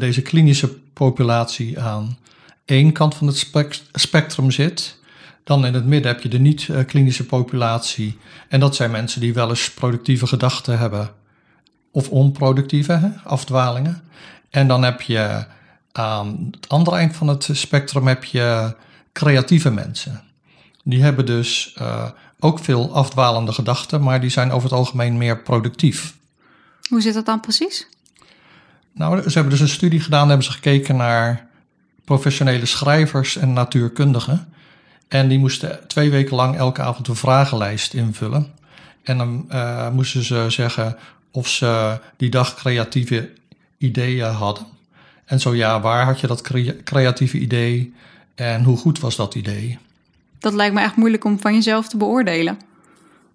deze 0.00 0.22
klinische 0.22 0.78
populatie 0.92 1.80
aan 1.80 2.18
één 2.64 2.92
kant 2.92 3.14
van 3.14 3.26
het 3.26 3.36
spec- 3.36 3.82
spectrum 3.92 4.50
zit. 4.50 4.98
Dan 5.46 5.66
in 5.66 5.74
het 5.74 5.86
midden 5.86 6.12
heb 6.12 6.22
je 6.22 6.28
de 6.28 6.38
niet-klinische 6.38 7.26
populatie. 7.26 8.18
En 8.48 8.60
dat 8.60 8.76
zijn 8.76 8.90
mensen 8.90 9.20
die 9.20 9.34
wel 9.34 9.48
eens 9.48 9.70
productieve 9.70 10.26
gedachten 10.26 10.78
hebben. 10.78 11.10
Of 11.90 12.08
onproductieve 12.10 12.92
hè, 12.92 13.08
afdwalingen. 13.24 14.02
En 14.50 14.68
dan 14.68 14.82
heb 14.82 15.00
je 15.00 15.46
aan 15.92 16.48
het 16.50 16.68
andere 16.68 16.96
eind 16.96 17.16
van 17.16 17.28
het 17.28 17.48
spectrum 17.52 18.06
heb 18.06 18.24
je 18.24 18.74
creatieve 19.12 19.70
mensen. 19.70 20.22
Die 20.84 21.02
hebben 21.02 21.26
dus 21.26 21.72
eh, 21.74 22.04
ook 22.40 22.58
veel 22.58 22.94
afdwalende 22.94 23.52
gedachten, 23.52 24.02
maar 24.02 24.20
die 24.20 24.30
zijn 24.30 24.50
over 24.50 24.68
het 24.68 24.78
algemeen 24.78 25.16
meer 25.16 25.42
productief. 25.42 26.16
Hoe 26.88 27.00
zit 27.00 27.14
dat 27.14 27.26
dan 27.26 27.40
precies? 27.40 27.88
Nou, 28.92 29.22
ze 29.22 29.32
hebben 29.32 29.50
dus 29.50 29.60
een 29.60 29.68
studie 29.68 30.00
gedaan, 30.00 30.28
hebben 30.28 30.46
ze 30.46 30.52
gekeken 30.52 30.96
naar 30.96 31.46
professionele 32.04 32.66
schrijvers 32.66 33.36
en 33.36 33.52
natuurkundigen. 33.52 34.54
En 35.08 35.28
die 35.28 35.38
moesten 35.38 35.80
twee 35.86 36.10
weken 36.10 36.36
lang 36.36 36.56
elke 36.56 36.82
avond 36.82 37.08
een 37.08 37.16
vragenlijst 37.16 37.94
invullen. 37.94 38.46
En 39.02 39.18
dan 39.18 39.44
eh, 39.48 39.90
moesten 39.90 40.22
ze 40.22 40.44
zeggen 40.48 40.96
of 41.30 41.48
ze 41.48 41.98
die 42.16 42.30
dag 42.30 42.54
creatieve 42.54 43.30
ideeën 43.78 44.26
hadden. 44.30 44.66
En 45.24 45.40
zo 45.40 45.54
ja, 45.54 45.80
waar 45.80 46.04
had 46.04 46.20
je 46.20 46.26
dat 46.26 46.40
crea- 46.40 46.74
creatieve 46.84 47.38
idee 47.38 47.94
en 48.34 48.64
hoe 48.64 48.76
goed 48.76 49.00
was 49.00 49.16
dat 49.16 49.34
idee? 49.34 49.78
Dat 50.38 50.54
lijkt 50.54 50.74
me 50.74 50.80
echt 50.80 50.96
moeilijk 50.96 51.24
om 51.24 51.40
van 51.40 51.54
jezelf 51.54 51.88
te 51.88 51.96
beoordelen. 51.96 52.58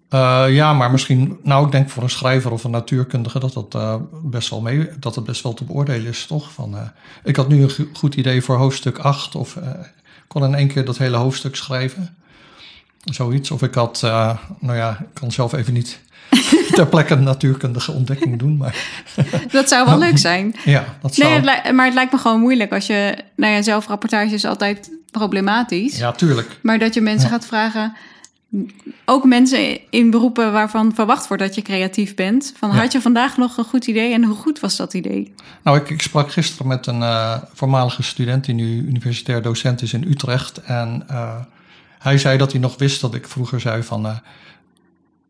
Eh, 0.08 0.44
ja, 0.48 0.72
maar 0.72 0.90
misschien, 0.90 1.38
nou, 1.42 1.66
ik 1.66 1.72
denk 1.72 1.90
voor 1.90 2.02
een 2.02 2.10
schrijver 2.10 2.50
of 2.50 2.64
een 2.64 2.70
natuurkundige 2.70 3.38
dat 3.38 3.52
dat 3.52 3.74
eh, 3.74 3.94
best 4.22 4.48
wel 4.50 4.60
mee, 4.60 4.88
dat 5.00 5.14
het 5.14 5.24
best 5.24 5.42
wel 5.42 5.54
te 5.54 5.64
beoordelen 5.64 6.06
is, 6.06 6.26
toch? 6.26 6.52
Van, 6.52 6.76
ik 7.24 7.36
had 7.36 7.48
nu 7.48 7.62
een 7.62 7.70
go- 7.70 7.86
goed 7.92 8.14
idee 8.14 8.42
voor 8.42 8.56
hoofdstuk 8.56 8.98
8, 8.98 9.34
of 9.34 9.58
kon 10.32 10.44
in 10.44 10.54
één 10.54 10.68
keer 10.68 10.84
dat 10.84 10.98
hele 10.98 11.16
hoofdstuk 11.16 11.56
schrijven. 11.56 12.14
Zoiets. 13.04 13.50
Of 13.50 13.62
ik 13.62 13.74
had, 13.74 14.00
eh, 14.04 14.36
nou 14.60 14.76
ja, 14.76 14.90
ik 15.00 15.06
kan 15.14 15.32
zelf 15.32 15.52
even 15.52 15.72
niet 15.72 16.00
ter 16.74 16.86
plekke 16.86 17.14
een 17.14 17.22
natuurkundige 17.22 17.92
ontdekking 17.92 18.38
doen, 18.38 18.56
maar 18.56 18.74
Dat 19.52 19.68
zou 19.68 19.86
wel 19.86 19.98
leuk 19.98 20.18
zijn. 20.28 20.54
ja, 20.64 20.84
dat 21.02 21.14
zou. 21.14 21.28
Nee, 21.28 21.40
het 21.40 21.64
li- 21.64 21.72
maar 21.72 21.84
het 21.84 21.94
lijkt 21.94 22.12
me 22.12 22.18
gewoon 22.18 22.40
moeilijk 22.40 22.72
als 22.72 22.86
je... 22.86 23.16
Nou 23.36 23.52
ja, 23.54 23.62
zelfrapportage 23.62 24.34
is 24.34 24.44
altijd 24.44 24.90
problematisch. 25.10 25.98
ja, 25.98 26.12
tuurlijk. 26.12 26.58
Maar 26.62 26.78
dat 26.78 26.94
je 26.94 27.00
mensen 27.00 27.28
Ja. 27.28 27.34
gaat 27.34 27.46
vragen... 27.46 27.96
Ook 29.04 29.24
mensen 29.24 29.90
in 29.90 30.10
beroepen 30.10 30.52
waarvan 30.52 30.94
verwacht 30.94 31.28
wordt 31.28 31.42
dat 31.42 31.54
je 31.54 31.62
creatief 31.62 32.14
bent. 32.14 32.52
Van, 32.56 32.70
Ja. 32.70 32.74
had 32.76 32.92
je 32.92 33.00
vandaag 33.00 33.36
nog 33.36 33.56
een 33.56 33.64
goed 33.64 33.86
idee 33.86 34.12
en 34.12 34.24
hoe 34.24 34.36
goed 34.36 34.60
was 34.60 34.76
dat 34.76 34.94
idee? 34.94 35.34
Nou, 35.62 35.76
ik, 35.76 35.90
ik 35.90 36.02
sprak 36.02 36.32
gisteren 36.32 36.66
met 36.66 36.86
een 36.86 37.02
eh, 37.02 37.36
voormalige 37.52 38.02
student 38.02 38.44
die 38.44 38.54
nu 38.54 38.86
universitair 38.86 39.42
docent 39.42 39.82
is 39.82 39.92
in 39.92 40.04
Utrecht. 40.08 40.62
En 40.62 41.04
eh, 41.08 41.34
hij 41.98 42.18
zei 42.18 42.38
dat 42.38 42.52
hij 42.52 42.60
nog 42.60 42.78
wist 42.78 43.00
dat 43.00 43.14
ik 43.14 43.28
vroeger 43.28 43.60
zei 43.60 43.82
van. 43.82 44.06
eh, 44.06 44.16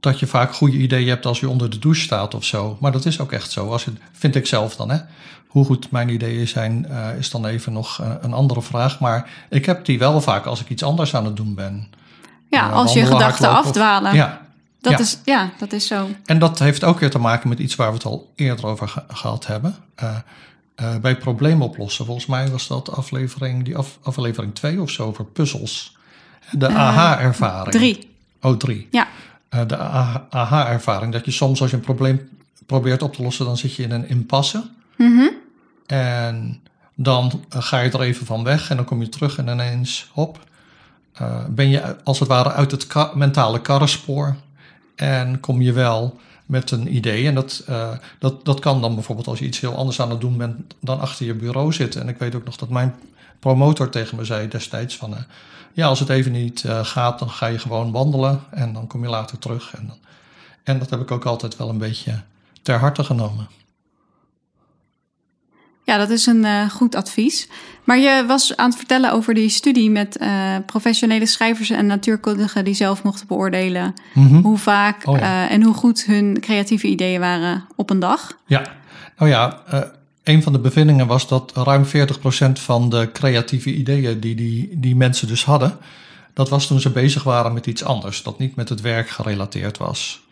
dat 0.00 0.20
je 0.20 0.26
vaak 0.26 0.54
goede 0.54 0.76
ideeën 0.76 1.08
hebt 1.08 1.26
als 1.26 1.40
je 1.40 1.48
onder 1.48 1.70
de 1.70 1.78
douche 1.78 2.00
staat 2.02 2.34
of 2.34 2.44
zo. 2.44 2.76
Maar 2.80 2.92
dat 2.92 3.04
is 3.06 3.20
ook 3.20 3.32
echt 3.32 3.50
zo. 3.50 3.68
Als 3.68 3.84
je, 3.84 3.92
vind 4.12 4.34
ik 4.34 4.46
zelf 4.46 4.76
dan. 4.76 4.90
Hè? 4.90 4.98
Hoe 5.46 5.64
goed 5.64 5.90
mijn 5.90 6.08
ideeën 6.08 6.48
zijn, 6.48 6.86
is 7.18 7.30
dan 7.30 7.46
even 7.46 7.72
nog 7.72 8.02
een 8.20 8.32
andere 8.32 8.62
vraag. 8.62 9.00
Maar 9.00 9.30
ik 9.50 9.66
heb 9.66 9.84
die 9.84 9.98
wel 9.98 10.20
vaak 10.20 10.44
als 10.46 10.60
ik 10.60 10.68
iets 10.70 10.82
anders 10.82 11.14
aan 11.14 11.24
het 11.24 11.36
doen 11.36 11.54
ben. 11.54 11.88
Ja, 12.52 12.68
Eh, 12.68 12.74
als 12.74 12.92
je 12.92 13.06
gedachten 13.06 13.50
of- 13.50 13.54
afdwalen. 13.56 14.14
Ja, 14.14 14.40
dat 14.80 14.92
ja. 14.92 14.98
Is, 14.98 15.18
ja, 15.24 15.50
dat 15.58 15.72
is 15.72 15.86
zo. 15.86 16.08
En 16.24 16.38
dat 16.38 16.58
heeft 16.58 16.84
ook 16.84 16.98
weer 17.00 17.10
te 17.10 17.18
maken 17.18 17.48
met 17.48 17.58
iets 17.58 17.74
waar 17.76 17.88
we 17.88 17.94
het 17.94 18.04
al 18.04 18.32
eerder 18.34 18.66
over 18.66 18.88
ge- 18.88 19.04
gehad 19.08 19.46
hebben. 19.46 19.74
Eh, 19.94 20.16
eh, 20.74 20.96
bij 20.96 21.16
problemen 21.16 21.66
oplossen. 21.66 22.04
Volgens 22.04 22.26
mij 22.26 22.48
was 22.50 22.66
dat 22.66 22.90
aflevering, 22.96 23.64
die 23.64 23.76
af, 23.76 23.98
aflevering 24.02 24.54
2 24.54 24.80
of 24.80 24.90
zo 24.90 25.06
over 25.06 25.24
puzzels. 25.24 25.96
De 26.50 26.66
Eh, 26.66 26.76
aha-ervaring. 26.76 27.70
Drie. 27.74 28.10
Oh, 28.40 28.56
drie. 28.56 28.88
Ja. 28.90 29.06
De 29.66 29.76
aha- 29.78 30.26
aha-ervaring. 30.30 31.12
Dat 31.12 31.24
je 31.24 31.30
soms 31.30 31.60
als 31.60 31.70
je 31.70 31.76
een 31.76 31.82
probleem 31.82 32.28
probeert 32.66 33.02
op 33.02 33.14
te 33.14 33.22
lossen, 33.22 33.44
dan 33.44 33.56
zit 33.56 33.74
je 33.74 33.82
in 33.82 33.90
een 33.90 34.08
impasse. 34.08 34.64
Mhm. 34.96 35.26
En 35.86 36.60
dan 36.94 37.44
ga 37.48 37.78
je 37.80 37.90
er 37.90 38.00
even 38.00 38.26
van 38.26 38.44
weg 38.44 38.70
en 38.70 38.76
dan 38.76 38.84
kom 38.84 39.00
je 39.00 39.08
terug 39.08 39.38
en 39.38 39.48
ineens, 39.48 40.10
hop, 40.12 40.38
eh, 41.22 41.44
ben 41.48 41.68
je 41.68 41.96
als 42.04 42.18
het 42.18 42.28
ware 42.28 42.52
uit 42.52 42.70
het 42.70 43.14
mentale 43.14 43.60
karrenspoor 43.60 44.36
en 44.94 45.40
kom 45.40 45.60
je 45.60 45.72
wel 45.72 46.20
met 46.46 46.70
een 46.70 46.94
idee. 46.94 47.26
En 47.26 47.34
dat, 47.34 47.62
eh, 47.66 47.90
dat, 48.18 48.44
dat 48.44 48.60
kan 48.60 48.80
dan 48.80 48.94
bijvoorbeeld 48.94 49.26
als 49.26 49.38
je 49.38 49.44
iets 49.44 49.60
heel 49.60 49.76
anders 49.76 50.00
aan 50.00 50.10
het 50.10 50.20
doen 50.20 50.36
bent 50.36 50.74
dan 50.80 51.00
achter 51.00 51.26
je 51.26 51.34
bureau 51.34 51.72
zitten. 51.72 52.00
En 52.00 52.08
ik 52.08 52.18
weet 52.18 52.34
ook 52.34 52.44
nog 52.44 52.56
dat 52.56 52.68
mijn 52.68 52.94
promotor 53.38 53.88
tegen 53.88 54.16
me 54.16 54.24
zei 54.24 54.48
destijds 54.48 54.96
van, 54.96 55.16
eh, 55.16 55.22
ja, 55.72 55.86
als 55.86 56.00
het 56.00 56.08
even 56.08 56.32
niet 56.32 56.64
gaat, 56.82 57.18
dan 57.18 57.30
ga 57.30 57.46
je 57.46 57.58
gewoon 57.58 57.92
wandelen 57.92 58.40
en 58.50 58.72
dan 58.72 58.86
kom 58.86 59.02
je 59.02 59.08
later 59.08 59.38
terug. 59.38 59.74
En, 59.74 59.92
en 60.62 60.78
dat 60.78 60.90
heb 60.90 61.00
ik 61.00 61.10
ook 61.10 61.24
altijd 61.24 61.56
wel 61.56 61.68
een 61.68 61.78
beetje 61.78 62.20
ter 62.62 62.78
harte 62.78 63.04
genomen. 63.04 63.48
Ja, 65.92 65.98
dat 65.98 66.10
is 66.10 66.26
een 66.26 66.44
eh, 66.44 66.70
goed 66.70 66.94
advies. 66.94 67.48
Maar 67.84 67.98
je 67.98 68.24
was 68.26 68.56
aan 68.56 68.68
het 68.68 68.78
vertellen 68.78 69.12
over 69.12 69.34
die 69.34 69.48
studie 69.48 69.90
met 69.90 70.16
eh, 70.16 70.56
professionele 70.66 71.26
schrijvers 71.26 71.70
en 71.70 71.86
natuurkundigen 71.86 72.64
die 72.64 72.74
zelf 72.74 73.02
mochten 73.02 73.26
beoordelen 73.26 73.94
Mhm. 74.14 74.34
hoe 74.42 74.58
vaak 74.58 75.06
Oh 75.06 75.18
ja. 75.18 75.22
eh, 75.22 75.52
en 75.54 75.62
hoe 75.62 75.74
goed 75.74 76.04
hun 76.04 76.40
creatieve 76.40 76.86
ideeën 76.86 77.20
waren 77.20 77.64
op 77.76 77.90
een 77.90 77.98
dag. 77.98 78.38
Ja, 78.46 78.62
nou 79.18 79.30
ja, 79.30 79.60
een 80.24 80.42
van 80.42 80.52
de 80.52 80.58
bevindingen 80.58 81.06
was 81.06 81.28
dat 81.28 81.52
ruim 81.54 81.84
40% 81.84 82.60
van 82.60 82.88
de 82.88 83.10
creatieve 83.12 83.74
ideeën 83.74 84.20
die, 84.20 84.34
die 84.34 84.68
die 84.80 84.96
mensen 84.96 85.28
dus 85.28 85.44
hadden, 85.44 85.78
dat 86.34 86.48
was 86.48 86.66
toen 86.66 86.80
ze 86.80 86.90
bezig 86.90 87.22
waren 87.22 87.52
met 87.52 87.66
iets 87.66 87.84
anders, 87.84 88.22
dat 88.22 88.38
niet 88.38 88.56
met 88.56 88.68
het 88.68 88.80
werk 88.80 89.08
gerelateerd 89.08 89.78
was. 89.78 90.22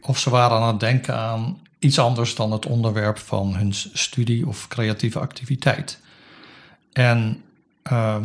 Of 0.00 0.18
ze 0.18 0.30
waren 0.30 0.58
aan 0.60 0.68
het 0.68 0.80
denken 0.80 1.16
aan 1.16 1.58
iets 1.78 1.98
anders 1.98 2.34
dan 2.34 2.52
het 2.52 2.66
onderwerp 2.66 3.18
van 3.18 3.54
hun 3.56 3.74
studie 3.92 4.46
of 4.46 4.68
creatieve 4.68 5.18
activiteit. 5.18 6.00
En 6.92 7.42
ehm, 7.82 8.24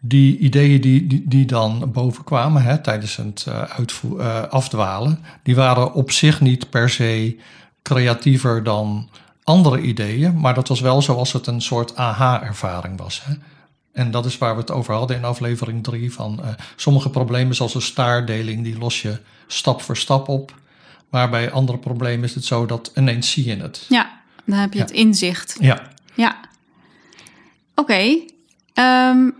die 0.00 0.38
ideeën 0.38 0.80
die, 0.80 1.06
die, 1.06 1.22
die 1.26 1.46
dan 1.46 1.90
boven 1.92 2.24
kwamen 2.24 2.62
hè, 2.62 2.78
tijdens 2.78 3.16
het 3.16 3.46
eh, 3.48 3.62
eh, 4.18 4.42
afdwalen, 4.42 5.18
die 5.42 5.54
waren 5.54 5.92
op 5.92 6.10
zich 6.10 6.40
niet 6.40 6.70
per 6.70 6.90
se 6.90 7.36
creatiever 7.82 8.62
dan 8.62 9.08
andere 9.44 9.80
ideeën, 9.80 10.40
maar 10.40 10.54
dat 10.54 10.68
was 10.68 10.80
wel 10.80 11.02
zoals 11.02 11.32
het 11.32 11.46
een 11.46 11.62
soort 11.62 11.96
aha-ervaring 11.96 12.98
was. 12.98 13.22
Hè. 13.24 13.34
En 13.92 14.10
dat 14.10 14.24
is 14.26 14.38
waar 14.38 14.54
we 14.54 14.60
het 14.60 14.70
over 14.70 14.94
hadden 14.94 15.16
in 15.16 15.24
aflevering 15.24 15.82
3. 15.82 16.12
Van 16.12 16.40
eh, 16.42 16.48
sommige 16.76 17.10
problemen, 17.10 17.54
zoals 17.54 17.74
een 17.74 17.82
staardeling, 17.82 18.62
die 18.62 18.78
los 18.78 19.02
je 19.02 19.18
stap 19.46 19.82
voor 19.82 19.96
stap 19.96 20.28
op. 20.28 20.54
Maar 21.12 21.30
bij 21.30 21.50
andere 21.50 21.78
problemen 21.78 22.24
is 22.24 22.34
het 22.34 22.44
zo 22.44 22.66
dat 22.66 22.90
ineens 22.94 23.30
zie 23.30 23.44
je 23.46 23.56
het. 23.56 23.86
Ja, 23.88 24.10
dan 24.44 24.58
heb 24.58 24.72
je 24.72 24.78
Ja. 24.78 24.84
het 24.84 24.92
inzicht. 24.94 25.56
Ja, 25.60 25.82
Ja. 26.14 26.36
Oké. 27.74 28.18
Ehm, 28.74 29.30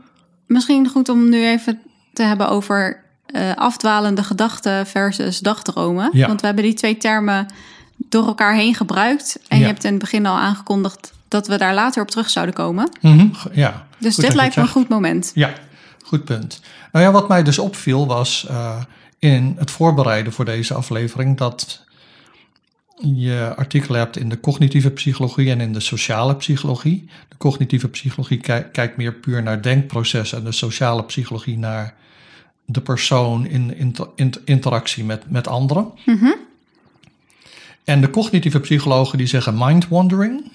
misschien 0.46 0.88
goed 0.88 1.08
om 1.08 1.28
nu 1.28 1.46
even 1.46 1.80
te 2.12 2.22
hebben 2.22 2.48
over 2.48 3.00
eh, 3.26 3.54
afdwalende 3.54 4.22
gedachten 4.24 4.86
versus 4.86 5.38
dagdromen. 5.38 6.10
Ja. 6.12 6.26
Want 6.26 6.40
we 6.40 6.46
hebben 6.46 6.64
die 6.64 6.74
twee 6.74 6.96
termen 6.96 7.46
door 7.96 8.26
elkaar 8.26 8.54
heen 8.54 8.74
gebruikt. 8.74 9.38
En 9.48 9.56
Ja. 9.58 9.62
je 9.66 9.70
hebt 9.72 9.84
in 9.84 9.90
het 9.90 10.00
begin 10.00 10.26
al 10.26 10.36
aangekondigd 10.36 11.12
dat 11.28 11.46
we 11.46 11.58
daar 11.58 11.74
later 11.74 12.02
op 12.02 12.10
terug 12.10 12.30
zouden 12.30 12.54
komen. 12.54 12.90
Mhm, 13.00 13.32
ge- 13.32 13.50
ja. 13.52 13.86
Dus 13.98 14.14
Goed 14.14 14.24
dit 14.24 14.34
lijkt 14.34 14.56
me 14.56 14.62
een 14.62 14.68
goed 14.68 14.88
moment. 14.88 15.30
Ja, 15.34 15.52
goed 16.04 16.24
punt. 16.24 16.60
Nou 16.92 17.04
ja, 17.04 17.10
wat 17.12 17.28
mij 17.28 17.42
dus 17.42 17.58
opviel 17.58 18.06
was, 18.06 18.46
eh, 18.48 18.82
in 19.22 19.54
het 19.58 19.70
voorbereiden 19.70 20.32
voor 20.32 20.44
deze 20.44 20.74
aflevering 20.74 21.36
dat 21.36 21.84
je 23.00 23.52
artikelen 23.56 24.00
hebt 24.00 24.16
in 24.16 24.28
de 24.28 24.40
cognitieve 24.40 24.90
psychologie 24.90 25.50
en 25.50 25.60
in 25.60 25.72
de 25.72 25.80
sociale 25.80 26.36
psychologie. 26.36 27.08
De 27.28 27.36
cognitieve 27.36 27.88
psychologie 27.88 28.40
kijkt 28.72 28.96
meer 28.96 29.14
puur 29.14 29.42
naar 29.42 29.62
denkprocessen 29.62 30.38
en 30.38 30.44
de 30.44 30.52
sociale 30.52 31.04
psychologie 31.04 31.58
naar 31.58 31.94
de 32.64 32.80
persoon 32.80 33.46
in, 33.46 33.94
interactie 34.44 35.04
met, 35.04 35.30
met 35.30 35.48
anderen. 35.48 35.92
Mm 36.04 36.34
En 37.84 38.00
de 38.00 38.10
cognitieve 38.10 38.60
psychologen 38.60 39.18
die 39.18 39.26
zeggen 39.26 39.54
mind 39.58 39.88
wandering. 39.88 40.52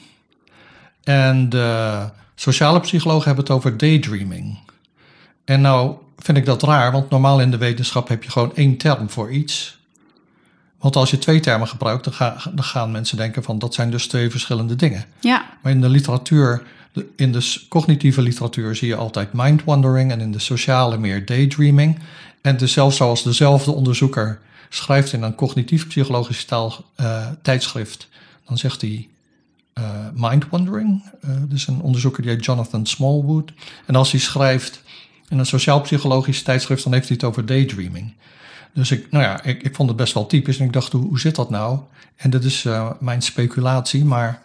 En 1.03 1.49
de 1.49 2.09
sociale 2.35 2.79
psychologen 2.79 3.25
hebben 3.25 3.43
het 3.43 3.53
over 3.53 3.77
daydreaming. 3.77 4.57
En 5.45 5.61
nou 5.61 5.95
vind 6.17 6.37
ik 6.37 6.45
dat 6.45 6.63
raar, 6.63 6.91
want 6.91 7.09
normaal 7.09 7.41
in 7.41 7.51
de 7.51 7.57
wetenschap 7.57 8.07
heb 8.07 8.23
je 8.23 8.31
gewoon 8.31 8.55
één 8.55 8.77
term 8.77 9.09
voor 9.09 9.31
iets. 9.31 9.77
Want 10.79 10.95
als 10.95 11.11
je 11.11 11.17
twee 11.17 11.39
termen 11.39 11.67
gebruikt, 11.67 12.03
dan, 12.03 12.33
dan 12.53 12.63
gaan 12.63 12.91
mensen 12.91 13.17
denken 13.17 13.43
van 13.43 13.59
dat 13.59 13.73
zijn 13.73 13.91
dus 13.91 14.07
twee 14.07 14.29
verschillende 14.29 14.75
dingen. 14.75 15.05
Ja. 15.19 15.45
Maar 15.61 15.71
in 15.71 15.81
de 15.81 15.89
literatuur, 15.89 16.63
in 17.15 17.31
de 17.31 17.65
cognitieve 17.69 18.21
literatuur 18.21 18.75
zie 18.75 18.87
je 18.87 18.95
altijd 18.95 19.33
mind 19.33 19.63
wandering 19.63 20.11
en 20.11 20.21
in 20.21 20.31
de 20.31 20.39
sociale 20.39 20.97
meer 20.97 21.25
daydreaming. 21.25 21.99
En 22.41 22.57
dus 22.57 22.71
zelfs 22.71 22.97
zoals 22.97 23.23
dezelfde 23.23 23.71
onderzoeker 23.71 24.39
schrijft 24.69 25.13
in 25.13 25.21
een 25.21 25.35
cognitief-psychologisch 25.35 26.47
uh, 26.51 27.27
tijdschrift, 27.41 28.07
dan 28.47 28.57
zegt 28.57 28.81
hij 28.81 29.07
uh, 29.77 29.83
mind 30.13 30.49
wandering. 30.49 31.11
Uh, 31.25 31.31
dus 31.47 31.67
een 31.67 31.81
onderzoeker 31.81 32.21
die 32.21 32.31
heet 32.31 32.45
Jonathan 32.45 32.85
Smallwood. 32.85 33.51
En 33.85 33.95
als 33.95 34.11
hij 34.11 34.19
schrijft 34.19 34.81
in 35.29 35.39
een 35.39 35.45
sociaal-psychologisch 35.45 36.43
tijdschrift, 36.43 36.83
dan 36.83 36.93
heeft 36.93 37.07
hij 37.07 37.17
het 37.19 37.25
over 37.25 37.45
daydreaming. 37.45 38.13
Dus 38.73 38.91
ik, 38.91 39.11
nou 39.11 39.23
ja, 39.23 39.43
ik, 39.43 39.63
ik 39.63 39.75
vond 39.75 39.89
het 39.89 39.97
best 39.97 40.13
wel 40.13 40.25
typisch 40.25 40.59
en 40.59 40.65
ik 40.65 40.73
dacht, 40.73 40.91
hoe, 40.91 41.07
hoe 41.07 41.19
zit 41.19 41.35
dat 41.35 41.49
nou? 41.49 41.79
En 42.15 42.29
dat 42.29 42.43
is 42.43 42.63
uh, 42.63 42.91
mijn 42.99 43.21
speculatie, 43.21 44.05
maar 44.05 44.41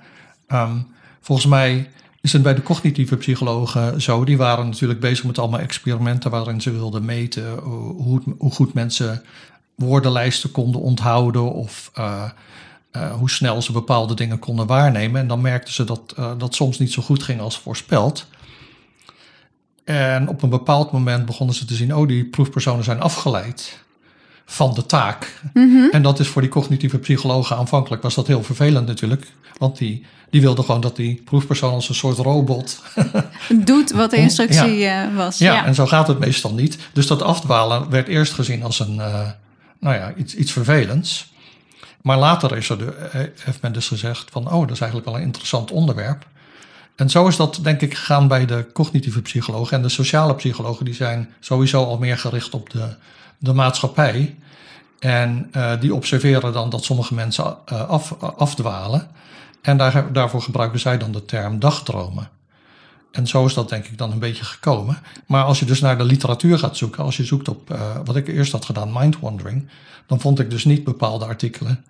um, 0.48 0.86
volgens 1.20 1.46
mij 1.46 1.88
is 2.20 2.32
het 2.32 2.42
bij 2.42 2.54
de 2.54 2.62
cognitieve 2.62 3.16
psychologen 3.16 4.02
zo. 4.02 4.24
Die 4.24 4.36
waren 4.36 4.68
natuurlijk 4.68 5.00
bezig 5.00 5.24
met 5.24 5.38
allemaal 5.38 5.60
experimenten 5.60 6.30
waarin 6.30 6.60
ze 6.60 6.70
wilden 6.70 7.04
meten 7.04 7.58
hoe, 7.58 8.22
hoe 8.38 8.50
goed 8.50 8.74
mensen 8.74 9.22
woordenlijsten 9.74 10.50
konden 10.50 10.80
onthouden 10.80 11.52
of 11.52 11.90
uh, 11.98 12.30
hoe 13.18 13.30
snel 13.30 13.62
ze 13.62 13.72
bepaalde 13.72 14.14
dingen 14.14 14.38
konden 14.38 14.66
waarnemen. 14.66 15.20
En 15.20 15.26
dan 15.28 15.40
merkten 15.40 15.74
ze 15.74 15.84
dat 15.84 16.14
dat 16.38 16.54
soms 16.54 16.78
niet 16.78 16.92
zo 16.92 17.02
goed 17.02 17.22
ging 17.22 17.40
als 17.40 17.58
voorspeld. 17.58 18.26
En 19.84 20.28
op 20.28 20.42
een 20.42 20.48
bepaald 20.48 20.92
moment 20.92 21.26
begonnen 21.26 21.54
ze 21.54 21.64
te 21.64 21.74
zien: 21.74 21.94
oh, 21.94 22.08
die 22.08 22.24
proefpersonen 22.24 22.84
zijn 22.84 23.00
afgeleid 23.00 23.80
van 24.44 24.74
de 24.74 24.86
taak. 24.86 25.40
Mhm. 25.52 25.88
En 25.90 26.02
dat 26.02 26.20
is 26.20 26.28
voor 26.28 26.42
die 26.42 26.50
cognitieve 26.50 26.98
psychologen 26.98 27.56
aanvankelijk 27.56 28.02
was 28.02 28.14
dat 28.14 28.26
heel 28.26 28.42
vervelend 28.42 28.86
natuurlijk. 28.86 29.32
Want 29.58 29.78
die, 29.78 30.04
die 30.30 30.40
wilden 30.40 30.64
gewoon 30.64 30.80
dat 30.80 30.96
die 30.96 31.22
proefpersoon 31.24 31.72
als 31.72 31.88
een 31.88 31.94
soort 31.94 32.18
robot... 32.18 32.82
Doet 33.64 33.90
wat 33.90 34.10
de 34.10 34.16
instructie 34.16 34.76
ja. 34.76 35.08
Uh, 35.10 35.16
was. 35.16 35.38
Ja, 35.38 35.64
en 35.64 35.74
zo 35.74 35.86
gaat 35.86 36.08
het 36.08 36.18
meestal 36.18 36.54
niet. 36.54 36.78
Dus 36.92 37.06
dat 37.06 37.22
afdwalen 37.22 37.90
werd 37.90 38.08
eerst 38.08 38.32
gezien 38.32 38.62
als 38.62 38.80
een, 38.80 38.94
uh, 38.94 39.28
nou 39.80 39.96
ja, 39.96 40.12
iets, 40.16 40.34
iets 40.34 40.52
vervelends. 40.52 41.32
Maar 42.02 42.18
later 42.18 42.56
is 42.56 42.68
er 42.68 42.78
de, 42.78 43.30
heeft 43.44 43.62
men 43.62 43.72
dus 43.72 43.88
gezegd 43.88 44.30
van... 44.30 44.52
oh, 44.52 44.60
dat 44.60 44.70
is 44.70 44.80
eigenlijk 44.80 45.10
wel 45.10 45.18
een 45.18 45.26
interessant 45.26 45.70
onderwerp. 45.70 46.26
En 46.96 47.10
zo 47.10 47.26
is 47.26 47.36
dat 47.36 47.58
denk 47.62 47.80
ik 47.80 47.94
gegaan 47.94 48.28
bij 48.28 48.46
de 48.46 48.66
cognitieve 48.72 49.22
psychologen. 49.22 49.76
En 49.76 49.82
de 49.82 49.88
sociale 49.88 50.34
psychologen 50.34 50.84
die 50.84 50.94
zijn 50.94 51.34
sowieso 51.40 51.84
al 51.84 51.98
meer 51.98 52.18
gericht 52.18 52.54
op 52.54 52.70
de, 52.70 52.94
de 53.38 53.52
maatschappij. 53.52 54.36
En 54.98 55.50
uh, 55.56 55.80
die 55.80 55.94
observeren 55.94 56.52
dan 56.52 56.70
dat 56.70 56.84
sommige 56.84 57.14
mensen 57.14 57.56
uh, 57.72 57.88
af, 57.88 58.22
afdwalen. 58.22 59.10
En 59.62 59.76
daar, 59.76 60.12
daarvoor 60.12 60.42
gebruiken 60.42 60.80
zij 60.80 60.98
dan 60.98 61.12
de 61.12 61.24
term 61.24 61.58
dagdromen. 61.58 62.28
En 63.12 63.26
zo 63.26 63.46
is 63.46 63.54
dat 63.54 63.68
denk 63.68 63.86
ik 63.86 63.98
dan 63.98 64.12
een 64.12 64.18
beetje 64.18 64.44
gekomen. 64.44 64.98
Maar 65.26 65.44
als 65.44 65.58
je 65.58 65.64
dus 65.64 65.80
naar 65.80 65.98
de 65.98 66.04
literatuur 66.04 66.58
gaat 66.58 66.76
zoeken, 66.76 67.04
als 67.04 67.16
je 67.16 67.24
zoekt 67.24 67.48
op 67.48 67.70
uh, 67.72 67.80
wat 68.04 68.16
ik 68.16 68.28
eerst 68.28 68.52
had 68.52 68.64
gedaan, 68.64 68.92
mind 68.92 69.18
wandering, 69.20 69.68
dan 70.06 70.20
vond 70.20 70.38
ik 70.38 70.50
dus 70.50 70.64
niet 70.64 70.84
bepaalde 70.84 71.24
artikelen 71.24 71.84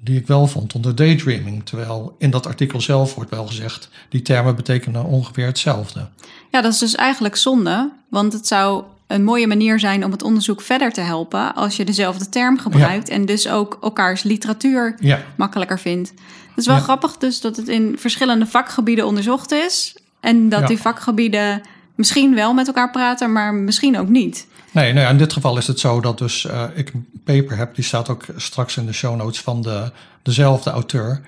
die 0.00 0.18
ik 0.18 0.26
wel 0.26 0.46
vond 0.46 0.74
onder 0.74 0.94
daydreaming. 0.94 1.64
Terwijl 1.64 2.14
in 2.18 2.30
dat 2.30 2.46
artikel 2.46 2.80
zelf 2.80 3.14
wordt 3.14 3.30
wel 3.30 3.46
gezegd, 3.46 3.88
die 4.08 4.22
termen 4.22 4.56
betekenen 4.56 5.04
ongeveer 5.04 5.46
hetzelfde. 5.46 6.08
Ja, 6.50 6.60
dat 6.60 6.72
is 6.72 6.78
dus 6.78 6.94
eigenlijk 6.94 7.36
zonde, 7.36 7.90
want 8.08 8.32
het 8.32 8.46
zou 8.46 8.84
een 9.06 9.24
mooie 9.24 9.46
manier 9.46 9.78
zijn 9.78 10.04
om 10.04 10.10
het 10.10 10.22
onderzoek 10.22 10.60
verder 10.60 10.92
te 10.92 11.00
helpen 11.00 11.54
als 11.54 11.76
je 11.76 11.84
dezelfde 11.84 12.28
term 12.28 12.58
gebruikt 12.58 13.08
ja. 13.08 13.14
en 13.14 13.26
dus 13.26 13.48
ook 13.48 13.78
elkaars 13.82 14.22
literatuur 14.22 14.94
ja. 15.00 15.20
makkelijker 15.36 15.78
vindt. 15.78 16.08
Het 16.48 16.58
is 16.58 16.66
wel 16.66 16.76
ja. 16.76 16.82
grappig 16.82 17.16
dus 17.16 17.40
dat 17.40 17.56
het 17.56 17.68
in 17.68 17.96
verschillende 17.98 18.46
vakgebieden 18.46 19.06
onderzocht 19.06 19.52
is 19.52 19.96
en 20.20 20.48
dat 20.48 20.66
die 20.66 20.80
vakgebieden 20.80 21.60
misschien 21.94 22.34
wel 22.34 22.54
met 22.54 22.66
elkaar 22.66 22.90
praten, 22.90 23.32
maar 23.32 23.54
misschien 23.54 23.98
ook 23.98 24.08
niet. 24.08 24.46
Nee, 24.72 24.92
nou 24.92 25.04
ja, 25.04 25.10
in 25.10 25.18
dit 25.18 25.32
geval 25.32 25.56
is 25.56 25.66
het 25.66 25.80
zo 25.80 26.00
dat 26.00 26.18
dus 26.18 26.44
uh, 26.44 26.64
ik 26.74 26.92
een 26.92 27.06
paper 27.24 27.56
heb, 27.56 27.74
die 27.74 27.84
staat 27.84 28.08
ook 28.08 28.24
straks 28.36 28.76
in 28.76 28.86
de 28.86 28.92
show 28.92 29.16
notes 29.16 29.40
van 29.40 29.62
de, 29.62 29.92
dezelfde 30.22 30.70
auteur. 30.70 31.20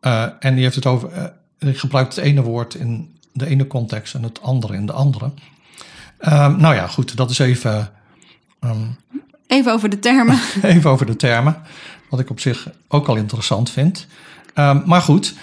Uh, 0.00 0.26
en 0.40 0.54
die 0.54 0.62
heeft 0.62 0.74
het 0.74 0.86
over, 0.86 1.10
uh, 1.12 1.24
die 1.58 1.74
gebruikt 1.74 2.16
het 2.16 2.24
ene 2.24 2.42
woord 2.42 2.74
in 2.74 3.16
de 3.32 3.46
ene 3.46 3.66
context 3.66 4.14
en 4.14 4.22
het 4.22 4.42
andere 4.42 4.74
in 4.74 4.86
de 4.86 4.92
andere. 4.92 5.24
Um, 6.20 6.60
nou 6.60 6.74
ja, 6.74 6.86
goed, 6.86 7.16
dat 7.16 7.30
is 7.30 7.38
even. 7.38 7.90
Um, 8.64 8.96
even 9.46 9.72
over 9.72 9.88
de 9.88 9.98
termen. 9.98 10.40
even 10.62 10.90
over 10.90 11.06
de 11.06 11.16
termen, 11.16 11.62
wat 12.10 12.20
ik 12.20 12.30
op 12.30 12.40
zich 12.40 12.70
ook 12.88 13.08
al 13.08 13.16
interessant 13.16 13.70
vind. 13.70 14.06
Um, 14.54 14.82
maar 14.86 15.00
goed, 15.00 15.34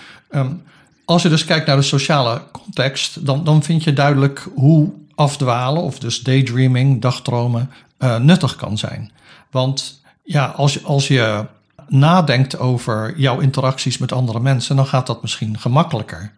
als 1.05 1.21
je 1.21 1.29
dus 1.29 1.45
kijkt 1.45 1.67
naar 1.67 1.75
de 1.75 1.81
sociale 1.81 2.41
context, 2.51 3.25
dan, 3.25 3.43
dan 3.43 3.63
vind 3.63 3.83
je 3.83 3.93
duidelijk 3.93 4.47
hoe 4.53 4.93
afdwalen, 5.21 5.81
of 5.81 5.99
dus 5.99 6.19
daydreaming, 6.19 7.01
dagdromen, 7.01 7.71
uh, 7.99 8.17
nuttig 8.17 8.55
kan 8.55 8.77
zijn. 8.77 9.11
Want 9.51 10.01
ja, 10.23 10.45
als, 10.45 10.73
je, 10.73 10.81
als 10.81 11.07
je 11.07 11.45
nadenkt 11.87 12.59
over 12.59 13.13
jouw 13.17 13.39
interacties 13.39 13.97
met 13.97 14.11
andere 14.11 14.39
mensen, 14.39 14.75
dan 14.75 14.85
gaat 14.85 15.07
dat 15.07 15.21
misschien 15.21 15.59
gemakkelijker. 15.59 16.31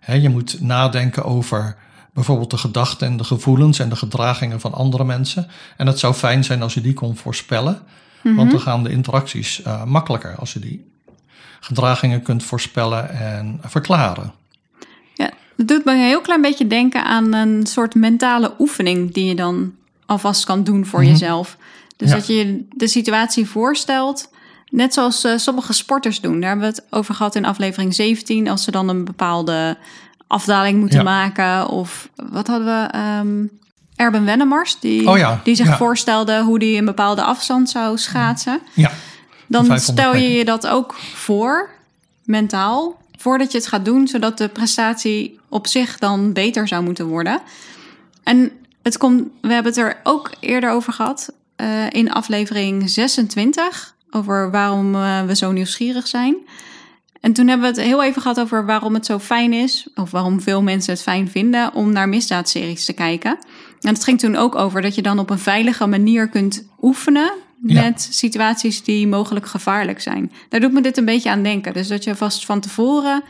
He, 0.00 0.14
je 0.14 0.28
moet 0.28 0.60
nadenken 0.60 1.24
over 1.24 1.76
bijvoorbeeld 2.14 2.50
de 2.50 2.58
gedachten 2.58 3.06
en 3.06 3.16
de 3.16 3.24
gevoelens 3.24 3.78
en 3.78 3.88
de 3.88 3.96
gedragingen 3.96 4.60
van 4.60 4.74
andere 4.74 5.04
mensen. 5.04 5.46
En 5.76 5.86
het 5.86 5.98
zou 5.98 6.14
fijn 6.14 6.44
zijn 6.44 6.62
als 6.62 6.74
je 6.74 6.80
die 6.80 6.94
kon 6.94 7.16
voorspellen, 7.16 7.72
mm 7.72 7.82
-hmm. 8.22 8.36
want 8.36 8.50
dan 8.50 8.60
gaan 8.60 8.82
de 8.82 8.90
interacties 8.90 9.60
uh, 9.66 9.84
makkelijker 9.84 10.36
als 10.36 10.52
je 10.52 10.58
die 10.58 10.90
gedragingen 11.60 12.22
kunt 12.22 12.42
voorspellen 12.42 13.10
en 13.10 13.60
verklaren. 13.62 14.32
Dat 15.66 15.76
doet 15.76 15.84
me 15.84 15.92
een 15.92 16.06
heel 16.06 16.20
klein 16.20 16.40
beetje 16.40 16.66
denken 16.66 17.04
aan 17.04 17.32
een 17.32 17.66
soort 17.66 17.94
mentale 17.94 18.54
oefening 18.58 19.12
die 19.12 19.24
je 19.24 19.34
dan 19.34 19.72
alvast 20.06 20.44
kan 20.44 20.64
doen 20.64 20.86
voor 20.86 20.98
mm 20.98 21.04
-hmm. 21.04 21.14
jezelf. 21.14 21.56
Dus 21.96 22.08
ja. 22.08 22.14
dat 22.14 22.26
je 22.26 22.66
de 22.70 22.88
situatie 22.88 23.48
voorstelt, 23.48 24.30
net 24.70 24.94
zoals 24.94 25.24
uh, 25.24 25.36
sommige 25.36 25.72
sporters 25.72 26.20
doen. 26.20 26.40
Daar 26.40 26.50
hebben 26.50 26.68
we 26.68 26.74
het 26.74 26.86
over 26.90 27.14
gehad 27.14 27.34
in 27.34 27.44
aflevering 27.44 27.94
17, 27.94 28.48
als 28.48 28.64
ze 28.64 28.70
dan 28.70 28.88
een 28.88 29.04
bepaalde 29.04 29.76
afdaling 30.26 30.78
moeten 30.78 30.98
ja. 30.98 31.04
maken. 31.04 31.68
Of 31.68 32.08
wat 32.30 32.46
hadden 32.46 32.66
we? 32.66 32.98
Um, 32.98 33.50
Erben 33.96 34.24
Wennemars, 34.24 34.80
die, 34.80 35.08
oh 35.08 35.18
ja, 35.18 35.40
die 35.44 35.54
zich 35.54 35.66
ja. 35.66 35.76
voorstelde 35.76 36.42
hoe 36.42 36.58
die 36.58 36.78
een 36.78 36.84
bepaalde 36.84 37.22
afstand 37.22 37.70
zou 37.70 37.98
schaatsen. 37.98 38.60
Ja. 38.74 38.90
Dan 39.46 39.78
stel 39.78 40.16
je 40.16 40.32
je 40.32 40.44
dat 40.44 40.66
ook 40.66 40.94
voor, 41.14 41.70
mentaal, 42.24 43.01
voordat 43.22 43.52
je 43.52 43.58
het 43.58 43.66
gaat 43.66 43.84
doen, 43.84 44.08
zodat 44.08 44.38
de 44.38 44.48
prestatie 44.48 45.38
op 45.48 45.66
zich 45.66 45.98
dan 45.98 46.32
beter 46.32 46.68
zou 46.68 46.84
moeten 46.84 47.06
worden. 47.06 47.40
En 48.22 48.52
het 48.82 48.98
komt, 48.98 49.28
we 49.40 49.52
hebben 49.52 49.72
het 49.72 49.80
er 49.80 50.00
ook 50.02 50.30
eerder 50.40 50.70
over 50.70 50.92
gehad 50.92 51.32
uh, 51.56 51.90
in 51.90 52.12
aflevering 52.12 52.90
26, 52.90 53.94
over 54.10 54.50
waarom 54.50 54.94
uh, 54.94 55.22
we 55.22 55.36
zo 55.36 55.52
nieuwsgierig 55.52 56.06
zijn. 56.06 56.36
En 57.20 57.32
toen 57.32 57.48
hebben 57.48 57.72
we 57.72 57.80
het 57.80 57.86
heel 57.86 58.02
even 58.02 58.22
gehad 58.22 58.40
over 58.40 58.66
waarom 58.66 58.94
het 58.94 59.06
zo 59.06 59.18
fijn 59.18 59.52
is, 59.52 59.88
of 59.94 60.10
waarom 60.10 60.40
veel 60.40 60.62
mensen 60.62 60.92
het 60.92 61.02
fijn 61.02 61.28
vinden 61.28 61.74
om 61.74 61.92
naar 61.92 62.08
misdaadseries 62.08 62.84
te 62.84 62.92
kijken. 62.92 63.38
En 63.80 63.94
het 63.94 64.04
ging 64.04 64.18
toen 64.18 64.36
ook 64.36 64.54
over 64.54 64.82
dat 64.82 64.94
je 64.94 65.02
dan 65.02 65.18
op 65.18 65.30
een 65.30 65.38
veilige 65.38 65.86
manier 65.86 66.28
kunt 66.28 66.68
oefenen 66.80 67.32
met 67.62 68.04
ja. 68.04 68.12
situaties 68.12 68.84
die 68.84 69.08
mogelijk 69.08 69.46
gevaarlijk 69.46 70.00
zijn. 70.00 70.32
Daar 70.48 70.60
doet 70.60 70.72
me 70.72 70.80
dit 70.80 70.96
een 70.96 71.04
beetje 71.04 71.30
aan 71.30 71.42
denken. 71.42 71.72
Dus 71.72 71.88
dat 71.88 72.04
je 72.04 72.14
vast 72.14 72.44
van 72.44 72.60
tevoren 72.60 73.22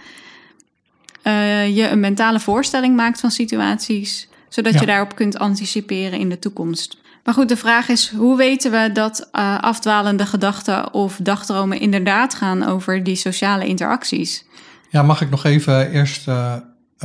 uh, 1.24 1.76
je 1.76 1.88
een 1.88 2.00
mentale 2.00 2.40
voorstelling 2.40 2.96
maakt 2.96 3.20
van 3.20 3.30
situaties, 3.30 4.28
zodat 4.48 4.72
ja. 4.72 4.80
je 4.80 4.86
daarop 4.86 5.14
kunt 5.14 5.38
anticiperen 5.38 6.18
in 6.18 6.28
de 6.28 6.38
toekomst. 6.38 7.00
Maar 7.24 7.34
goed, 7.34 7.48
de 7.48 7.56
vraag 7.56 7.88
is: 7.88 8.10
hoe 8.10 8.36
weten 8.36 8.70
we 8.70 8.90
dat 8.92 9.28
uh, 9.32 9.58
afdwalende 9.58 10.26
gedachten 10.26 10.94
of 10.94 11.18
dagdromen 11.22 11.80
inderdaad 11.80 12.34
gaan 12.34 12.66
over 12.66 13.04
die 13.04 13.16
sociale 13.16 13.66
interacties? 13.66 14.44
Ja, 14.90 15.02
mag 15.02 15.20
ik 15.20 15.30
nog 15.30 15.44
even 15.44 15.90
eerst 15.90 16.28
uh, 16.28 16.54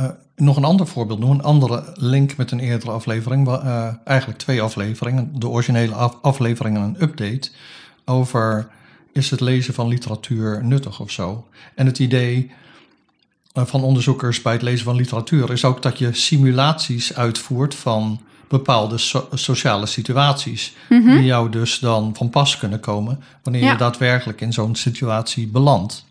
uh, 0.00 0.08
nog 0.38 0.56
een 0.56 0.64
ander 0.64 0.86
voorbeeld 0.86 1.18
noemen, 1.18 1.38
een 1.38 1.44
andere 1.44 1.92
link 1.94 2.36
met 2.36 2.50
een 2.50 2.60
eerdere 2.60 2.90
aflevering, 2.92 3.48
eh, 3.48 3.88
eigenlijk 4.04 4.38
twee 4.38 4.62
afleveringen, 4.62 5.30
de 5.34 5.48
originele 5.48 5.94
af- 5.94 6.18
aflevering 6.22 6.76
en 6.76 6.82
een 6.82 7.02
update, 7.02 7.50
over 8.04 8.68
is 9.12 9.30
het 9.30 9.40
lezen 9.40 9.74
van 9.74 9.88
literatuur 9.88 10.64
nuttig 10.64 11.00
of 11.00 11.10
zo. 11.10 11.46
En 11.74 11.86
het 11.86 11.98
idee 11.98 12.50
eh, 13.52 13.64
van 13.66 13.82
onderzoekers 13.82 14.42
bij 14.42 14.52
het 14.52 14.62
lezen 14.62 14.84
van 14.84 14.96
literatuur 14.96 15.50
is 15.52 15.64
ook 15.64 15.82
dat 15.82 15.98
je 15.98 16.12
simulaties 16.14 17.14
uitvoert 17.14 17.74
van 17.74 18.20
bepaalde 18.48 18.98
so- 18.98 19.28
sociale 19.32 19.86
situaties, 19.86 20.74
die 20.88 21.24
jou 21.24 21.50
dus 21.50 21.78
dan 21.78 22.14
van 22.16 22.30
pas 22.30 22.58
kunnen 22.58 22.80
komen 22.80 23.22
wanneer 23.42 23.62
Ja. 23.62 23.70
je 23.72 23.76
daadwerkelijk 23.76 24.40
in 24.40 24.52
zo'n 24.52 24.74
situatie 24.74 25.46
belandt. 25.46 26.06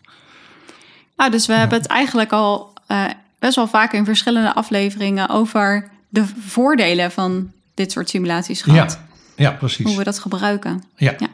Nou, 1.16 1.30
dus 1.30 1.46
we 1.46 1.52
hebben 1.52 1.78
het 1.78 1.86
eigenlijk 1.86 2.32
al 2.32 2.72
eh, 2.86 3.04
best 3.38 3.56
wel 3.56 3.68
vaak 3.68 3.92
in 3.92 4.04
verschillende 4.04 4.54
afleveringen 4.54 5.28
over 5.28 5.90
de 6.08 6.24
voordelen 6.38 7.10
van 7.10 7.52
dit 7.74 7.92
soort 7.92 8.08
simulaties 8.08 8.62
gehad. 8.62 8.98
Ja, 9.36 9.50
ja, 9.50 9.56
precies. 9.56 9.86
Hoe 9.86 9.96
we 9.96 10.04
dat 10.04 10.18
gebruiken. 10.18 10.82
Ja. 10.96 11.14
Ja. 11.18 11.28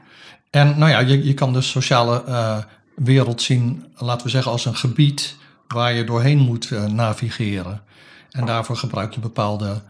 En 0.51 0.79
nou 0.79 0.91
ja, 0.91 0.99
je, 0.99 1.25
je 1.25 1.35
kan 1.35 1.53
de 1.53 1.61
sociale 1.61 2.25
eh, 2.25 2.59
wereld 2.95 3.43
zien, 3.43 3.85
laten 3.97 4.25
we 4.25 4.31
zeggen, 4.31 4.53
als 4.53 4.65
een 4.65 4.77
gebied 4.77 5.37
waar 5.69 5.93
je 5.93 6.05
doorheen 6.05 6.39
moet 6.39 6.71
eh, 6.71 6.85
navigeren. 6.85 7.83
En 8.31 8.47
daarvoor 8.47 8.77
gebruik 8.77 9.15
je 9.15 9.21
bepaalde 9.21 9.83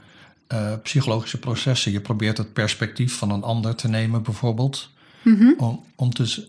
eh, 0.46 0.72
psychologische 0.82 1.38
processen. 1.38 1.92
Je 1.92 2.00
probeert 2.00 2.38
het 2.38 2.52
perspectief 2.52 3.16
van 3.16 3.30
een 3.30 3.42
ander 3.42 3.74
te 3.74 3.88
nemen, 3.88 4.22
bijvoorbeeld. 4.22 4.92
Om, 5.56 5.84
om 5.96 6.12
te, 6.12 6.46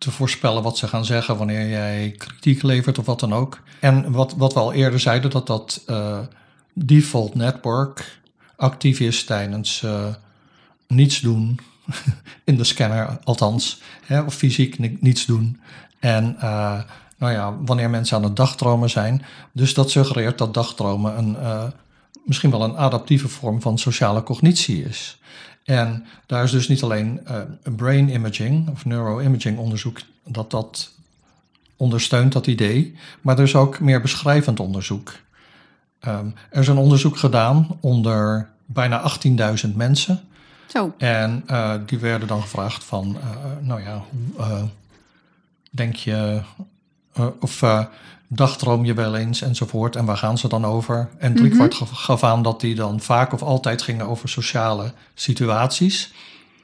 te 0.00 0.10
voorspellen 0.10 0.62
wat 0.62 0.78
ze 0.78 0.88
gaan 0.88 1.04
zeggen 1.04 1.36
wanneer 1.36 1.68
jij 1.68 2.14
kritiek 2.16 2.62
levert 2.62 2.98
of 2.98 3.06
wat 3.06 3.20
dan 3.20 3.34
ook. 3.34 3.60
En 3.80 4.12
wat, 4.12 4.34
wat 4.36 4.52
we 4.52 4.58
al 4.58 4.72
eerder 4.72 5.00
zeiden, 5.00 5.30
dat 5.30 5.46
dat 5.46 5.82
eh, 5.86 6.18
default 6.74 7.34
network 7.34 8.20
actief 8.56 9.00
is 9.00 9.24
tijdens 9.24 9.82
eh, 9.82 10.06
niets 10.86 11.20
doen. 11.20 11.60
In 12.44 12.56
de 12.56 12.64
scanner 12.64 13.18
althans. 13.24 13.80
Hè, 14.04 14.20
of 14.20 14.34
fysiek 14.34 14.78
ni- 14.78 14.98
niets 15.00 15.26
doen. 15.26 15.60
En 15.98 16.36
eh, 16.40 16.80
nou 17.18 17.32
ja, 17.32 17.56
wanneer 17.64 17.90
mensen 17.90 18.16
aan 18.16 18.24
het 18.24 18.36
dagdromen 18.36 18.90
zijn. 18.90 19.24
Dus 19.52 19.74
dat 19.74 19.90
suggereert 19.90 20.38
dat 20.38 20.54
dagdromen 20.54 21.18
een, 21.18 21.36
misschien 22.24 22.50
wel 22.50 22.62
een 22.62 22.76
adaptieve 22.76 23.28
vorm 23.28 23.60
van 23.60 23.78
sociale 23.78 24.22
cognitie 24.22 24.84
is. 24.84 25.20
En 25.64 26.06
daar 26.26 26.44
is 26.44 26.50
dus 26.50 26.68
niet 26.68 26.82
alleen 26.82 27.20
eh, 27.26 27.36
brain 27.76 28.08
imaging 28.08 28.68
of 28.68 28.84
neuroimaging 28.84 29.58
onderzoek 29.58 30.00
dat 30.24 30.50
dat 30.50 30.90
ondersteunt, 31.76 32.32
dat 32.32 32.46
idee. 32.46 32.94
Maar 33.20 33.38
er 33.38 33.44
is 33.44 33.56
ook 33.56 33.80
meer 33.80 34.00
beschrijvend 34.00 34.60
onderzoek. 34.60 35.12
Ehm, 36.00 36.26
er 36.50 36.60
is 36.60 36.68
een 36.68 36.76
onderzoek 36.76 37.16
gedaan 37.16 37.78
onder 37.80 38.48
bijna 38.66 39.00
18.000 39.00 39.76
mensen. 39.76 40.20
Zo. 40.66 40.94
En 40.98 41.42
eh, 41.46 41.74
die 41.86 41.98
werden 41.98 42.28
dan 42.28 42.42
gevraagd 42.42 42.84
van, 42.84 43.16
eh, 43.20 43.26
nou 43.60 43.82
ja, 43.82 44.04
hoe 44.10 44.68
denk 45.70 45.94
je, 45.94 46.40
of 47.40 47.62
dagdroom 48.32 48.84
je 48.84 48.94
wel 48.94 49.16
eens 49.16 49.42
enzovoort. 49.42 49.96
En 49.96 50.04
waar 50.04 50.16
gaan 50.16 50.38
ze 50.38 50.48
dan 50.48 50.64
over? 50.64 51.08
En 51.18 51.34
driekwart 51.34 51.74
gaf- 51.74 51.90
gaf 51.90 52.24
aan 52.24 52.42
dat 52.42 52.60
die 52.60 52.74
dan 52.74 53.00
vaak 53.00 53.32
of 53.32 53.42
altijd 53.42 53.82
gingen 53.82 54.06
over 54.06 54.28
sociale 54.28 54.92
situaties. 55.14 56.12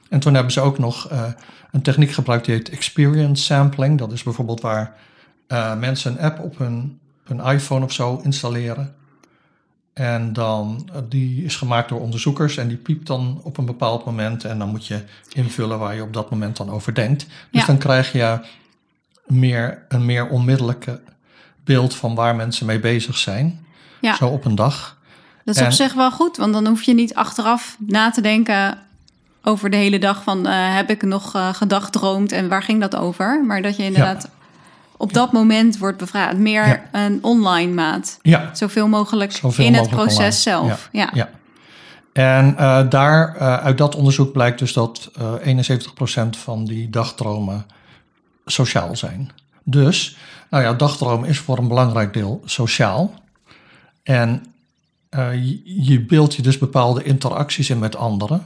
En 0.09 0.19
toen 0.19 0.33
hebben 0.33 0.51
ze 0.53 0.61
ook 0.61 0.77
nog 0.77 1.09
eh, 1.09 1.23
een 1.71 1.81
techniek 1.81 2.11
gebruikt 2.11 2.45
die 2.45 2.55
heet 2.55 2.69
experience 2.69 3.43
sampling. 3.43 3.97
Dat 3.97 4.11
is 4.11 4.23
bijvoorbeeld 4.23 4.61
waar 4.61 4.95
eh, 5.47 5.75
mensen 5.77 6.11
een 6.11 6.19
app 6.19 6.39
op 6.39 6.57
hun, 6.57 6.99
hun 7.23 7.39
iPhone 7.39 7.85
of 7.85 7.91
zo 7.91 8.19
installeren. 8.23 8.95
En 9.93 10.33
dan, 10.33 10.89
eh, 10.93 11.01
die 11.09 11.43
is 11.43 11.55
gemaakt 11.55 11.89
door 11.89 12.01
onderzoekers 12.01 12.57
en 12.57 12.67
die 12.67 12.77
piept 12.77 13.07
dan 13.07 13.39
op 13.43 13.57
een 13.57 13.65
bepaald 13.65 14.05
moment. 14.05 14.43
En 14.43 14.59
dan 14.59 14.69
moet 14.69 14.85
je 14.87 15.03
invullen 15.33 15.79
waar 15.79 15.95
je 15.95 16.01
op 16.01 16.13
dat 16.13 16.29
moment 16.29 16.57
dan 16.57 16.69
over 16.69 16.93
denkt. 16.93 17.25
Dus 17.51 17.61
Ja. 17.61 17.65
dan 17.65 17.77
krijg 17.77 18.11
je 18.11 18.39
meer, 19.25 19.85
een 19.87 20.05
meer 20.05 20.27
onmiddellijke 20.27 21.01
beeld 21.67 21.95
van 21.95 22.15
waar 22.15 22.35
mensen 22.35 22.65
mee 22.65 22.79
bezig 22.79 23.17
zijn. 23.17 23.65
Ja. 24.01 24.15
Zo 24.15 24.27
op 24.27 24.45
een 24.45 24.55
dag. 24.55 24.97
Dat 25.43 25.55
is 25.55 25.61
En- 25.61 25.67
op 25.67 25.73
zich 25.73 25.93
wel 25.93 26.11
goed, 26.11 26.37
want 26.37 26.53
dan 26.53 26.67
hoef 26.67 26.83
je 26.83 26.93
niet 26.93 27.15
achteraf 27.15 27.75
na 27.79 28.09
te 28.11 28.21
denken 28.21 28.77
over 29.43 29.69
de 29.69 29.77
hele 29.77 29.99
dag 29.99 30.23
van 30.23 30.45
eh, 30.47 30.75
heb 30.75 30.89
ik 30.89 31.01
nog 31.01 31.35
eh 31.35 31.53
gedagdroomd 31.53 32.31
en 32.31 32.47
waar 32.49 32.63
ging 32.63 32.81
dat 32.81 32.95
over? 32.95 33.43
Maar 33.45 33.61
dat 33.61 33.75
je 33.77 33.83
inderdaad 33.83 34.29
op 34.97 35.13
dat 35.13 35.31
moment 35.31 35.77
wordt 35.77 35.97
bevraagd. 35.97 36.37
Meer 36.37 36.81
een 36.91 37.19
online 37.21 37.73
maat. 37.73 38.19
Ja, 38.21 38.49
Zoveel 38.53 38.87
mogelijk 38.87 39.31
Zoveel 39.31 39.65
in 39.65 39.73
het 39.73 39.89
proces 39.89 40.15
online. 40.17 40.31
zelf. 40.31 40.89
Ja. 40.91 41.09
ja. 41.13 41.29
En 42.13 42.57
eh, 42.57 42.89
daar, 42.89 43.37
uit 43.39 43.77
dat 43.77 43.95
onderzoek 43.95 44.31
blijkt 44.31 44.59
dus 44.59 44.73
dat 44.73 45.11
eh 45.43 45.55
71% 46.27 46.37
van 46.37 46.65
die 46.65 46.89
dagdromen 46.89 47.65
sociaal 48.45 48.95
zijn. 48.95 49.31
Dus, 49.69 50.17
nou 50.49 50.63
ja, 50.63 50.73
dagdromen 50.73 51.29
is 51.29 51.39
voor 51.39 51.57
een 51.57 51.67
belangrijk 51.67 52.13
deel 52.13 52.41
sociaal. 52.45 53.13
En 54.03 54.45
eh, 55.09 55.33
je, 55.33 55.61
je 55.83 55.99
beeldt 56.01 56.35
je 56.35 56.41
dus 56.41 56.57
bepaalde 56.57 57.03
interacties 57.03 57.69
in 57.69 57.79
met 57.79 57.95
anderen. 57.95 58.45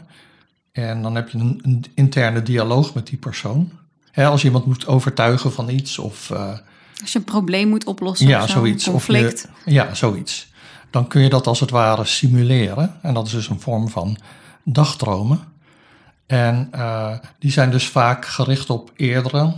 En 0.71 1.01
dan 1.01 1.15
heb 1.15 1.29
je 1.29 1.37
een, 1.37 1.59
een 1.63 1.85
interne 1.93 2.43
dialoog 2.43 2.93
met 2.93 3.07
die 3.07 3.17
persoon. 3.17 3.71
Hè, 4.11 4.25
als 4.27 4.41
je 4.41 4.47
iemand 4.47 4.65
moet 4.65 4.87
overtuigen 4.87 5.51
van 5.51 5.69
iets 5.69 5.99
of... 5.99 6.29
eh, 6.29 6.57
Als 7.01 7.11
je 7.11 7.19
een 7.19 7.25
probleem 7.25 7.67
moet 7.69 7.85
oplossen 7.85 8.27
ja, 8.27 8.41
of 8.43 8.49
zo, 8.49 8.53
zoiets. 8.57 8.85
een 8.85 8.93
Of 8.93 9.05
conflict. 9.05 9.47
je, 9.65 9.71
ja, 9.71 9.93
zoiets. 9.93 10.47
Dan 10.89 11.07
kun 11.07 11.21
je 11.21 11.29
dat 11.29 11.47
als 11.47 11.59
het 11.59 11.69
ware 11.69 12.05
simuleren. 12.05 12.95
En 13.01 13.13
dat 13.13 13.25
is 13.25 13.31
dus 13.31 13.49
een 13.49 13.59
vorm 13.59 13.89
van 13.89 14.17
dagdromen. 14.63 15.39
En 16.25 16.67
eh, 16.71 17.13
die 17.39 17.51
zijn 17.51 17.71
dus 17.71 17.87
vaak 17.87 18.25
gericht 18.25 18.69
op 18.69 18.91
eerdere 18.95 19.53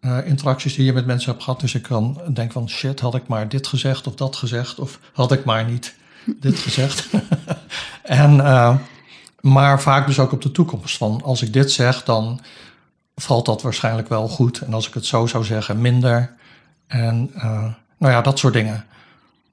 eh, 0.00 0.26
interacties 0.26 0.74
die 0.74 0.84
je 0.84 0.92
met 0.92 1.06
mensen 1.06 1.30
hebt 1.30 1.42
gehad. 1.42 1.60
Dus 1.60 1.74
ik 1.74 1.82
kan 1.82 2.20
denken 2.32 2.52
van 2.52 2.68
shit, 2.68 3.00
had 3.00 3.14
ik 3.14 3.26
maar 3.26 3.48
dit 3.48 3.66
gezegd 3.66 4.06
of 4.06 4.14
dat 4.14 4.36
gezegd. 4.36 4.78
Of 4.78 4.98
had 5.12 5.32
ik 5.32 5.44
maar 5.44 5.64
niet 5.64 5.94
dit 6.26 6.58
gezegd. 6.66 7.08
en, 8.02 8.40
eh, 8.40 8.76
maar 9.40 9.80
vaak 9.80 10.06
dus 10.06 10.18
ook 10.18 10.32
op 10.32 10.42
de 10.42 10.52
toekomst. 10.52 10.96
Van 10.96 11.22
als 11.24 11.42
ik 11.42 11.52
dit 11.52 11.72
zeg, 11.72 12.04
dan 12.04 12.40
valt 13.14 13.46
dat 13.46 13.62
waarschijnlijk 13.62 14.08
wel 14.08 14.28
goed. 14.28 14.60
En 14.60 14.74
als 14.74 14.88
ik 14.88 14.94
het 14.94 15.06
zo 15.06 15.26
zou 15.26 15.44
zeggen, 15.44 15.80
minder. 15.80 16.34
En 16.86 17.30
eh, 17.34 17.66
nou 17.98 18.12
ja, 18.12 18.20
dat 18.20 18.38
soort 18.38 18.54
dingen. 18.54 18.86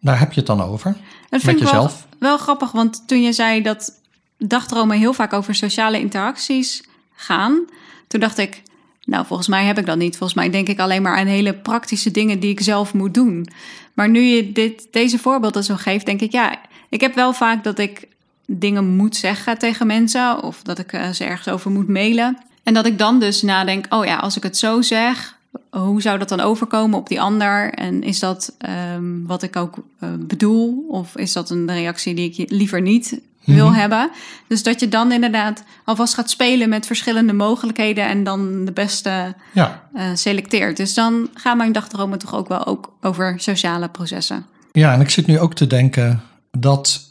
Daar 0.02 0.20
heb 0.20 0.32
je 0.32 0.38
het 0.38 0.48
dan 0.48 0.62
over. 0.62 0.95
Dat 1.30 1.43
Met 1.43 1.56
ik 1.56 1.64
wel, 1.64 1.72
jezelf. 1.72 2.08
wel 2.20 2.38
grappig, 2.38 2.72
want 2.72 3.08
toen 3.08 3.22
je 3.22 3.34
zei 3.34 3.62
dat 3.62 3.91
dagdromen 4.38 4.98
heel 4.98 5.14
vaak 5.14 5.34
over 5.34 5.56
sociale 5.56 6.00
interacties 6.00 6.84
gaan, 7.16 7.66
toen 8.08 8.20
dacht 8.20 8.38
ik, 8.38 8.64
nou 9.08 9.26
volgens 9.26 9.47
mij 9.47 9.66
heb 9.66 9.78
ik 9.78 9.86
dat 9.86 9.97
niet. 9.97 10.18
Volgens 10.18 10.39
mij 10.39 10.49
denk 10.49 10.68
ik 10.68 10.80
alleen 10.80 11.01
maar 11.01 11.18
aan 11.18 11.28
hele 11.28 11.53
praktische 11.53 12.12
dingen 12.12 12.39
die 12.39 12.51
ik 12.51 12.62
zelf 12.62 12.93
moet 12.93 13.14
doen. 13.14 13.47
Maar 13.93 14.10
nu 14.10 14.22
je 14.22 14.51
dit, 14.51 14.88
deze 14.91 15.20
voorbeelden 15.20 15.64
zo 15.64 15.76
geeft, 15.76 16.05
denk 16.05 16.22
ik, 16.22 16.32
ja, 16.32 16.60
ik 16.89 17.01
heb 17.01 17.16
wel 17.16 17.34
vaak 17.34 17.64
dat 17.64 17.80
ik 17.80 18.08
dingen 18.45 18.95
moet 18.95 19.16
zeggen 19.16 19.58
tegen 19.58 19.88
mensen 19.88 20.43
of 20.43 20.62
dat 20.62 20.80
ik 20.80 20.93
eh, 20.93 21.10
ze 21.10 21.24
ergens 21.24 21.47
over 21.47 21.72
moet 21.72 21.88
mailen. 21.88 22.38
En 22.64 22.74
dat 22.74 22.86
ik 22.86 22.97
dan 22.97 23.20
dus 23.20 23.41
nadenk, 23.41 23.86
oh 23.89 24.05
ja, 24.05 24.16
als 24.16 24.38
ik 24.38 24.43
het 24.43 24.58
zo 24.58 24.82
zeg, 24.82 25.38
hoe 25.70 26.01
zou 26.01 26.18
dat 26.18 26.30
dan 26.30 26.39
overkomen 26.39 26.99
op 26.99 27.08
die 27.08 27.22
ander? 27.22 27.74
En 27.74 28.03
is 28.03 28.20
dat 28.20 28.55
ehm, 28.58 29.26
wat 29.26 29.43
ik 29.43 29.55
ook 29.55 29.76
eh, 29.99 30.10
bedoel? 30.20 30.86
Of 30.89 31.18
is 31.18 31.34
dat 31.34 31.49
een 31.49 31.72
reactie 31.72 32.14
die 32.14 32.34
ik 32.34 32.49
liever 32.49 32.82
niet 32.82 33.20
wil 33.56 33.74
hebben? 33.74 34.10
Dus 34.48 34.64
dat 34.64 34.80
je 34.80 34.88
dan 34.88 35.12
inderdaad 35.12 35.64
alvast 35.86 36.14
gaat 36.14 36.30
spelen 36.30 36.70
met 36.70 36.86
verschillende 36.86 37.34
mogelijkheden 37.34 38.08
en 38.08 38.24
dan 38.24 38.66
de 38.66 38.72
beste 38.72 39.36
Ja, 39.54 39.84
eh, 39.93 40.06
selecteert. 40.14 40.78
Dus 40.78 40.93
dan 40.93 41.30
gaan 41.34 41.58
mijn 41.58 41.72
dagdromen 41.72 42.20
toch 42.20 42.36
ook 42.36 42.48
wel 42.48 42.66
ook 42.66 42.93
over 43.02 43.34
sociale 43.39 43.89
processen. 43.89 44.45
ja, 44.72 44.93
en 44.93 45.02
ik 45.02 45.10
zit 45.10 45.28
nu 45.28 45.39
ook 45.39 45.54
te 45.54 45.68
denken 45.68 46.22
dat 46.52 47.10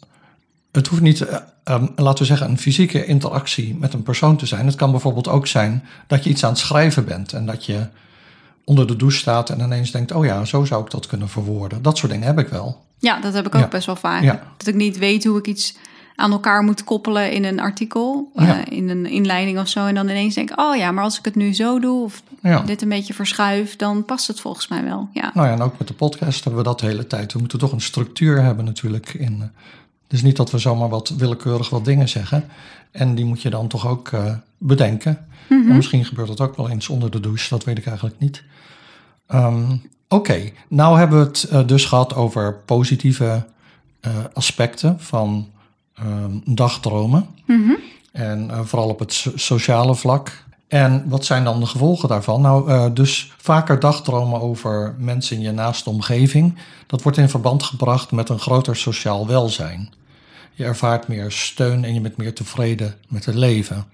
het 0.72 0.87
hoeft 0.87 1.03
niet, 1.03 1.20
eh, 1.20 1.37
ehm, 1.64 1.87
laten 1.97 2.18
we 2.18 2.24
zeggen, 2.24 2.49
een 2.51 2.59
fysieke 2.59 3.05
interactie 3.07 3.74
met 3.80 3.93
een 3.93 4.03
persoon 4.03 4.37
te 4.37 4.47
zijn. 4.47 4.66
Het 4.66 4.74
kan 4.74 4.91
bijvoorbeeld 4.91 5.28
ook 5.28 5.47
zijn 5.47 5.84
dat 6.07 6.24
je 6.24 6.30
iets 6.30 6.45
aan 6.45 6.51
het 6.51 6.59
schrijven 6.59 7.05
bent 7.05 7.32
en 7.32 7.47
dat 7.47 7.64
je 7.64 7.87
onder 8.64 8.87
de 8.87 8.97
douche 8.97 9.18
staat 9.18 9.51
en 9.51 9.61
ineens 9.61 9.91
denkt, 9.91 10.12
oh 10.12 10.24
ja, 10.24 10.45
zo 10.45 10.64
zou 10.64 10.84
ik 10.84 10.91
dat 10.91 11.07
kunnen 11.07 11.28
verwoorden. 11.28 11.82
Dat 11.82 11.99
soort 11.99 12.12
dingen 12.12 12.26
heb 12.26 12.39
ik 12.39 12.49
wel. 12.49 12.84
Ja, 12.99 13.20
dat 13.20 13.34
heb 13.34 13.47
ik 13.47 13.55
ook 13.55 13.61
Ja. 13.61 13.68
best 13.68 13.87
wel 13.87 13.97
vaak. 13.97 14.22
Ja. 14.22 14.43
Dat 14.57 14.66
ik 14.66 14.74
niet 14.74 14.99
weet 14.99 15.24
hoe 15.24 15.39
ik 15.39 15.47
iets 15.47 15.76
aan 16.17 16.33
elkaar 16.33 16.62
moet 16.62 16.85
koppelen 16.85 17.33
in 17.33 17.45
een 17.45 17.61
artikel, 17.61 18.31
Ja. 18.35 18.64
eh, 18.64 18.77
in 18.79 18.89
een 18.89 19.07
inleiding 19.07 19.59
of 19.59 19.69
zo. 19.69 19.87
En 19.87 19.95
dan 19.95 20.09
ineens 20.09 20.35
denk, 20.35 20.61
oh 20.61 20.77
ja, 20.77 20.91
maar 20.91 21.05
als 21.05 21.19
ik 21.19 21.25
het 21.25 21.35
nu 21.35 21.55
zo 21.55 21.79
doe 21.81 22.03
of 22.05 22.23
Ja. 22.43 22.61
dit 22.61 22.83
een 22.83 22.89
beetje 22.89 23.14
verschuif, 23.14 23.77
dan 23.77 24.05
past 24.05 24.27
het 24.27 24.41
volgens 24.41 24.69
mij 24.69 24.85
wel. 24.85 25.09
Ja, 25.12 25.31
Nou 25.35 25.47
ja, 25.47 25.53
en 25.53 25.62
ook 25.62 25.79
met 25.79 25.89
de 25.89 25.95
podcast 25.95 26.45
hebben 26.45 26.62
we 26.62 26.69
dat 26.69 26.81
de 26.81 26.87
hele 26.87 27.07
tijd. 27.07 27.33
We 27.33 27.39
moeten 27.39 27.59
toch 27.59 27.73
een 27.73 27.81
structuur 27.81 28.43
hebben 28.43 28.64
natuurlijk. 28.64 29.14
In, 29.14 29.51
dus 30.07 30.23
niet 30.23 30.37
dat 30.37 30.51
we 30.51 30.59
zomaar 30.59 30.89
wat 30.89 31.09
willekeurig 31.09 31.71
wat 31.71 31.85
dingen 31.85 32.09
zeggen. 32.09 32.45
En 32.91 33.14
die 33.14 33.25
moet 33.25 33.43
je 33.43 33.51
dan 33.51 33.69
toch 33.69 33.87
ook 33.89 34.09
eh, 34.09 34.35
bedenken. 34.59 35.27
En 35.49 35.77
misschien 35.77 36.05
gebeurt 36.05 36.29
dat 36.29 36.41
ook 36.41 36.57
wel 36.57 36.69
eens 36.71 36.89
onder 36.89 37.11
de 37.11 37.21
douche, 37.21 37.49
dat 37.49 37.64
weet 37.64 37.79
ik 37.79 37.87
eigenlijk 37.87 38.19
niet. 38.19 38.43
Ehm, 39.27 39.77
Oké, 40.09 40.51
nou 40.69 40.99
hebben 40.99 41.19
we 41.21 41.25
het 41.57 41.69
dus 41.69 41.85
gehad 41.85 42.14
over 42.14 42.55
positieve 42.55 43.45
aspecten 44.33 45.01
van 45.01 45.49
ehm, 45.97 46.30
dagdromen. 46.44 47.26
En 48.12 48.51
eh, 48.51 48.61
vooral 48.64 48.88
op 48.88 48.99
het 48.99 49.12
so- 49.12 49.32
sociale 49.34 49.94
vlak. 49.94 50.44
En 50.68 51.09
wat 51.09 51.24
zijn 51.24 51.44
dan 51.44 51.61
de 51.61 51.66
gevolgen 51.66 52.09
daarvan? 52.09 52.40
Nou, 52.40 52.70
eh, 52.70 52.86
dus 52.94 53.32
vaker 53.36 53.80
dagdromen 53.80 54.40
over 54.40 54.94
mensen 54.99 55.36
in 55.36 55.42
je 55.42 55.53
naaste 55.53 55.90
omgeving. 55.90 56.55
Dat 56.86 57.03
wordt 57.03 57.18
in 57.18 57.28
verband 57.28 57.62
gebracht 57.62 58.11
met 58.12 58.28
een 58.28 58.38
groter 58.38 58.76
sociaal 58.76 59.26
welzijn. 59.26 59.92
Je 60.53 60.64
ervaart 60.64 61.09
meer 61.09 61.30
steun 61.30 61.84
en 61.84 61.94
je 61.94 62.01
bent 62.01 62.16
meer 62.16 62.34
tevreden 62.34 62.94
met 63.09 63.24
het 63.24 63.34
leven. 63.34 63.86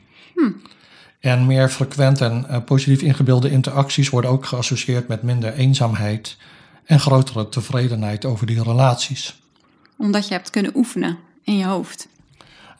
En 1.20 1.46
meer 1.46 1.68
frequent 1.68 2.20
en 2.20 2.48
eh, 2.48 2.64
positief 2.64 3.02
ingebeelde 3.02 3.50
interacties 3.50 4.10
worden 4.10 4.30
ook 4.30 4.46
geassocieerd 4.46 5.08
met 5.08 5.22
minder 5.22 5.52
eenzaamheid 5.54 6.36
en 6.84 7.00
grotere 7.00 7.48
tevredenheid 7.48 8.24
over 8.24 8.46
die 8.46 8.62
relaties. 8.62 9.40
Omdat 9.96 10.28
je 10.28 10.34
hebt 10.34 10.50
kunnen 10.50 10.76
oefenen 10.76 11.18
in 11.44 11.56
je 11.56 11.64
hoofd. 11.64 12.08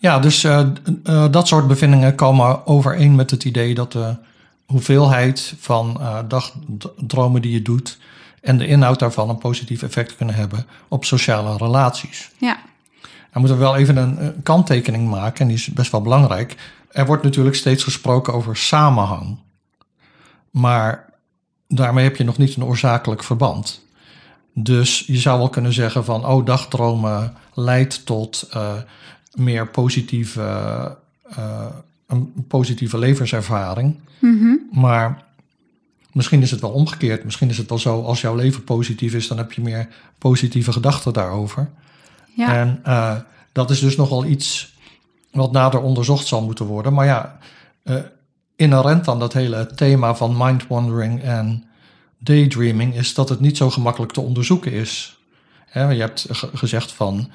Ja, 0.02 0.18
dus 0.18 0.44
eh, 0.44 0.60
eh, 1.04 1.24
dat 1.30 1.48
soort 1.48 1.66
bevindingen 1.66 2.14
komen 2.14 2.66
overeen 2.66 3.14
met 3.14 3.30
het 3.30 3.44
idee 3.44 3.74
dat 3.74 3.92
de 3.92 4.16
hoeveelheid 4.66 5.54
van 5.58 6.00
eh, 6.00 6.18
dagdromen 6.28 7.42
die 7.42 7.52
je 7.52 7.62
doet 7.62 7.98
en 8.40 8.58
de 8.58 8.66
inhoud 8.66 8.98
daarvan 8.98 9.28
een 9.28 9.38
positief 9.38 9.82
effect 9.82 10.16
kunnen 10.16 10.34
hebben 10.34 10.66
op 10.88 11.04
sociale 11.04 11.56
relaties. 11.56 12.30
Ja, 12.38 12.58
Dan 13.00 13.40
moeten 13.40 13.58
we 13.58 13.64
wel 13.64 13.76
even 13.76 13.96
een, 13.96 14.42
kanttekening 14.42 15.08
maken, 15.08 15.40
en 15.40 15.46
die 15.46 15.56
is 15.56 15.66
best 15.66 15.90
wel 15.90 16.02
belangrijk. 16.02 16.56
Er 16.90 17.06
wordt 17.06 17.22
natuurlijk 17.22 17.56
steeds 17.56 17.84
gesproken 17.84 18.32
over 18.32 18.56
samenhang. 18.56 19.38
Maar 20.50 21.12
daarmee 21.68 22.04
heb 22.04 22.16
je 22.16 22.24
nog 22.24 22.38
niet 22.38 22.56
een 22.56 22.64
oorzakelijk 22.64 23.24
verband. 23.24 23.80
Dus 24.54 25.04
je 25.06 25.18
zou 25.18 25.38
wel 25.38 25.48
kunnen 25.48 25.72
zeggen 25.72 26.04
van, 26.04 26.26
oh, 26.26 26.46
dagdromen 26.46 27.34
leidt 27.55 28.07
tot 28.07 28.48
eh, 28.50 28.72
meer 29.34 29.68
positieve, 29.68 30.42
eh, 31.36 31.66
een 32.07 32.44
positieve 32.48 32.98
levenservaring. 32.98 34.00
Maar 34.72 35.24
misschien 36.12 36.42
is 36.42 36.50
het 36.50 36.61
wel 36.61 36.70
omgekeerd. 36.70 37.24
Misschien 37.24 37.48
is 37.48 37.59
het 37.59 37.68
wel 37.68 37.78
zo, 37.78 38.03
als 38.03 38.20
jouw 38.20 38.34
leven 38.34 38.64
positief 38.64 39.14
is, 39.14 39.28
dan 39.28 39.38
heb 39.38 39.53
je 39.53 39.61
meer 39.61 39.88
positieve 40.18 40.72
gedachten 40.72 41.12
daarover. 41.12 41.70
ja. 42.34 42.55
En 42.55 42.80
eh, 42.82 43.16
dat 43.53 43.70
is 43.70 43.80
dus 43.80 43.96
nogal 43.96 44.24
iets 44.24 44.76
wat 45.30 45.53
nader 45.53 45.80
onderzocht 45.80 46.26
zal 46.26 46.42
moeten 46.42 46.66
worden. 46.66 46.92
Maar 46.92 47.07
ja, 47.07 47.38
inherent 48.57 49.09
aan 49.09 49.18
dat 49.18 49.32
hele 49.32 49.66
thema 49.74 50.14
van 50.14 50.34
mind-wandering 50.38 51.22
en 51.22 51.64
daydreaming 52.18 52.94
is 52.94 53.14
dat 53.14 53.28
het 53.28 53.40
niet 53.40 53.57
zo 53.57 53.70
gemakkelijk 53.70 54.12
te 54.12 54.20
onderzoeken 54.20 54.72
is. 54.72 55.21
Je 55.72 55.80
hebt 55.80 56.26
ge- 56.30 56.50
gezegd 56.54 56.92
van 56.92 57.30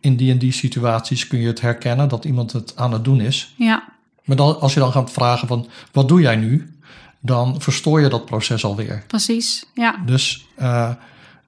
in 0.00 0.16
die 0.16 0.30
en 0.32 0.38
die 0.38 0.52
situaties 0.52 1.26
kun 1.26 1.38
je 1.38 1.46
het 1.46 1.60
herkennen 1.60 2.08
dat 2.08 2.24
iemand 2.24 2.52
het 2.52 2.76
aan 2.76 2.92
het 2.92 3.04
doen 3.04 3.20
is. 3.20 3.54
ja. 3.56 3.88
Maar 4.24 4.36
dan, 4.36 4.60
als 4.60 4.74
je 4.74 4.80
dan 4.80 4.92
gaat 4.92 5.10
vragen 5.12 5.48
van 5.48 5.68
wat 5.92 6.08
doe 6.08 6.20
jij 6.20 6.36
nu, 6.36 6.74
dan 7.20 7.60
verstoor 7.60 8.00
je 8.00 8.08
dat 8.08 8.24
proces 8.24 8.64
alweer. 8.64 9.04
precies. 9.06 9.64
Ja, 9.74 9.96
Dus 10.06 10.46
eh, 10.56 10.90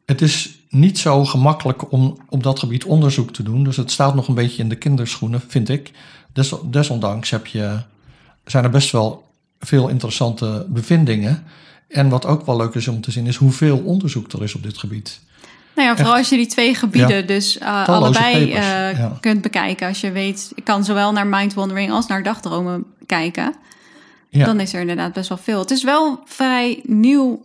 het 0.07 0.23
is 0.23 0.59
niet 0.69 0.99
zo 0.99 1.25
gemakkelijk 1.25 1.93
om 1.93 2.19
op 2.29 2.43
dat 2.43 2.59
gebied 2.59 2.85
onderzoek 2.85 3.33
te 3.33 3.43
doen. 3.43 3.65
Dus 3.65 3.77
het 3.77 3.91
staat 3.91 4.15
nog 4.15 4.29
een 4.29 4.35
beetje 4.35 4.63
in 4.63 4.69
de 4.69 4.75
kinderschoenen, 4.77 5.41
vind 5.49 5.69
ik. 5.69 5.91
Des, 6.33 6.53
desondanks 6.65 7.31
heb 7.31 7.47
je, 7.47 7.79
zijn 8.45 8.65
er 8.65 8.71
best 8.71 8.91
wel 8.91 9.25
veel 9.61 9.89
interessante 9.89 10.67
bevindingen. 10.69 11.45
En 11.89 12.09
wat 12.09 12.27
ook 12.27 12.47
wel 12.47 12.57
leuk 12.57 12.75
is 12.75 12.89
om 12.89 13.01
te 13.01 13.11
zien, 13.11 13.27
is 13.27 13.37
hoeveel 13.37 13.79
onderzoek 13.79 14.33
er 14.33 14.43
is 14.43 14.55
op 14.55 14.63
dit 14.63 14.79
gebied. 14.79 15.21
Nou 15.75 15.89
ja, 15.89 15.95
vooral 15.97 16.13
Echt. 16.13 16.19
als 16.23 16.29
je 16.29 16.37
die 16.37 16.47
twee 16.47 16.75
gebieden 16.75 17.17
Ja. 17.17 17.23
dus 17.23 17.59
eh, 17.59 17.89
allebei 17.89 18.53
eh, 18.53 18.99
ja. 18.99 19.17
kunt 19.21 19.41
bekijken. 19.43 19.89
Als 19.89 20.01
je 20.01 20.11
weet, 20.13 20.53
ik 20.55 20.65
kan 20.65 20.85
zowel 20.85 21.13
naar 21.13 21.27
mindwandering 21.27 21.91
als 21.91 22.07
naar 22.07 22.23
dagdromen 22.23 22.85
kijken. 23.07 23.55
Ja, 24.29 24.45
Dan 24.45 24.61
is 24.61 24.73
er 24.75 24.81
inderdaad 24.81 25.13
best 25.13 25.29
wel 25.29 25.39
veel. 25.39 25.59
Het 25.59 25.71
is 25.71 25.83
wel 25.85 26.21
vrij 26.25 26.81
nieuw 26.83 27.45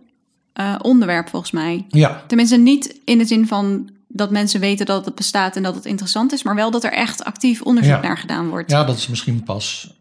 eh, 0.53 0.75
onderwerp 0.81 1.29
volgens 1.29 1.51
mij. 1.51 1.85
ja, 1.89 2.23
Tenminste, 2.27 2.57
niet 2.57 2.99
in 3.05 3.17
de 3.17 3.25
zin 3.25 3.47
van 3.47 3.89
dat 4.07 4.31
mensen 4.31 4.59
weten 4.59 4.85
dat 4.85 5.05
het 5.05 5.15
bestaat 5.15 5.55
en 5.55 5.63
dat 5.63 5.75
het 5.75 5.85
interessant 5.85 6.31
is, 6.33 6.43
maar 6.43 6.55
wel 6.55 6.71
dat 6.71 6.83
er 6.83 6.91
echt 6.91 7.23
actief 7.23 7.61
onderzoek 7.61 8.01
naar 8.01 8.17
gedaan 8.17 8.49
wordt. 8.49 8.71
ja, 8.71 8.83
dat 8.83 8.97
is 8.97 9.07
misschien 9.07 9.43
pas 9.43 9.93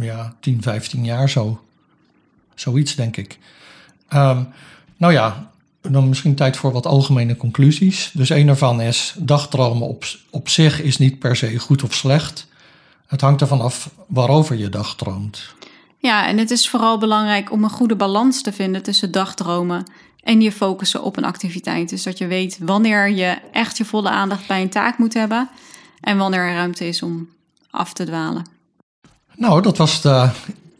ja, 0.00 0.34
10, 0.40 0.62
15 0.62 1.04
jaar 1.04 1.28
zo. 1.30 1.60
Zoiets, 2.54 2.94
denk 2.94 3.16
ik. 3.16 3.38
Ehm, 4.08 4.42
nou 4.96 5.12
ja, 5.12 5.47
dan 5.90 6.08
misschien 6.08 6.34
tijd 6.34 6.56
voor 6.56 6.72
wat 6.72 6.86
algemene 6.86 7.36
conclusies. 7.36 8.10
Dus 8.14 8.30
een 8.30 8.46
daarvan 8.46 8.80
is, 8.80 9.14
dagdromen 9.18 9.88
op, 9.88 10.04
op 10.30 10.48
zich 10.48 10.82
is 10.82 10.98
niet 10.98 11.18
per 11.18 11.36
se 11.36 11.58
goed 11.58 11.82
of 11.82 11.94
slecht. 11.94 12.46
Het 13.06 13.20
hangt 13.20 13.40
ervan 13.40 13.60
af 13.60 13.90
waarover 14.06 14.56
je 14.56 14.68
dagdroomt. 14.68 15.54
Ja, 15.98 16.26
en 16.26 16.38
het 16.38 16.50
is 16.50 16.68
vooral 16.68 16.98
belangrijk 16.98 17.52
om 17.52 17.64
een 17.64 17.70
goede 17.70 17.96
balans 17.96 18.42
te 18.42 18.52
vinden 18.52 18.82
tussen 18.82 19.10
dagdromen 19.10 19.84
en 20.22 20.40
je 20.40 20.52
focussen 20.52 21.02
op 21.02 21.16
een 21.16 21.24
activiteit. 21.24 21.88
Dus 21.88 22.02
dat 22.02 22.18
je 22.18 22.26
weet 22.26 22.58
wanneer 22.60 23.10
je 23.10 23.38
echt 23.52 23.76
je 23.76 23.84
volle 23.84 24.08
aandacht 24.08 24.46
bij 24.46 24.62
een 24.62 24.68
taak 24.68 24.98
moet 24.98 25.14
hebben 25.14 25.48
en 26.00 26.18
wanneer 26.18 26.40
er 26.40 26.54
ruimte 26.54 26.88
is 26.88 27.02
om 27.02 27.28
af 27.70 27.92
te 27.92 28.04
dwalen. 28.04 28.46
Nou, 29.36 29.62
dat 29.62 29.76
was 29.76 30.02
de 30.02 30.30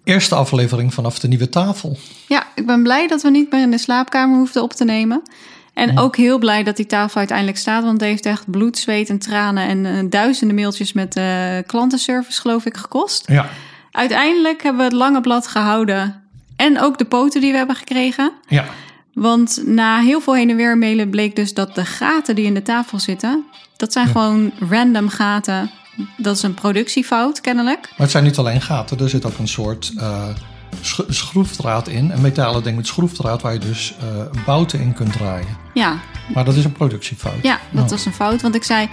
eerste 0.08 0.34
aflevering 0.34 0.94
vanaf 0.94 1.18
de 1.18 1.28
nieuwe 1.28 1.48
tafel. 1.48 1.96
Ja, 2.28 2.46
ik 2.54 2.66
ben 2.66 2.82
blij 2.82 3.06
dat 3.06 3.22
we 3.22 3.30
niet 3.30 3.50
meer 3.50 3.62
in 3.62 3.70
de 3.70 3.78
slaapkamer 3.78 4.38
hoefden 4.38 4.62
op 4.62 4.72
te 4.72 4.84
nemen. 4.84 5.22
En 5.74 5.98
ook 5.98 6.16
heel 6.16 6.38
blij 6.38 6.62
dat 6.62 6.76
die 6.76 6.86
tafel 6.86 7.16
uiteindelijk 7.18 7.58
staat. 7.58 7.82
Want 7.82 8.00
het 8.00 8.10
heeft 8.10 8.26
echt 8.26 8.50
bloed, 8.50 8.78
zweet 8.78 9.08
en 9.08 9.18
tranen 9.18 9.68
en 9.68 9.86
eh, 9.86 10.04
duizenden 10.10 10.56
mailtjes 10.56 10.92
met 10.92 11.16
eh, 11.16 11.24
klantenservice, 11.66 12.40
geloof 12.40 12.64
ik, 12.66 12.76
gekost. 12.76 13.24
Ja, 13.26 13.48
Uiteindelijk 13.98 14.62
hebben 14.62 14.80
we 14.80 14.88
het 14.88 14.96
lange 14.96 15.20
blad 15.20 15.46
gehouden. 15.46 16.22
En 16.56 16.80
ook 16.80 16.98
de 16.98 17.04
poten 17.04 17.40
die 17.40 17.50
we 17.50 17.56
hebben 17.56 17.76
gekregen. 17.76 18.32
ja, 18.48 18.64
Want 19.12 19.62
na 19.64 20.00
heel 20.00 20.20
veel 20.20 20.34
heen 20.34 20.50
en 20.50 20.56
weer 20.56 20.78
mailen 20.78 21.10
bleek 21.10 21.36
dus 21.36 21.54
dat 21.54 21.74
de 21.74 21.84
gaten 21.84 22.34
die 22.34 22.44
in 22.44 22.54
de 22.54 22.62
tafel 22.62 22.98
zitten... 22.98 23.44
dat 23.76 23.92
zijn 23.92 24.06
gewoon 24.06 24.52
random 24.70 25.08
gaten. 25.08 25.70
Dat 26.16 26.36
is 26.36 26.42
een 26.42 26.54
productiefout, 26.54 27.40
kennelijk. 27.40 27.80
maar 27.80 27.96
het 27.98 28.10
zijn 28.10 28.24
niet 28.24 28.38
alleen 28.38 28.60
gaten. 28.60 28.98
Er 29.00 29.08
zit 29.08 29.24
ook 29.26 29.38
een 29.38 29.48
soort 29.48 29.92
eh, 29.96 30.22
sch- 30.80 31.00
schroefdraad 31.08 31.88
in. 31.88 32.10
Een 32.10 32.20
metalen 32.20 32.62
ding 32.62 32.76
met 32.76 32.86
schroefdraad 32.86 33.42
waar 33.42 33.52
je 33.52 33.58
dus 33.58 33.94
eh, 34.00 34.06
bouten 34.44 34.80
in 34.80 34.92
kunt 34.92 35.12
draaien. 35.12 35.56
Ja, 35.74 35.98
Maar 36.34 36.44
dat 36.44 36.54
is 36.54 36.64
een 36.64 36.72
productiefout. 36.72 37.42
Ja, 37.42 37.58
dat 37.70 37.84
Oh. 37.84 37.90
was 37.90 38.04
een 38.06 38.12
fout. 38.12 38.42
Want 38.42 38.54
ik 38.54 38.62
zei, 38.64 38.88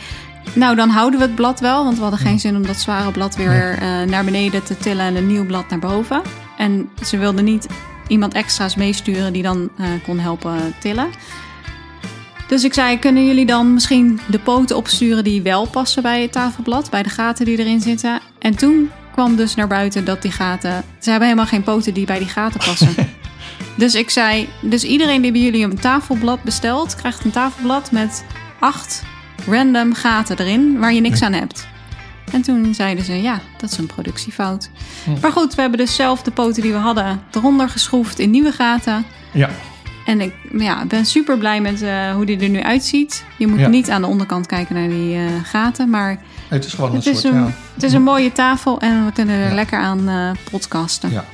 nou 0.54 0.76
dan 0.76 0.90
houden 0.90 1.20
we 1.20 1.26
het 1.26 1.36
blad 1.36 1.60
wel. 1.60 1.84
Want 1.84 1.96
we 1.96 2.02
hadden 2.02 2.20
geen 2.20 2.40
zin 2.40 2.56
om 2.56 2.66
dat 2.66 2.76
zware 2.78 3.12
blad 3.12 3.36
weer 3.36 3.74
eh, 3.74 4.02
naar 4.02 4.24
beneden 4.26 4.64
te 4.64 4.78
tillen 4.78 5.06
en 5.06 5.16
een 5.16 5.28
nieuw 5.28 5.46
blad 5.46 5.70
naar 5.70 5.80
boven. 5.80 6.22
En 6.58 6.90
ze 7.06 7.18
wilden 7.18 7.44
niet 7.46 7.68
iemand 8.08 8.34
extra's 8.34 8.76
meesturen 8.76 9.34
die 9.34 9.44
dan 9.44 9.70
kon 10.04 10.20
helpen 10.20 10.76
tillen. 10.80 11.08
Dus 12.48 12.64
ik 12.64 12.74
zei, 12.74 13.00
kunnen 13.00 13.26
jullie 13.26 13.46
dan 13.46 13.74
misschien 13.74 14.20
de 14.28 14.40
poten 14.40 14.76
opsturen 14.76 15.24
die 15.24 15.42
wel 15.42 15.68
passen 15.68 16.02
bij 16.02 16.22
het 16.22 16.32
tafelblad, 16.32 16.90
bij 16.90 17.04
de 17.04 17.10
gaten 17.10 17.46
die 17.46 17.58
erin 17.58 17.82
zitten? 17.82 18.20
En 18.40 18.56
toen 18.56 18.92
kwam 19.12 19.36
dus 19.36 19.56
naar 19.56 19.68
buiten 19.68 20.06
dat 20.06 20.22
die 20.22 20.32
gaten, 20.32 20.84
ze 21.00 21.10
hebben 21.10 21.28
helemaal 21.28 21.50
geen 21.50 21.64
poten 21.64 21.94
die 21.94 22.06
bij 22.06 22.20
die 22.20 22.28
gaten 22.28 22.60
passen. 22.60 22.96
dus 23.78 23.96
ik 23.96 24.10
zei, 24.10 24.50
dus 24.62 24.84
iedereen 24.84 25.22
die 25.22 25.32
bij 25.32 25.42
jullie 25.42 25.64
een 25.64 25.80
tafelblad 25.80 26.44
bestelt, 26.44 26.96
krijgt 26.96 27.24
een 27.24 27.32
tafelblad 27.32 27.92
met 27.92 28.26
acht 28.60 29.04
random 29.48 29.94
gaten 29.94 30.40
erin 30.40 30.80
waar 30.80 30.94
je 30.94 31.02
niks 31.02 31.22
aan 31.22 31.34
hebt. 31.34 31.68
En 32.32 32.42
toen 32.42 32.74
zeiden 32.74 33.06
ze, 33.06 33.22
ja, 33.22 33.42
dat 33.58 33.72
is 33.72 33.78
een 33.78 33.86
productiefout. 33.86 34.70
Maar 35.22 35.32
goed, 35.32 35.56
we 35.56 35.62
hebben 35.62 35.80
dus 35.80 35.96
zelf 35.96 36.22
de 36.22 36.32
poten 36.32 36.62
die 36.62 36.72
we 36.72 36.78
hadden 36.78 37.22
eronder 37.32 37.70
geschroefd 37.70 38.20
in 38.20 38.30
nieuwe 38.30 38.52
gaten. 38.52 39.06
Ja, 39.32 39.50
En 40.06 40.22
ik 40.22 40.34
ja, 40.58 40.86
ben 40.86 41.06
super 41.06 41.38
blij 41.38 41.62
met 41.62 41.82
eh, 41.82 42.12
hoe 42.14 42.26
die 42.26 42.40
er 42.40 42.50
nu 42.50 42.62
uitziet. 42.62 43.26
Je 43.38 43.48
moet 43.48 43.60
Ja. 43.60 43.68
niet 43.68 43.90
aan 43.90 44.02
de 44.02 44.08
onderkant 44.08 44.46
kijken 44.48 44.76
naar 44.76 44.88
die 44.90 45.16
eh, 45.16 45.22
gaten, 45.44 45.90
maar 45.90 46.18
het 46.48 46.66
is 46.66 46.74
gewoon 46.74 46.90
een 46.90 46.96
het 46.96 47.06
is 47.06 47.20
soort... 47.22 47.34
een, 47.34 47.40
ja, 47.40 47.52
het 47.74 47.84
is 47.84 47.94
een 47.94 48.04
mooie 48.04 48.32
tafel 48.32 48.80
en 48.80 49.06
we 49.06 49.12
kunnen 49.12 49.36
er 49.40 49.54
lekker 49.54 49.80
aan 49.80 50.10
eh 50.10 50.30
podcasten. 50.52 51.12
ja. 51.12 51.26